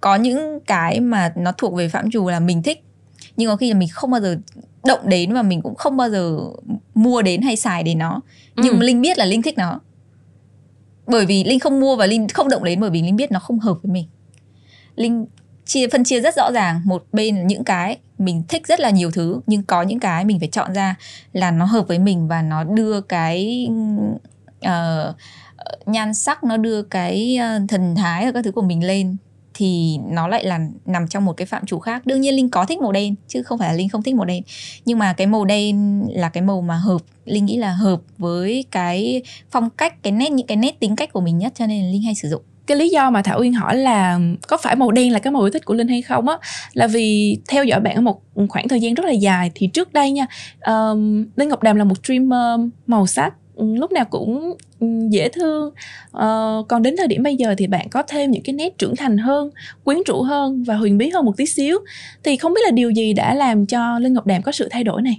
có 0.00 0.16
những 0.16 0.60
cái 0.66 1.00
mà 1.00 1.32
nó 1.36 1.52
thuộc 1.52 1.74
về 1.74 1.88
phạm 1.88 2.10
trù 2.10 2.28
là 2.28 2.40
mình 2.40 2.62
thích 2.62 2.84
nhưng 3.36 3.48
có 3.48 3.56
khi 3.56 3.72
là 3.72 3.78
mình 3.78 3.88
không 3.92 4.10
bao 4.10 4.20
giờ 4.20 4.36
động 4.84 5.00
đến 5.04 5.32
và 5.32 5.42
mình 5.42 5.62
cũng 5.62 5.74
không 5.74 5.96
bao 5.96 6.10
giờ 6.10 6.38
mua 6.94 7.22
đến 7.22 7.42
hay 7.42 7.56
xài 7.56 7.82
đến 7.82 7.98
nó. 7.98 8.20
Nhưng 8.56 8.80
ừ. 8.80 8.84
linh 8.84 9.00
biết 9.00 9.18
là 9.18 9.24
linh 9.24 9.42
thích 9.42 9.58
nó. 9.58 9.80
Bởi 11.06 11.26
vì 11.26 11.44
linh 11.44 11.58
không 11.58 11.80
mua 11.80 11.96
và 11.96 12.06
linh 12.06 12.28
không 12.28 12.48
động 12.48 12.64
đến 12.64 12.80
bởi 12.80 12.90
vì 12.90 13.02
linh 13.02 13.16
biết 13.16 13.32
nó 13.32 13.40
không 13.40 13.58
hợp 13.58 13.78
với 13.82 13.92
mình. 13.92 14.06
Linh 14.96 15.26
chia 15.64 15.88
phân 15.88 16.04
chia 16.04 16.20
rất 16.20 16.36
rõ 16.36 16.52
ràng 16.52 16.80
một 16.84 17.04
bên 17.12 17.36
là 17.36 17.42
những 17.42 17.64
cái 17.64 17.98
mình 18.18 18.42
thích 18.48 18.66
rất 18.66 18.80
là 18.80 18.90
nhiều 18.90 19.10
thứ 19.10 19.40
nhưng 19.46 19.62
có 19.62 19.82
những 19.82 20.00
cái 20.00 20.24
mình 20.24 20.38
phải 20.38 20.48
chọn 20.48 20.74
ra 20.74 20.94
là 21.32 21.50
nó 21.50 21.64
hợp 21.64 21.88
với 21.88 21.98
mình 21.98 22.28
và 22.28 22.42
nó 22.42 22.64
đưa 22.64 23.00
cái 23.00 23.68
uh, 24.66 25.14
nhan 25.86 26.14
sắc 26.14 26.44
nó 26.44 26.56
đưa 26.56 26.82
cái 26.82 27.36
ờ, 27.36 27.60
thần 27.68 27.94
thái 27.94 28.26
và 28.26 28.32
các 28.32 28.44
thứ 28.44 28.52
của 28.52 28.62
mình 28.62 28.86
lên 28.86 29.16
thì 29.54 29.98
nó 30.08 30.28
lại 30.28 30.44
là 30.44 30.60
nằm 30.86 31.08
trong 31.08 31.24
một 31.24 31.32
cái 31.32 31.46
phạm 31.46 31.66
chủ 31.66 31.78
khác. 31.78 32.06
Đương 32.06 32.20
nhiên 32.20 32.36
linh 32.36 32.50
có 32.50 32.64
thích 32.64 32.78
màu 32.78 32.92
đen 32.92 33.14
chứ 33.28 33.42
không 33.42 33.58
phải 33.58 33.68
là 33.68 33.74
linh 33.74 33.88
không 33.88 34.02
thích 34.02 34.14
màu 34.14 34.24
đen. 34.24 34.42
Nhưng 34.84 34.98
mà 34.98 35.12
cái 35.12 35.26
màu 35.26 35.44
đen 35.44 36.02
là 36.10 36.28
cái 36.28 36.42
màu 36.42 36.60
mà 36.60 36.76
hợp 36.76 37.02
linh 37.24 37.46
nghĩ 37.46 37.56
là 37.56 37.72
hợp 37.72 38.00
với 38.18 38.64
cái 38.70 39.22
phong 39.50 39.70
cách 39.70 40.02
cái 40.02 40.12
nét 40.12 40.30
những 40.30 40.46
cái 40.46 40.56
nét 40.56 40.80
tính 40.80 40.96
cách 40.96 41.12
của 41.12 41.20
mình 41.20 41.38
nhất 41.38 41.52
cho 41.56 41.66
nên 41.66 41.92
linh 41.92 42.02
hay 42.02 42.14
sử 42.14 42.28
dụng. 42.28 42.42
Cái 42.66 42.76
lý 42.76 42.88
do 42.88 43.10
mà 43.10 43.22
thảo 43.22 43.38
uyên 43.40 43.52
hỏi 43.52 43.76
là 43.76 44.20
có 44.48 44.56
phải 44.56 44.76
màu 44.76 44.92
đen 44.92 45.12
là 45.12 45.18
cái 45.18 45.32
màu 45.32 45.42
yêu 45.42 45.50
thích 45.50 45.64
của 45.64 45.74
linh 45.74 45.88
hay 45.88 46.02
không 46.02 46.28
á 46.28 46.38
là 46.72 46.86
vì 46.86 47.38
theo 47.48 47.64
dõi 47.64 47.80
bạn 47.80 47.94
ở 47.94 48.00
một 48.00 48.20
khoảng 48.48 48.68
thời 48.68 48.80
gian 48.80 48.94
rất 48.94 49.06
là 49.06 49.12
dài 49.12 49.50
thì 49.54 49.66
trước 49.66 49.92
đây 49.92 50.10
nha 50.10 50.26
um, 50.66 51.26
linh 51.36 51.48
ngọc 51.48 51.62
đàm 51.62 51.76
là 51.76 51.84
một 51.84 51.94
streamer 52.04 52.60
màu 52.86 53.06
sắc. 53.06 53.34
Ừ, 53.58 53.64
lúc 53.74 53.92
nào 53.92 54.04
cũng 54.10 54.56
ừ, 54.80 54.86
dễ 55.10 55.28
thương. 55.28 55.70
Ờ, 56.12 56.62
còn 56.68 56.82
đến 56.82 56.94
thời 56.98 57.06
điểm 57.06 57.22
bây 57.22 57.36
giờ 57.36 57.54
thì 57.58 57.66
bạn 57.66 57.88
có 57.90 58.02
thêm 58.08 58.30
những 58.30 58.42
cái 58.42 58.52
nét 58.52 58.78
trưởng 58.78 58.96
thành 58.96 59.18
hơn 59.18 59.50
quyến 59.84 59.98
rũ 60.06 60.22
hơn 60.22 60.64
và 60.66 60.74
huyền 60.76 60.98
bí 60.98 61.08
hơn 61.10 61.24
một 61.24 61.36
tí 61.36 61.46
xíu. 61.46 61.78
Thì 62.24 62.36
không 62.36 62.54
biết 62.54 62.60
là 62.64 62.70
điều 62.70 62.90
gì 62.90 63.12
đã 63.12 63.34
làm 63.34 63.66
cho 63.66 63.98
linh 63.98 64.12
ngọc 64.14 64.26
đàm 64.26 64.42
có 64.42 64.52
sự 64.52 64.68
thay 64.70 64.84
đổi 64.84 65.02
này? 65.02 65.18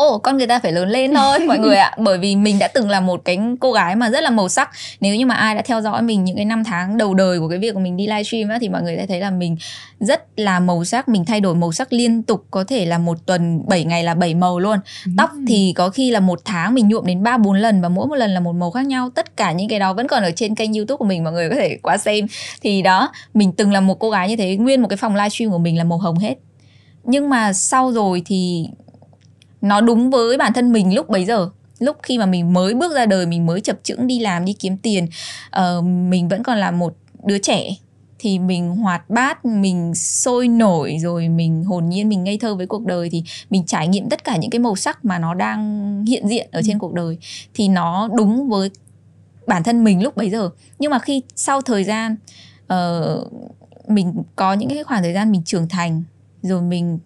Ồ 0.00 0.18
con 0.18 0.38
người 0.38 0.46
ta 0.46 0.58
phải 0.58 0.72
lớn 0.72 0.88
lên 0.88 1.14
thôi 1.14 1.38
mọi 1.38 1.58
người 1.58 1.76
ạ. 1.76 1.92
Bởi 1.98 2.18
vì 2.18 2.36
mình 2.36 2.58
đã 2.58 2.68
từng 2.68 2.90
là 2.90 3.00
một 3.00 3.20
cái 3.24 3.38
cô 3.60 3.72
gái 3.72 3.96
mà 3.96 4.10
rất 4.10 4.20
là 4.20 4.30
màu 4.30 4.48
sắc. 4.48 4.70
Nếu 5.00 5.14
như 5.14 5.26
mà 5.26 5.34
ai 5.34 5.54
đã 5.54 5.62
theo 5.62 5.80
dõi 5.80 6.02
mình 6.02 6.24
những 6.24 6.36
cái 6.36 6.44
năm 6.44 6.64
tháng 6.64 6.98
đầu 6.98 7.14
đời 7.14 7.40
của 7.40 7.48
cái 7.48 7.58
việc 7.58 7.74
của 7.74 7.80
mình 7.80 7.96
đi 7.96 8.06
livestream 8.06 8.48
á 8.48 8.58
thì 8.60 8.68
mọi 8.68 8.82
người 8.82 8.96
sẽ 8.96 9.06
thấy 9.06 9.20
là 9.20 9.30
mình 9.30 9.56
rất 10.00 10.22
là 10.36 10.60
màu 10.60 10.84
sắc 10.84 11.08
mình 11.08 11.24
thay 11.24 11.40
đổi 11.40 11.54
màu 11.54 11.72
sắc 11.72 11.92
liên 11.92 12.22
tục 12.22 12.44
có 12.50 12.64
thể 12.64 12.86
là 12.86 12.98
một 12.98 13.26
tuần 13.26 13.62
7 13.68 13.84
ngày 13.84 14.04
là 14.04 14.14
7 14.14 14.34
màu 14.34 14.58
luôn. 14.58 14.78
Ừ. 15.06 15.12
tóc 15.16 15.30
thì 15.48 15.72
có 15.76 15.90
khi 15.90 16.10
là 16.10 16.20
một 16.20 16.40
tháng 16.44 16.74
mình 16.74 16.88
nhuộm 16.88 17.06
đến 17.06 17.22
ba 17.22 17.38
bốn 17.38 17.54
lần 17.54 17.80
và 17.80 17.88
mỗi 17.88 18.06
một 18.06 18.14
lần 18.16 18.30
là 18.30 18.40
một 18.40 18.52
màu 18.52 18.70
khác 18.70 18.86
nhau. 18.86 19.10
Tất 19.14 19.36
cả 19.36 19.52
những 19.52 19.68
cái 19.68 19.78
đó 19.78 19.92
vẫn 19.92 20.06
còn 20.06 20.22
ở 20.22 20.30
trên 20.30 20.54
kênh 20.54 20.74
youtube 20.74 20.96
của 20.96 21.04
mình 21.04 21.24
mọi 21.24 21.32
người 21.32 21.48
có 21.48 21.56
thể 21.56 21.78
qua 21.82 21.96
xem. 21.96 22.26
Thì 22.62 22.82
đó 22.82 23.12
mình 23.34 23.52
từng 23.52 23.72
là 23.72 23.80
một 23.80 23.98
cô 23.98 24.10
gái 24.10 24.28
như 24.28 24.36
thế 24.36 24.56
nguyên 24.56 24.82
một 24.82 24.88
cái 24.88 24.96
phòng 24.96 25.16
livestream 25.16 25.50
của 25.50 25.58
mình 25.58 25.78
là 25.78 25.84
màu 25.84 25.98
hồng 25.98 26.18
hết. 26.18 26.34
Nhưng 27.04 27.28
mà 27.28 27.52
sau 27.52 27.92
rồi 27.92 28.22
thì 28.26 28.66
nó 29.60 29.80
đúng 29.80 30.10
với 30.10 30.36
bản 30.38 30.52
thân 30.52 30.72
mình 30.72 30.94
lúc 30.94 31.08
bấy 31.08 31.24
giờ 31.24 31.50
lúc 31.78 31.96
khi 32.02 32.18
mà 32.18 32.26
mình 32.26 32.52
mới 32.52 32.74
bước 32.74 32.94
ra 32.94 33.06
đời 33.06 33.26
mình 33.26 33.46
mới 33.46 33.60
chập 33.60 33.76
chững 33.82 34.06
đi 34.06 34.18
làm 34.18 34.44
đi 34.44 34.52
kiếm 34.52 34.76
tiền 34.76 35.06
uh, 35.56 35.84
mình 35.84 36.28
vẫn 36.28 36.42
còn 36.42 36.58
là 36.58 36.70
một 36.70 36.96
đứa 37.24 37.38
trẻ 37.38 37.74
thì 38.18 38.38
mình 38.38 38.76
hoạt 38.76 39.10
bát 39.10 39.44
mình 39.44 39.94
sôi 39.94 40.48
nổi 40.48 40.96
rồi 41.00 41.28
mình 41.28 41.64
hồn 41.64 41.88
nhiên 41.88 42.08
mình 42.08 42.24
ngây 42.24 42.38
thơ 42.38 42.54
với 42.54 42.66
cuộc 42.66 42.86
đời 42.86 43.10
thì 43.10 43.24
mình 43.50 43.66
trải 43.66 43.88
nghiệm 43.88 44.08
tất 44.08 44.24
cả 44.24 44.36
những 44.36 44.50
cái 44.50 44.58
màu 44.58 44.76
sắc 44.76 45.04
mà 45.04 45.18
nó 45.18 45.34
đang 45.34 46.04
hiện 46.08 46.28
diện 46.28 46.48
ở 46.52 46.62
trên 46.64 46.76
ừ. 46.76 46.80
cuộc 46.80 46.94
đời 46.94 47.18
thì 47.54 47.68
nó 47.68 48.08
đúng 48.16 48.48
với 48.48 48.70
bản 49.46 49.62
thân 49.62 49.84
mình 49.84 50.02
lúc 50.02 50.16
bấy 50.16 50.30
giờ 50.30 50.50
nhưng 50.78 50.90
mà 50.90 50.98
khi 50.98 51.22
sau 51.36 51.60
thời 51.60 51.84
gian 51.84 52.16
uh, 52.72 53.32
mình 53.88 54.22
có 54.36 54.52
những 54.52 54.68
cái 54.68 54.84
khoảng 54.84 55.02
thời 55.02 55.12
gian 55.12 55.32
mình 55.32 55.42
trưởng 55.44 55.68
thành 55.68 56.02
rồi 56.42 56.62
mình 56.62 56.98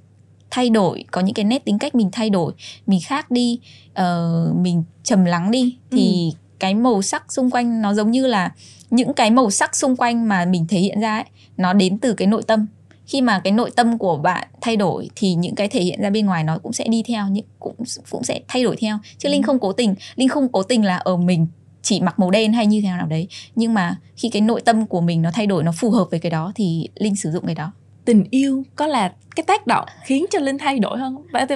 thay 0.54 0.70
đổi 0.70 1.04
có 1.10 1.20
những 1.20 1.34
cái 1.34 1.44
nét 1.44 1.64
tính 1.64 1.78
cách 1.78 1.94
mình 1.94 2.08
thay 2.12 2.30
đổi 2.30 2.52
mình 2.86 3.00
khác 3.04 3.30
đi 3.30 3.58
uh, 3.90 4.56
mình 4.56 4.84
trầm 5.02 5.24
lắng 5.24 5.50
đi 5.50 5.76
thì 5.90 6.30
ừ. 6.32 6.38
cái 6.58 6.74
màu 6.74 7.02
sắc 7.02 7.32
xung 7.32 7.50
quanh 7.50 7.82
nó 7.82 7.94
giống 7.94 8.10
như 8.10 8.26
là 8.26 8.52
những 8.90 9.14
cái 9.14 9.30
màu 9.30 9.50
sắc 9.50 9.76
xung 9.76 9.96
quanh 9.96 10.28
mà 10.28 10.44
mình 10.44 10.66
thể 10.68 10.78
hiện 10.78 11.00
ra 11.00 11.16
ấy 11.16 11.24
nó 11.56 11.72
đến 11.72 11.98
từ 11.98 12.14
cái 12.14 12.26
nội 12.26 12.42
tâm 12.42 12.66
khi 13.06 13.20
mà 13.20 13.40
cái 13.44 13.52
nội 13.52 13.70
tâm 13.76 13.98
của 13.98 14.16
bạn 14.16 14.48
thay 14.60 14.76
đổi 14.76 15.10
thì 15.16 15.34
những 15.34 15.54
cái 15.54 15.68
thể 15.68 15.82
hiện 15.82 16.00
ra 16.02 16.10
bên 16.10 16.26
ngoài 16.26 16.44
nó 16.44 16.58
cũng 16.58 16.72
sẽ 16.72 16.88
đi 16.88 17.02
theo 17.02 17.28
những 17.28 17.46
cũng 17.58 17.76
cũng 18.10 18.24
sẽ 18.24 18.40
thay 18.48 18.64
đổi 18.64 18.76
theo 18.76 18.98
chứ 19.18 19.28
ừ. 19.28 19.32
linh 19.32 19.42
không 19.42 19.58
cố 19.58 19.72
tình 19.72 19.94
linh 20.16 20.28
không 20.28 20.48
cố 20.48 20.62
tình 20.62 20.84
là 20.84 20.96
ở 20.96 21.16
mình 21.16 21.46
chỉ 21.82 22.00
mặc 22.00 22.18
màu 22.18 22.30
đen 22.30 22.52
hay 22.52 22.66
như 22.66 22.80
thế 22.80 22.88
nào 22.88 22.96
nào 22.96 23.06
đấy 23.06 23.28
nhưng 23.54 23.74
mà 23.74 23.96
khi 24.16 24.28
cái 24.28 24.42
nội 24.42 24.60
tâm 24.60 24.86
của 24.86 25.00
mình 25.00 25.22
nó 25.22 25.30
thay 25.34 25.46
đổi 25.46 25.64
nó 25.64 25.72
phù 25.76 25.90
hợp 25.90 26.06
với 26.10 26.20
cái 26.20 26.30
đó 26.30 26.52
thì 26.54 26.88
linh 26.94 27.16
sử 27.16 27.30
dụng 27.30 27.46
cái 27.46 27.54
đó 27.54 27.72
tình 28.04 28.24
yêu 28.30 28.64
có 28.76 28.86
là 28.86 29.12
cái 29.36 29.44
tác 29.46 29.66
động 29.66 29.84
khiến 30.04 30.26
cho 30.30 30.38
linh 30.38 30.58
thay 30.58 30.78
đổi 30.78 30.98
hơn 30.98 31.16
và 31.32 31.46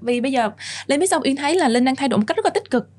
vì 0.00 0.20
bây 0.20 0.32
giờ 0.32 0.50
linh 0.86 1.00
biết 1.00 1.10
sao 1.10 1.20
uyên 1.24 1.36
thấy 1.36 1.54
là 1.54 1.68
linh 1.68 1.84
đang 1.84 1.96
thay 1.96 2.08
đổi 2.08 2.18
một 2.18 2.24
cách 2.26 2.36
rất 2.36 2.44
là 2.44 2.50
tích 2.50 2.70
cực. 2.70 2.90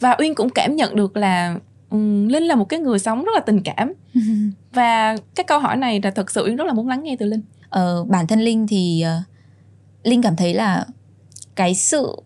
Và 0.00 0.16
uyên 0.18 0.34
cũng 0.34 0.50
cảm 0.50 0.76
nhận 0.76 0.96
được 0.96 1.16
là 1.16 1.56
um, 1.90 2.28
linh 2.28 2.42
là 2.42 2.54
một 2.54 2.64
cái 2.64 2.80
người 2.80 2.98
sống 2.98 3.24
rất 3.24 3.32
là 3.34 3.40
tình 3.40 3.62
cảm. 3.62 3.92
Và 4.72 5.16
cái 5.34 5.44
câu 5.44 5.58
hỏi 5.58 5.76
này 5.76 6.00
là 6.02 6.10
thật 6.10 6.30
sự 6.30 6.44
uyên 6.44 6.56
rất 6.56 6.64
là 6.64 6.72
muốn 6.72 6.88
lắng 6.88 7.02
nghe 7.02 7.16
từ 7.16 7.26
linh. 7.26 7.42
Ờ, 7.68 8.04
bản 8.04 8.26
thân 8.26 8.40
linh 8.40 8.66
thì 8.66 9.04
uh, 9.06 10.06
linh 10.06 10.22
cảm 10.22 10.36
thấy 10.36 10.54
là 10.54 10.86
cái 11.54 11.74
sự 11.74 12.16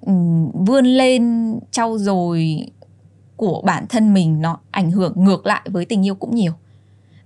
um, 0.00 0.50
vươn 0.66 0.86
lên 0.86 1.54
trau 1.70 1.98
dồi 1.98 2.66
của 3.36 3.62
bản 3.64 3.86
thân 3.88 4.14
mình 4.14 4.40
nó 4.40 4.58
ảnh 4.70 4.90
hưởng 4.90 5.12
ngược 5.16 5.46
lại 5.46 5.62
với 5.64 5.84
tình 5.84 6.06
yêu 6.06 6.14
cũng 6.14 6.34
nhiều 6.34 6.52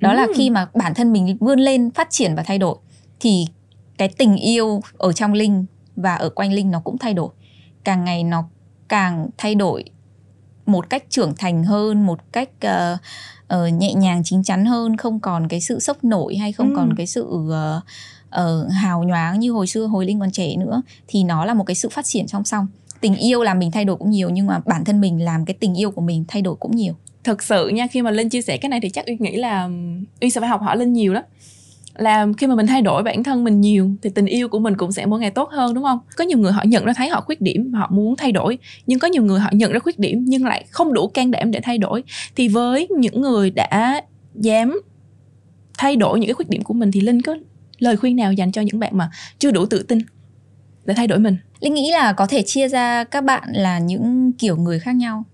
đó 0.02 0.10
ừ. 0.10 0.16
là 0.16 0.26
khi 0.36 0.50
mà 0.50 0.66
bản 0.74 0.94
thân 0.94 1.12
mình 1.12 1.36
vươn 1.40 1.60
lên 1.60 1.90
phát 1.90 2.10
triển 2.10 2.34
và 2.34 2.42
thay 2.42 2.58
đổi 2.58 2.76
thì 3.20 3.46
cái 3.98 4.08
tình 4.08 4.36
yêu 4.36 4.80
ở 4.98 5.12
trong 5.12 5.32
linh 5.32 5.64
và 5.96 6.14
ở 6.14 6.28
quanh 6.28 6.52
linh 6.52 6.70
nó 6.70 6.80
cũng 6.80 6.98
thay 6.98 7.14
đổi 7.14 7.28
càng 7.84 8.04
ngày 8.04 8.24
nó 8.24 8.44
càng 8.88 9.28
thay 9.38 9.54
đổi 9.54 9.84
một 10.66 10.90
cách 10.90 11.04
trưởng 11.08 11.34
thành 11.38 11.64
hơn 11.64 12.06
một 12.06 12.32
cách 12.32 12.48
uh, 12.66 12.98
uh, 13.54 13.72
nhẹ 13.72 13.94
nhàng 13.94 14.22
chín 14.24 14.42
chắn 14.42 14.64
hơn 14.64 14.96
không 14.96 15.20
còn 15.20 15.48
cái 15.48 15.60
sự 15.60 15.80
sốc 15.80 16.04
nổi 16.04 16.36
hay 16.36 16.52
không 16.52 16.70
ừ. 16.70 16.74
còn 16.76 16.94
cái 16.96 17.06
sự 17.06 17.24
uh, 17.24 17.52
uh, 18.40 18.72
hào 18.72 19.04
nhoáng 19.04 19.40
như 19.40 19.52
hồi 19.52 19.66
xưa 19.66 19.86
hồi 19.86 20.06
linh 20.06 20.20
còn 20.20 20.30
trẻ 20.30 20.56
nữa 20.56 20.82
thì 21.06 21.24
nó 21.24 21.44
là 21.44 21.54
một 21.54 21.64
cái 21.64 21.74
sự 21.74 21.88
phát 21.88 22.04
triển 22.04 22.28
song 22.28 22.44
song 22.44 22.66
tình 23.00 23.14
yêu 23.14 23.42
làm 23.42 23.58
mình 23.58 23.70
thay 23.70 23.84
đổi 23.84 23.96
cũng 23.96 24.10
nhiều 24.10 24.30
nhưng 24.30 24.46
mà 24.46 24.60
bản 24.66 24.84
thân 24.84 25.00
mình 25.00 25.24
làm 25.24 25.44
cái 25.44 25.54
tình 25.60 25.74
yêu 25.74 25.90
của 25.90 26.00
mình 26.00 26.24
thay 26.28 26.42
đổi 26.42 26.56
cũng 26.56 26.76
nhiều 26.76 26.94
thực 27.24 27.42
sự 27.42 27.68
nha, 27.68 27.86
khi 27.86 28.02
mà 28.02 28.10
linh 28.10 28.28
chia 28.28 28.42
sẻ 28.42 28.56
cái 28.56 28.68
này 28.68 28.80
thì 28.82 28.90
chắc 28.90 29.04
uyên 29.06 29.16
nghĩ 29.20 29.36
là 29.36 29.68
uyên 30.20 30.30
sẽ 30.30 30.40
phải 30.40 30.48
học 30.48 30.60
hỏi 30.62 30.76
linh 30.76 30.92
nhiều 30.92 31.14
đó. 31.14 31.22
Là 31.96 32.26
khi 32.38 32.46
mà 32.46 32.54
mình 32.54 32.66
thay 32.66 32.82
đổi 32.82 33.02
bản 33.02 33.22
thân 33.22 33.44
mình 33.44 33.60
nhiều 33.60 33.90
thì 34.02 34.10
tình 34.10 34.26
yêu 34.26 34.48
của 34.48 34.58
mình 34.58 34.76
cũng 34.76 34.92
sẽ 34.92 35.06
mỗi 35.06 35.20
ngày 35.20 35.30
tốt 35.30 35.50
hơn, 35.52 35.74
đúng 35.74 35.84
không? 35.84 35.98
Có 36.16 36.24
nhiều 36.24 36.38
người 36.38 36.52
họ 36.52 36.62
nhận 36.62 36.84
ra 36.84 36.92
thấy 36.96 37.08
họ 37.08 37.20
khuyết 37.20 37.40
điểm, 37.40 37.72
họ 37.72 37.90
muốn 37.92 38.16
thay 38.16 38.32
đổi, 38.32 38.58
nhưng 38.86 38.98
có 38.98 39.08
nhiều 39.08 39.22
người 39.22 39.40
họ 39.40 39.50
nhận 39.52 39.72
ra 39.72 39.78
khuyết 39.78 39.98
điểm 39.98 40.24
nhưng 40.24 40.44
lại 40.44 40.64
không 40.70 40.92
đủ 40.92 41.08
can 41.08 41.30
đảm 41.30 41.50
để 41.50 41.60
thay 41.62 41.78
đổi. 41.78 42.02
Thì 42.36 42.48
với 42.48 42.88
những 42.98 43.20
người 43.20 43.50
đã 43.50 44.02
dám 44.34 44.80
thay 45.78 45.96
đổi 45.96 46.20
những 46.20 46.28
cái 46.28 46.34
khuyết 46.34 46.48
điểm 46.48 46.62
của 46.62 46.74
mình 46.74 46.90
thì 46.90 47.00
linh 47.00 47.22
có 47.22 47.36
lời 47.78 47.96
khuyên 47.96 48.16
nào 48.16 48.32
dành 48.32 48.52
cho 48.52 48.62
những 48.62 48.78
bạn 48.78 48.96
mà 48.96 49.10
chưa 49.38 49.50
đủ 49.50 49.66
tự 49.66 49.82
tin 49.82 49.98
để 50.84 50.94
thay 50.94 51.06
đổi 51.06 51.18
mình? 51.18 51.36
Linh 51.60 51.74
nghĩ 51.74 51.90
là 51.90 52.12
có 52.12 52.26
thể 52.26 52.42
chia 52.42 52.68
ra 52.68 53.04
các 53.04 53.24
bạn 53.24 53.42
là 53.52 53.78
những 53.78 54.32
kiểu 54.38 54.56
người 54.56 54.78
khác 54.78 54.92
nhau 54.92 55.24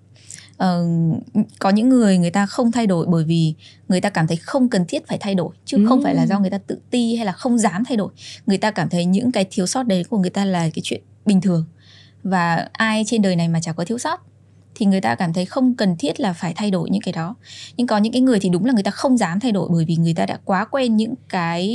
uh, 0.64 1.22
có 1.58 1.70
những 1.70 1.88
người 1.88 2.18
người 2.18 2.30
ta 2.30 2.46
không 2.46 2.72
thay 2.72 2.86
đổi 2.86 3.06
bởi 3.08 3.24
vì 3.24 3.54
người 3.88 4.00
ta 4.00 4.10
cảm 4.10 4.26
thấy 4.26 4.36
không 4.36 4.68
cần 4.68 4.84
thiết 4.88 5.08
phải 5.08 5.18
thay 5.18 5.34
đổi 5.34 5.54
chứ 5.64 5.76
ừ. 5.76 5.86
không 5.88 6.02
phải 6.02 6.14
là 6.14 6.26
do 6.26 6.38
người 6.38 6.50
ta 6.50 6.58
tự 6.58 6.78
ti 6.90 7.16
hay 7.16 7.26
là 7.26 7.32
không 7.32 7.58
dám 7.58 7.84
thay 7.84 7.96
đổi 7.96 8.10
người 8.46 8.58
ta 8.58 8.70
cảm 8.70 8.88
thấy 8.88 9.04
những 9.04 9.32
cái 9.32 9.46
thiếu 9.50 9.66
sót 9.66 9.82
đấy 9.82 10.04
của 10.04 10.18
người 10.18 10.30
ta 10.30 10.44
là 10.44 10.60
cái 10.60 10.82
chuyện 10.82 11.02
bình 11.26 11.40
thường 11.40 11.64
và 12.22 12.68
ai 12.72 13.04
trên 13.06 13.22
đời 13.22 13.36
này 13.36 13.48
mà 13.48 13.60
chả 13.60 13.72
có 13.72 13.84
thiếu 13.84 13.98
sót 13.98 14.20
thì 14.74 14.86
người 14.86 15.00
ta 15.00 15.14
cảm 15.14 15.32
thấy 15.32 15.46
không 15.46 15.74
cần 15.74 15.96
thiết 15.96 16.20
là 16.20 16.32
phải 16.32 16.52
thay 16.56 16.70
đổi 16.70 16.90
những 16.90 17.02
cái 17.02 17.12
đó 17.12 17.34
nhưng 17.76 17.86
có 17.86 17.98
những 17.98 18.12
cái 18.12 18.22
người 18.22 18.40
thì 18.40 18.48
đúng 18.48 18.64
là 18.64 18.72
người 18.72 18.82
ta 18.82 18.90
không 18.90 19.18
dám 19.18 19.40
thay 19.40 19.52
đổi 19.52 19.68
bởi 19.72 19.84
vì 19.84 19.96
người 19.96 20.14
ta 20.14 20.26
đã 20.26 20.38
quá 20.44 20.64
quen 20.64 20.96
những 20.96 21.14
cái 21.28 21.66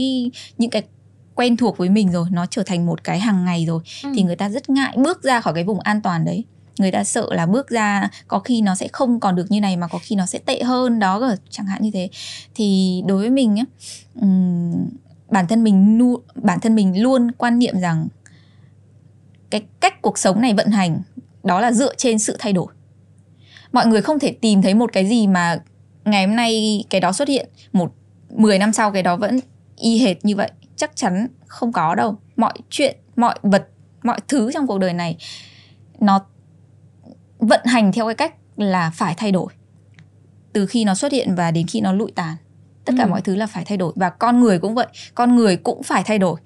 những 0.58 0.70
cái 0.70 0.84
quen 1.36 1.58
thuộc 1.58 1.78
với 1.78 1.90
mình 1.90 2.12
rồi 2.12 2.28
nó 2.32 2.46
trở 2.46 2.64
thành 2.64 2.86
một 2.86 3.04
cái 3.04 3.20
hàng 3.20 3.46
ngày 3.46 3.66
rồi 3.66 3.82
ừ. 4.04 4.10
thì 4.16 4.24
người 4.24 4.36
ta 4.36 4.50
rất 4.50 4.70
ngại 4.70 4.96
bước 4.98 5.24
ra 5.24 5.42
khỏi 5.42 5.54
cái 5.54 5.64
vùng 5.64 5.80
an 5.80 6.02
toàn 6.02 6.26
đấy 6.26 6.44
người 6.80 6.92
ta 6.92 7.04
sợ 7.04 7.28
là 7.32 7.46
bước 7.46 7.70
ra 7.70 8.10
có 8.28 8.40
khi 8.40 8.62
nó 8.62 8.76
sẽ 8.76 8.88
không 8.94 9.20
còn 9.20 9.36
được 9.36 9.52
như 9.52 9.62
này 9.62 9.78
mà 9.78 9.88
có 9.88 10.00
khi 10.02 10.16
nó 10.16 10.26
sẽ 10.26 10.40
tệ 10.40 10.64
hơn 10.64 11.00
đó 11.00 11.36
chẳng 11.50 11.66
hạn 11.66 11.82
như 11.82 11.92
thế. 11.92 12.10
Thì 12.56 13.02
đối 13.08 13.18
với 13.18 13.30
mình 13.30 13.56
á 13.56 13.66
bản 15.30 15.48
thân 15.48 15.64
mình 15.64 15.98
nu, 15.98 16.18
bản 16.36 16.60
thân 16.60 16.76
mình 16.76 17.02
luôn 17.02 17.32
quan 17.32 17.60
niệm 17.60 17.80
rằng 17.80 18.08
cái 19.50 19.64
cách 19.80 20.02
cuộc 20.02 20.18
sống 20.18 20.42
này 20.42 20.54
vận 20.54 20.72
hành 20.72 21.02
đó 21.44 21.60
là 21.62 21.72
dựa 21.72 21.96
trên 21.96 22.20
sự 22.20 22.36
thay 22.40 22.54
đổi. 22.54 22.68
Mọi 23.72 23.88
người 23.88 24.02
không 24.02 24.20
thể 24.20 24.32
tìm 24.32 24.62
thấy 24.62 24.74
một 24.74 24.94
cái 24.94 25.08
gì 25.08 25.28
mà 25.28 25.60
ngày 26.06 26.28
hôm 26.28 26.36
nay 26.36 26.84
cái 26.90 27.02
đó 27.02 27.12
xuất 27.12 27.28
hiện 27.28 27.50
một 27.74 27.94
10 28.30 28.60
năm 28.60 28.74
sau 28.74 28.92
cái 28.92 29.04
đó 29.04 29.16
vẫn 29.16 29.40
y 29.78 30.00
hệt 30.00 30.26
như 30.26 30.36
vậy. 30.36 30.52
Chắc 30.76 30.96
chắn 30.96 31.28
không 31.48 31.72
có 31.72 31.96
đâu. 31.96 32.16
Mọi 32.36 32.54
chuyện 32.70 32.98
mọi 33.16 33.40
vật 33.42 33.68
mọi 34.04 34.20
thứ 34.28 34.52
trong 34.54 34.68
cuộc 34.68 34.78
đời 34.78 34.94
này 34.94 35.18
nó 36.00 36.26
vận 37.48 37.66
hành 37.66 37.92
theo 37.92 38.06
cái 38.06 38.16
cách 38.16 38.34
là 38.58 38.92
phải 38.96 39.14
thay 39.18 39.32
đổi. 39.32 39.54
Từ 40.54 40.66
khi 40.66 40.84
nó 40.84 40.96
xuất 40.96 41.12
hiện 41.12 41.36
và 41.36 41.52
đến 41.52 41.68
khi 41.68 41.82
nó 41.82 41.94
lụi 41.94 42.12
tàn 42.12 42.36
tất 42.86 42.94
cả 42.98 43.04
ừ. 43.04 43.10
mọi 43.10 43.22
thứ 43.22 43.36
là 43.36 43.48
phải 43.48 43.66
thay 43.66 43.78
đổi. 43.78 43.94
Và 43.96 44.10
con 44.10 44.40
người 44.40 44.60
cũng 44.60 44.76
vậy 44.76 44.88
con 45.16 45.36
người 45.36 45.58
cũng 45.58 45.84
phải 45.84 46.04
thay 46.06 46.20
đổi. 46.20 46.40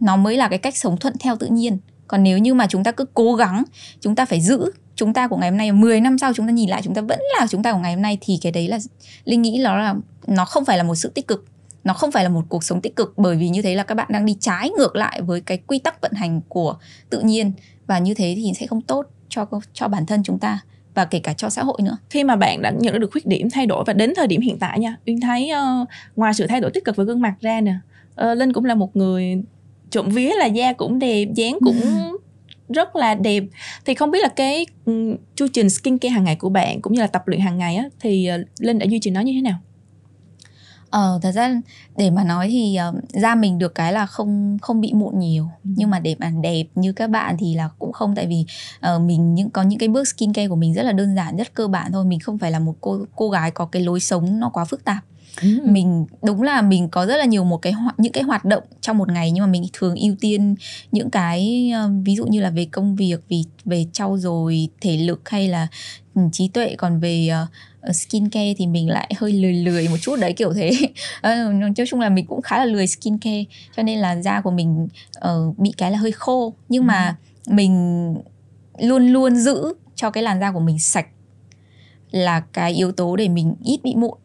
Nó 0.00 0.16
mới 0.16 0.36
là 0.36 0.48
cái 0.48 0.58
cách 0.58 0.76
sống 0.76 0.96
thuận 0.96 1.14
theo 1.20 1.36
tự 1.36 1.46
nhiên. 1.46 1.78
Còn 2.06 2.22
nếu 2.22 2.38
như 2.38 2.54
mà 2.54 2.66
chúng 2.66 2.84
ta 2.84 2.90
cứ 2.90 3.04
cố 3.14 3.34
gắng 3.34 3.64
chúng 4.00 4.14
ta 4.14 4.24
phải 4.24 4.40
giữ 4.40 4.70
chúng 4.94 5.14
ta 5.14 5.28
của 5.28 5.36
ngày 5.36 5.50
hôm 5.50 5.58
nay 5.58 5.72
10 5.72 6.00
năm 6.00 6.18
sau 6.18 6.32
chúng 6.32 6.46
ta 6.46 6.52
nhìn 6.52 6.70
lại 6.70 6.82
chúng 6.84 6.94
ta 6.94 7.00
vẫn 7.00 7.20
là 7.38 7.46
chúng 7.50 7.62
ta 7.62 7.72
của 7.72 7.78
ngày 7.78 7.94
hôm 7.94 8.02
nay 8.02 8.18
thì 8.20 8.38
cái 8.42 8.52
đấy 8.52 8.68
là 8.68 8.78
linh 9.24 9.42
nghĩ 9.42 9.60
nó 9.64 9.76
là 9.76 9.94
nó 10.26 10.44
không 10.44 10.64
phải 10.64 10.78
là 10.78 10.84
một 10.84 10.94
sự 10.94 11.08
tích 11.08 11.28
cực. 11.28 11.44
Nó 11.84 11.94
không 11.94 12.12
phải 12.12 12.24
là 12.24 12.30
một 12.30 12.42
cuộc 12.48 12.64
sống 12.64 12.80
tích 12.80 12.96
cực 12.96 13.14
bởi 13.16 13.36
vì 13.36 13.48
như 13.48 13.62
thế 13.62 13.74
là 13.74 13.82
các 13.82 13.94
bạn 13.94 14.06
đang 14.10 14.26
đi 14.26 14.36
trái 14.40 14.70
ngược 14.78 14.96
lại 14.96 15.22
với 15.22 15.40
cái 15.40 15.58
quy 15.58 15.78
tắc 15.78 16.00
vận 16.00 16.12
hành 16.12 16.40
của 16.48 16.76
tự 17.10 17.20
nhiên. 17.20 17.52
Và 17.86 17.98
như 17.98 18.14
thế 18.14 18.34
thì 18.36 18.52
sẽ 18.60 18.66
không 18.66 18.80
tốt 18.80 19.06
cho 19.34 19.46
cho 19.72 19.88
bản 19.88 20.06
thân 20.06 20.22
chúng 20.22 20.38
ta 20.38 20.60
và 20.94 21.04
kể 21.04 21.18
cả 21.18 21.32
cho 21.32 21.50
xã 21.50 21.62
hội 21.62 21.78
nữa. 21.82 21.96
Khi 22.10 22.24
mà 22.24 22.36
bạn 22.36 22.62
đã 22.62 22.70
nhận 22.70 23.00
được 23.00 23.10
khuyết 23.12 23.26
điểm 23.26 23.50
thay 23.50 23.66
đổi 23.66 23.84
và 23.86 23.92
đến 23.92 24.12
thời 24.16 24.26
điểm 24.26 24.40
hiện 24.40 24.58
tại 24.58 24.78
nha 24.78 24.96
uyên 25.06 25.20
thấy 25.20 25.50
uh, 25.52 25.88
ngoài 26.16 26.34
sự 26.34 26.46
thay 26.46 26.60
đổi 26.60 26.70
tích 26.70 26.84
cực 26.84 26.96
về 26.96 27.04
gương 27.04 27.20
mặt 27.20 27.34
ra 27.40 27.60
nè 27.60 27.74
uh, 28.20 28.38
linh 28.38 28.52
cũng 28.52 28.64
là 28.64 28.74
một 28.74 28.96
người 28.96 29.42
trộm 29.90 30.08
vía 30.08 30.30
là 30.38 30.46
da 30.46 30.72
cũng 30.72 30.98
đẹp 30.98 31.28
dáng 31.34 31.58
cũng 31.64 31.80
rất 32.68 32.96
là 32.96 33.14
đẹp. 33.14 33.44
Thì 33.84 33.94
không 33.94 34.10
biết 34.10 34.22
là 34.22 34.28
cái 34.28 34.66
um, 34.84 35.16
chu 35.36 35.46
trình 35.52 35.70
skincare 35.70 36.08
hàng 36.08 36.24
ngày 36.24 36.36
của 36.36 36.48
bạn 36.48 36.80
cũng 36.80 36.92
như 36.92 37.00
là 37.00 37.06
tập 37.06 37.28
luyện 37.28 37.40
hàng 37.40 37.58
ngày 37.58 37.76
á 37.76 37.84
thì 38.00 38.30
uh, 38.40 38.60
linh 38.60 38.78
đã 38.78 38.86
duy 38.86 38.98
trì 38.98 39.10
nó 39.10 39.20
như 39.20 39.32
thế 39.32 39.40
nào 39.40 39.58
Ờ 40.92 41.18
thật 41.22 41.32
ra 41.32 41.60
để 41.96 42.10
mà 42.10 42.24
nói 42.24 42.48
thì 42.50 42.78
uh, 42.88 43.04
da 43.08 43.34
mình 43.34 43.58
được 43.58 43.74
cái 43.74 43.92
là 43.92 44.06
không 44.06 44.58
không 44.62 44.80
bị 44.80 44.92
mụn 44.92 45.18
nhiều. 45.18 45.48
Ừ. 45.64 45.70
nhưng 45.76 45.90
mà 45.90 45.98
để 45.98 46.16
mà 46.18 46.32
đẹp 46.42 46.64
như 46.74 46.92
các 46.92 47.10
bạn 47.10 47.36
thì 47.38 47.54
là 47.54 47.68
cũng 47.78 47.92
không. 47.92 48.14
Tại 48.14 48.26
vì 48.26 48.44
uh, 48.94 49.00
mình 49.02 49.34
những 49.34 49.50
có 49.50 49.62
những 49.62 49.78
cái 49.78 49.88
bước 49.88 50.08
skincare 50.08 50.48
của 50.48 50.56
mình 50.56 50.74
rất 50.74 50.82
là 50.82 50.92
đơn 50.92 51.16
giản 51.16 51.36
rất 51.36 51.54
cơ 51.54 51.68
bản 51.68 51.92
thôi. 51.92 52.04
Mình 52.04 52.20
không 52.20 52.38
phải 52.38 52.50
là 52.50 52.58
một 52.58 52.74
cô 52.80 52.98
cô 53.16 53.30
gái 53.30 53.50
có 53.50 53.66
cái 53.66 53.82
lối 53.82 54.00
sống 54.00 54.40
nó 54.40 54.48
quá 54.48 54.64
phức 54.64 54.84
tạp. 54.84 55.04
Ừ. 55.42 55.48
mình 55.64 56.06
đúng 56.22 56.42
là 56.42 56.62
mình 56.62 56.88
có 56.88 57.06
rất 57.06 57.16
là 57.16 57.24
nhiều 57.24 57.44
một 57.44 57.56
cái 57.56 57.74
những 57.98 58.12
cái 58.12 58.22
hoạt 58.22 58.44
động 58.44 58.62
trong 58.80 58.98
một 58.98 59.08
ngày. 59.08 59.30
Nhưng 59.30 59.44
mà 59.44 59.50
mình 59.50 59.64
thường 59.72 59.94
ưu 59.94 60.14
tiên 60.20 60.54
những 60.92 61.10
cái 61.10 61.72
uh, 61.84 61.90
ví 62.04 62.16
dụ 62.16 62.26
như 62.26 62.40
là 62.40 62.50
về 62.50 62.64
công 62.64 62.96
việc 62.96 63.20
vì 63.28 63.44
về 63.64 63.86
trau 63.92 64.18
dồi 64.18 64.68
thể 64.80 64.96
lực 64.96 65.28
hay 65.28 65.48
là 65.48 65.68
um, 66.14 66.30
trí 66.30 66.48
tuệ. 66.48 66.74
Còn 66.78 67.00
về 67.00 67.28
uh, 67.42 67.48
skincare 67.92 68.54
thì 68.56 68.66
mình 68.66 68.88
lại 68.88 69.12
hơi 69.16 69.32
lười 69.32 69.52
lười 69.52 69.88
một 69.88 69.96
chút 70.00 70.16
đấy 70.20 70.32
kiểu 70.32 70.52
thế. 70.52 70.70
Uh, 71.16 71.54
nói 71.54 71.72
chung 71.88 72.00
là 72.00 72.08
mình 72.08 72.26
cũng 72.26 72.42
khá 72.42 72.58
là 72.58 72.64
lười 72.64 72.86
skincare 72.86 73.44
cho 73.76 73.82
nên 73.82 73.98
là 73.98 74.22
da 74.22 74.40
của 74.40 74.50
mình 74.50 74.88
uh, 75.28 75.58
bị 75.58 75.72
cái 75.76 75.90
là 75.90 75.98
hơi 75.98 76.12
khô. 76.12 76.54
Nhưng 76.68 76.82
ừ. 76.82 76.86
mà 76.86 77.16
mình 77.46 78.14
luôn 78.78 79.08
luôn 79.08 79.36
giữ 79.36 79.74
cho 79.94 80.10
cái 80.10 80.22
làn 80.22 80.40
da 80.40 80.52
của 80.52 80.60
mình 80.60 80.78
sạch 80.78 81.06
là 82.10 82.40
cái 82.40 82.72
yếu 82.72 82.92
tố 82.92 83.16
để 83.16 83.28
mình 83.28 83.54
ít 83.64 83.80
bị 83.82 83.94
mụn. 83.94 84.18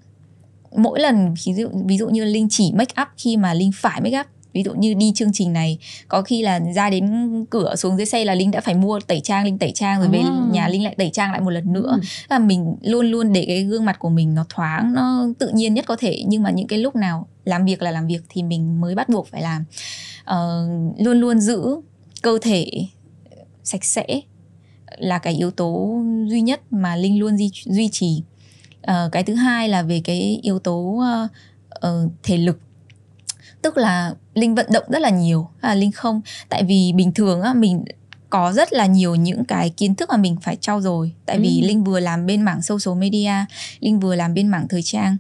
Mỗi 0.76 1.00
lần 1.00 1.34
ví 1.46 1.54
dụ 1.54 1.70
ví 1.86 1.98
dụ 1.98 2.10
như 2.10 2.26
linh 2.26 2.48
chỉ 2.50 2.72
make 2.74 3.02
up 3.02 3.08
khi 3.17 3.38
mà 3.38 3.54
linh 3.54 3.72
phải 3.76 4.02
make 4.02 4.20
up 4.20 4.26
ví 4.58 4.63
dụ 4.63 4.74
như 4.74 4.93
đi 4.93 5.12
chương 5.15 5.34
trình 5.34 5.54
này 5.54 5.78
có 6.08 6.22
khi 6.22 6.41
là 6.41 6.60
ra 6.76 6.89
đến 6.89 7.46
cửa 7.50 7.76
xuống 7.76 7.98
dưới 7.98 8.06
xe 8.06 8.26
là 8.26 8.36
linh 8.36 8.52
đã 8.52 8.62
phải 8.62 8.76
mua 8.76 9.00
tẩy 9.00 9.20
trang 9.20 9.46
linh 9.46 9.58
tẩy 9.58 9.72
trang 9.72 10.00
rồi 10.00 10.08
về 10.10 10.20
à. 10.20 10.41
nhà 10.52 10.67
linh 10.67 10.84
lại 10.84 10.96
tẩy 10.98 11.10
trang 11.13 11.32
lại 11.32 11.41
một 11.41 11.50
lần 11.50 11.74
nữa. 11.74 11.89
Ừ. 11.91 12.00
là 12.30 12.39
mình 12.39 12.76
luôn 12.82 13.06
luôn 13.06 13.34
để 13.34 13.46
cái 13.48 13.63
gương 13.63 13.86
mặt 13.86 14.00
của 14.00 14.10
mình 14.10 14.36
nó 14.36 14.46
thoáng 14.50 14.93
nó 14.93 15.28
tự 15.39 15.50
nhiên 15.54 15.74
nhất 15.74 15.86
có 15.88 15.96
thể. 15.96 16.24
Nhưng 16.28 16.43
mà 16.43 16.52
những 16.52 16.67
cái 16.67 16.80
lúc 16.80 16.96
nào 16.96 17.28
làm 17.46 17.65
việc 17.65 17.82
là 17.82 17.91
làm 17.91 18.08
việc 18.08 18.22
thì 18.30 18.43
mình 18.43 18.82
mới 18.82 18.96
bắt 18.96 19.10
buộc 19.10 19.28
phải 19.28 19.41
làm. 19.41 19.65
Uh, 20.22 21.00
luôn 21.00 21.20
luôn 21.20 21.39
giữ 21.39 21.65
cơ 22.22 22.38
thể 22.41 22.72
sạch 23.63 23.86
sẽ 23.86 24.06
là 24.98 25.20
cái 25.20 25.34
yếu 25.34 25.52
tố 25.52 26.02
duy 26.28 26.41
nhất 26.41 26.62
mà 26.72 26.96
linh 26.96 27.20
luôn 27.20 27.38
duy, 27.38 27.52
duy 27.65 27.89
trì. 27.91 28.24
Uh, 28.91 29.12
cái 29.12 29.24
thứ 29.24 29.36
hai 29.36 29.70
là 29.70 29.82
về 29.82 30.02
cái 30.04 30.39
yếu 30.43 30.60
tố 30.60 30.78
uh, 30.78 31.32
uh, 31.88 32.12
thể 32.24 32.38
lực 32.38 32.60
tức 33.67 33.77
là 33.77 34.13
linh 34.34 34.56
vận 34.56 34.65
động 34.71 34.84
rất 34.88 34.99
là 34.99 35.10
nhiều. 35.10 35.47
À, 35.62 35.75
linh 35.75 35.91
không. 35.91 36.21
Tại 36.49 36.63
vì 36.63 36.93
bình 36.95 37.12
thường 37.12 37.41
á 37.41 37.53
mình 37.53 37.84
có 38.30 38.53
rất 38.53 38.74
là 38.74 38.86
nhiều 38.86 39.15
những 39.15 39.45
cái 39.45 39.70
kiến 39.70 39.95
thức 39.95 40.09
mà 40.09 40.18
mình 40.18 40.36
phải 40.41 40.55
trau 40.55 40.82
dồi. 40.82 41.11
Tại 41.26 41.39
vì 41.39 41.61
ừ. 41.61 41.68
linh 41.68 41.84
vừa 41.84 41.99
làm 41.99 42.26
bên 42.26 42.41
mảng 42.41 42.61
social 42.61 42.97
media 42.97 43.32
linh 43.80 43.99
vừa 43.99 44.15
làm 44.15 44.34
bên 44.34 44.47
mảng 44.47 44.68
thời 44.68 44.82
trang. 44.82 45.18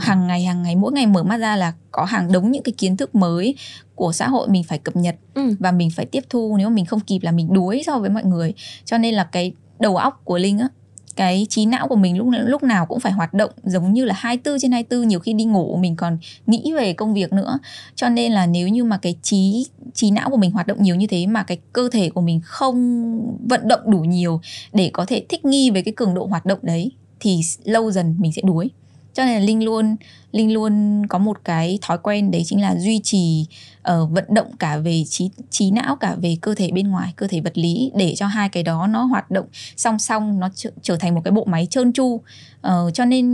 Hàng 0.00 0.26
ngày 0.26 0.44
hàng 0.44 0.62
ngày 0.62 0.76
mỗi 0.76 0.92
ngày 0.92 1.06
mở 1.06 1.22
mắt 1.22 1.36
ra 1.36 1.56
là 1.56 1.72
có 1.90 2.04
hàng 2.04 2.32
đống 2.32 2.50
những 2.50 2.62
cái 2.62 2.72
kiến 2.72 2.96
thức 2.96 3.14
mới 3.14 3.54
của 3.94 4.12
xã 4.12 4.28
hội 4.28 4.48
mình 4.48 4.64
phải 4.64 4.78
cập 4.78 4.96
nhật 4.96 5.16
ừ. 5.34 5.56
và 5.58 5.72
mình 5.72 5.90
phải 5.90 6.06
tiếp 6.06 6.24
thu. 6.30 6.56
Nếu 6.58 6.68
mà 6.68 6.74
mình 6.74 6.86
không 6.86 7.00
kịp 7.00 7.18
là 7.22 7.32
mình 7.32 7.52
đuối 7.52 7.82
so 7.86 7.98
với 7.98 8.10
mọi 8.10 8.24
người. 8.24 8.54
Cho 8.84 8.98
nên 8.98 9.14
là 9.14 9.24
cái 9.24 9.52
đầu 9.80 9.96
óc 9.96 10.20
của 10.24 10.38
linh 10.38 10.58
á 10.58 10.68
cái 11.16 11.46
trí 11.48 11.66
não 11.66 11.88
của 11.88 11.96
mình 11.96 12.18
lúc 12.18 12.28
lúc 12.32 12.62
nào 12.62 12.86
cũng 12.86 13.00
phải 13.00 13.12
hoạt 13.12 13.34
động 13.34 13.50
giống 13.64 13.92
như 13.92 14.04
là 14.04 14.14
24 14.18 14.58
trên 14.60 14.72
24 14.72 15.08
nhiều 15.08 15.20
khi 15.20 15.32
đi 15.32 15.44
ngủ 15.44 15.76
mình 15.76 15.96
còn 15.96 16.18
nghĩ 16.46 16.72
về 16.76 16.92
công 16.92 17.14
việc 17.14 17.32
nữa. 17.32 17.58
Cho 17.94 18.08
nên 18.08 18.32
là 18.32 18.46
nếu 18.46 18.68
như 18.68 18.84
mà 18.84 18.98
cái 18.98 19.16
trí 19.22 19.66
trí 19.94 20.10
não 20.10 20.30
của 20.30 20.36
mình 20.36 20.50
hoạt 20.50 20.66
động 20.66 20.82
nhiều 20.82 20.96
như 20.96 21.06
thế 21.06 21.26
mà 21.26 21.42
cái 21.42 21.58
cơ 21.72 21.88
thể 21.92 22.10
của 22.10 22.20
mình 22.20 22.40
không 22.44 22.78
vận 23.48 23.68
động 23.68 23.80
đủ 23.86 23.98
nhiều 23.98 24.40
để 24.72 24.90
có 24.92 25.04
thể 25.04 25.26
thích 25.28 25.44
nghi 25.44 25.70
với 25.70 25.82
cái 25.82 25.94
cường 25.96 26.14
độ 26.14 26.26
hoạt 26.26 26.46
động 26.46 26.58
đấy, 26.62 26.90
thì 27.20 27.40
lâu 27.64 27.90
dần 27.90 28.16
mình 28.18 28.32
sẽ 28.32 28.42
đuối 28.44 28.70
cho 29.14 29.24
nên 29.24 29.34
là 29.34 29.40
linh 29.40 29.64
luôn 29.64 29.96
linh 30.32 30.52
luôn 30.52 31.06
có 31.06 31.18
một 31.18 31.44
cái 31.44 31.78
thói 31.82 31.98
quen 31.98 32.30
đấy 32.30 32.42
chính 32.46 32.60
là 32.60 32.76
duy 32.76 33.00
trì 33.04 33.46
uh, 33.78 34.10
vận 34.10 34.24
động 34.28 34.50
cả 34.58 34.76
về 34.76 35.04
trí 35.04 35.30
trí 35.50 35.70
não 35.70 35.96
cả 35.96 36.14
về 36.14 36.36
cơ 36.40 36.54
thể 36.54 36.70
bên 36.72 36.88
ngoài 36.88 37.12
cơ 37.16 37.26
thể 37.26 37.40
vật 37.40 37.58
lý 37.58 37.90
để 37.94 38.14
cho 38.16 38.26
hai 38.26 38.48
cái 38.48 38.62
đó 38.62 38.86
nó 38.86 39.02
hoạt 39.02 39.30
động 39.30 39.46
song 39.76 39.98
song 39.98 40.40
nó 40.40 40.48
trở, 40.54 40.70
trở 40.82 40.96
thành 40.96 41.14
một 41.14 41.20
cái 41.24 41.32
bộ 41.32 41.44
máy 41.44 41.66
trơn 41.70 41.92
tru. 41.92 42.04
Uh, 42.04 42.94
cho 42.94 43.04
nên 43.04 43.26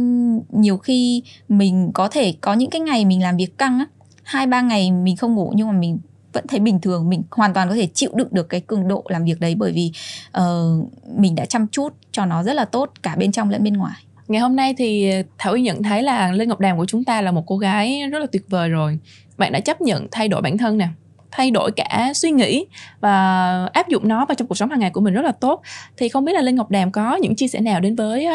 nhiều 0.51 0.79
khi 0.79 1.23
mình 1.49 1.91
có 1.95 2.09
thể 2.09 2.35
có 2.41 2.55
những 2.55 2.71
cái 2.71 2.81
ngày 2.81 3.05
mình 3.05 3.23
làm 3.23 3.37
việc 3.37 3.59
căng 3.59 3.79
á 3.79 3.87
hai 4.23 4.47
ba 4.47 4.61
ngày 4.61 4.93
mình 4.93 5.17
không 5.17 5.35
ngủ 5.35 5.53
nhưng 5.57 5.67
mà 5.67 5.73
mình 5.73 5.99
vẫn 6.33 6.47
thấy 6.47 6.61
bình 6.61 6.81
thường 6.81 7.09
mình 7.09 7.23
hoàn 7.31 7.55
toàn 7.55 7.69
có 7.69 7.75
thể 7.75 7.89
chịu 7.95 8.11
đựng 8.15 8.29
được 8.31 8.49
cái 8.49 8.61
cường 8.61 8.89
độ 8.89 9.05
làm 9.09 9.25
việc 9.25 9.41
đấy 9.41 9.55
bởi 9.55 9.73
vì 9.73 9.93
uh, 10.39 10.89
mình 11.17 11.35
đã 11.35 11.45
chăm 11.45 11.69
chút 11.69 11.95
cho 12.13 12.27
nó 12.27 12.43
rất 12.43 12.53
là 12.53 12.65
tốt 12.65 12.91
cả 13.03 13.17
bên 13.17 13.33
trong 13.33 13.51
lẫn 13.51 13.65
bên 13.65 13.75
ngoài 13.75 14.05
ngày 14.29 14.41
hôm 14.41 14.57
nay 14.57 14.75
thì 14.79 15.13
thảo 15.39 15.55
y 15.55 15.63
nhận 15.63 15.83
thấy 15.83 16.03
là 16.03 16.33
lê 16.33 16.47
ngọc 16.47 16.61
đàm 16.61 16.77
của 16.77 16.87
chúng 16.87 17.05
ta 17.05 17.23
là 17.23 17.31
một 17.31 17.45
cô 17.47 17.57
gái 17.59 18.03
rất 18.13 18.19
là 18.19 18.27
tuyệt 18.33 18.45
vời 18.49 18.69
rồi. 18.69 18.99
Bạn 19.37 19.53
đã 19.53 19.61
chấp 19.61 19.81
nhận 19.81 20.07
thay 20.11 20.29
đổi 20.29 20.43
bản 20.43 20.59
thân 20.59 20.79
nè 20.79 20.89
thay 21.31 21.51
đổi 21.51 21.71
cả 21.73 22.13
suy 22.15 22.31
nghĩ 22.31 22.67
và 23.01 23.67
áp 23.73 23.89
dụng 23.89 24.09
nó 24.09 24.27
vào 24.27 24.35
trong 24.35 24.49
cuộc 24.49 24.55
sống 24.55 24.71
hàng 24.71 24.81
ngày 24.81 24.91
của 24.91 25.01
mình 25.01 25.15
rất 25.15 25.23
là 25.23 25.33
tốt. 25.33 25.63
Thì 25.97 26.09
không 26.09 26.25
biết 26.25 26.33
là 26.33 26.41
lê 26.41 26.53
ngọc 26.53 26.71
đàm 26.71 26.93
có 26.93 27.17
những 27.17 27.37
chia 27.37 27.49
sẻ 27.49 27.61
nào 27.61 27.81
đến 27.81 27.97
với 27.97 28.27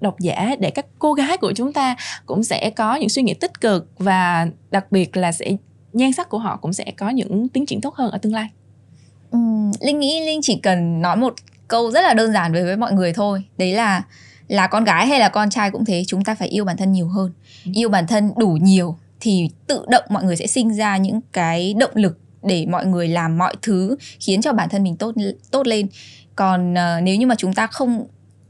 độc 0.00 0.20
giả 0.20 0.56
để 0.58 0.70
các 0.70 0.86
cô 0.98 1.12
gái 1.12 1.36
của 1.36 1.52
chúng 1.52 1.72
ta 1.72 1.96
cũng 2.26 2.44
sẽ 2.44 2.70
có 2.70 2.96
những 2.96 3.08
suy 3.08 3.22
nghĩ 3.22 3.34
tích 3.34 3.60
cực 3.60 3.88
và 3.98 4.48
đặc 4.70 4.92
biệt 4.92 5.16
là 5.16 5.32
sẽ 5.32 5.56
nhan 5.92 6.12
sắc 6.12 6.28
của 6.28 6.38
họ 6.38 6.56
cũng 6.56 6.72
sẽ 6.72 6.84
có 6.96 7.10
những 7.10 7.48
tiến 7.48 7.66
triển 7.66 7.80
tốt 7.80 7.94
hơn 7.94 8.10
ở 8.10 8.18
tương 8.18 8.34
lai? 8.34 8.48
Ừ, 9.30 9.38
linh 9.80 9.98
nghĩ 9.98 10.20
linh 10.26 10.40
chỉ 10.42 10.60
cần 10.62 11.02
nói 11.02 11.16
một 11.16 11.34
câu 11.68 11.90
rất 11.90 12.02
là 12.02 12.14
đơn 12.14 12.32
giản 12.32 12.52
đối 12.52 12.64
với 12.64 12.76
mọi 12.76 12.92
người 12.92 13.12
thôi. 13.12 13.42
Đấy 13.58 13.74
là 13.74 14.02
là 14.48 14.66
con 14.66 14.84
gái 14.84 15.06
hay 15.06 15.20
là 15.20 15.28
con 15.28 15.50
trai 15.50 15.70
cũng 15.70 15.84
thế 15.84 16.04
chúng 16.06 16.24
ta 16.24 16.34
phải 16.34 16.48
yêu 16.48 16.64
bản 16.64 16.76
thân 16.76 16.92
nhiều 16.92 17.08
hơn. 17.08 17.32
Yêu 17.74 17.88
bản 17.88 18.06
thân 18.06 18.32
đủ 18.36 18.58
nhiều 18.62 18.98
thì 19.20 19.50
tự 19.66 19.84
động 19.88 20.04
mọi 20.10 20.24
người 20.24 20.36
sẽ 20.36 20.46
sinh 20.46 20.74
ra 20.74 20.96
những 20.96 21.20
cái 21.32 21.74
động 21.74 21.90
lực 21.94 22.18
để 22.42 22.66
mọi 22.66 22.86
người 22.86 23.08
làm 23.08 23.38
mọi 23.38 23.54
thứ 23.62 23.96
khiến 24.20 24.42
cho 24.42 24.52
bản 24.52 24.68
thân 24.68 24.82
mình 24.82 24.96
tốt 24.96 25.14
tốt 25.50 25.66
lên. 25.66 25.86
Còn 26.36 26.72
uh, 26.72 27.02
nếu 27.02 27.16
như 27.16 27.26
mà 27.26 27.34
chúng 27.34 27.54
ta 27.54 27.66
không 27.66 28.06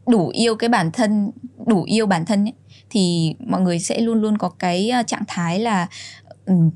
đủ 0.07 0.29
yêu 0.29 0.57
cái 0.57 0.69
bản 0.69 0.93
thân 0.93 1.31
đủ 1.67 1.83
yêu 1.83 2.07
bản 2.07 2.27
thân 2.27 2.45
ấy, 2.45 2.53
thì 2.91 3.35
mọi 3.47 3.61
người 3.61 3.79
sẽ 3.79 4.01
luôn 4.01 4.21
luôn 4.21 4.39
có 4.39 4.49
cái 4.49 4.91
ờ, 4.91 5.03
trạng 5.07 5.25
thái 5.29 5.59
là 5.59 5.87
um, 6.47 6.71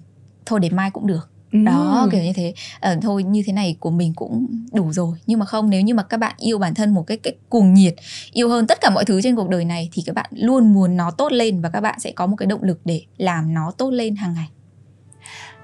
thôi 0.47 0.61
để 0.61 0.71
mai 0.71 0.91
cũng 0.91 1.07
được 1.07 1.32
đó 1.53 2.09
kiểu 2.13 2.23
như 2.23 2.33
thế. 2.33 2.55
Ờ, 2.81 2.97
thôi 3.03 3.23
như 3.23 3.43
thế 3.47 3.53
này 3.53 3.77
của 3.81 3.91
mình 3.91 4.13
cũng 4.15 4.47
đủ 4.73 4.93
rồi. 4.93 5.19
Nhưng 5.27 5.39
mà 5.39 5.47
không 5.47 5.71
nếu 5.71 5.81
như 5.81 5.95
mà 5.95 6.03
các 6.03 6.17
bạn 6.17 6.35
yêu 6.39 6.59
bản 6.59 6.75
thân 6.75 6.95
một 6.95 7.07
cái 7.07 7.17
cách 7.17 7.35
cuồng 7.49 7.75
nhiệt 7.75 7.95
yêu 8.33 8.49
hơn 8.49 8.67
tất 8.67 8.79
cả 8.81 8.91
mọi 8.91 9.05
thứ 9.05 9.21
trên 9.23 9.37
cuộc 9.37 9.49
đời 9.49 9.65
này 9.65 9.89
thì 9.93 10.03
các 10.07 10.15
bạn 10.15 10.31
luôn 10.31 10.75
muốn 10.75 10.97
nó 10.97 11.11
tốt 11.11 11.33
lên 11.33 11.61
và 11.61 11.69
các 11.69 11.81
bạn 11.81 12.01
sẽ 12.01 12.13
có 12.13 12.27
một 12.27 12.37
cái 12.37 12.47
động 12.47 12.63
lực 12.63 12.81
để 12.85 13.03
làm 13.17 13.55
nó 13.55 13.73
tốt 13.79 13.91
lên 13.91 14.17
hàng 14.17 14.35
ngày 14.35 14.49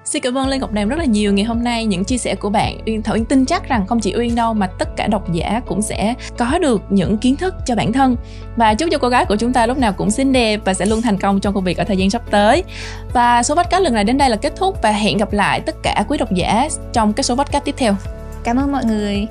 Xin 0.08 0.22
cảm 0.22 0.38
ơn 0.38 0.48
Lê 0.48 0.58
Ngọc 0.58 0.72
Đàm 0.72 0.88
rất 0.88 0.98
là 0.98 1.04
nhiều 1.04 1.32
ngày 1.32 1.44
hôm 1.44 1.64
nay 1.64 1.84
những 1.84 2.04
chia 2.04 2.18
sẻ 2.18 2.34
của 2.34 2.50
bạn. 2.50 2.78
Uyên 2.86 3.02
Thảo 3.02 3.14
Uyên 3.14 3.24
tin 3.24 3.46
chắc 3.46 3.68
rằng 3.68 3.86
không 3.86 4.00
chỉ 4.00 4.14
Uyên 4.16 4.34
đâu 4.34 4.54
mà 4.54 4.66
tất 4.66 4.96
cả 4.96 5.06
độc 5.06 5.32
giả 5.32 5.60
cũng 5.66 5.82
sẽ 5.82 6.14
có 6.38 6.58
được 6.58 6.82
những 6.90 7.18
kiến 7.18 7.36
thức 7.36 7.54
cho 7.66 7.74
bản 7.74 7.92
thân. 7.92 8.16
Và 8.56 8.74
chúc 8.74 8.88
cho 8.92 8.98
cô 8.98 9.08
gái 9.08 9.24
của 9.24 9.36
chúng 9.36 9.52
ta 9.52 9.66
lúc 9.66 9.78
nào 9.78 9.92
cũng 9.92 10.10
xinh 10.10 10.32
đẹp 10.32 10.60
và 10.64 10.74
sẽ 10.74 10.86
luôn 10.86 11.02
thành 11.02 11.18
công 11.18 11.40
trong 11.40 11.54
công 11.54 11.64
việc 11.64 11.78
ở 11.78 11.84
thời 11.84 11.96
gian 11.96 12.10
sắp 12.10 12.22
tới. 12.30 12.64
Và 13.12 13.42
số 13.42 13.54
podcast 13.54 13.82
lần 13.82 13.94
này 13.94 14.04
đến 14.04 14.18
đây 14.18 14.30
là 14.30 14.36
kết 14.36 14.52
thúc 14.56 14.76
và 14.82 14.90
hẹn 14.90 15.18
gặp 15.18 15.32
lại 15.32 15.60
tất 15.60 15.74
cả 15.82 16.04
quý 16.08 16.18
độc 16.18 16.32
giả 16.32 16.68
trong 16.92 17.12
các 17.12 17.22
số 17.22 17.36
podcast 17.36 17.64
tiếp 17.64 17.74
theo. 17.78 17.96
Cảm 18.44 18.56
ơn 18.56 18.72
mọi 18.72 18.84
người. 18.84 19.26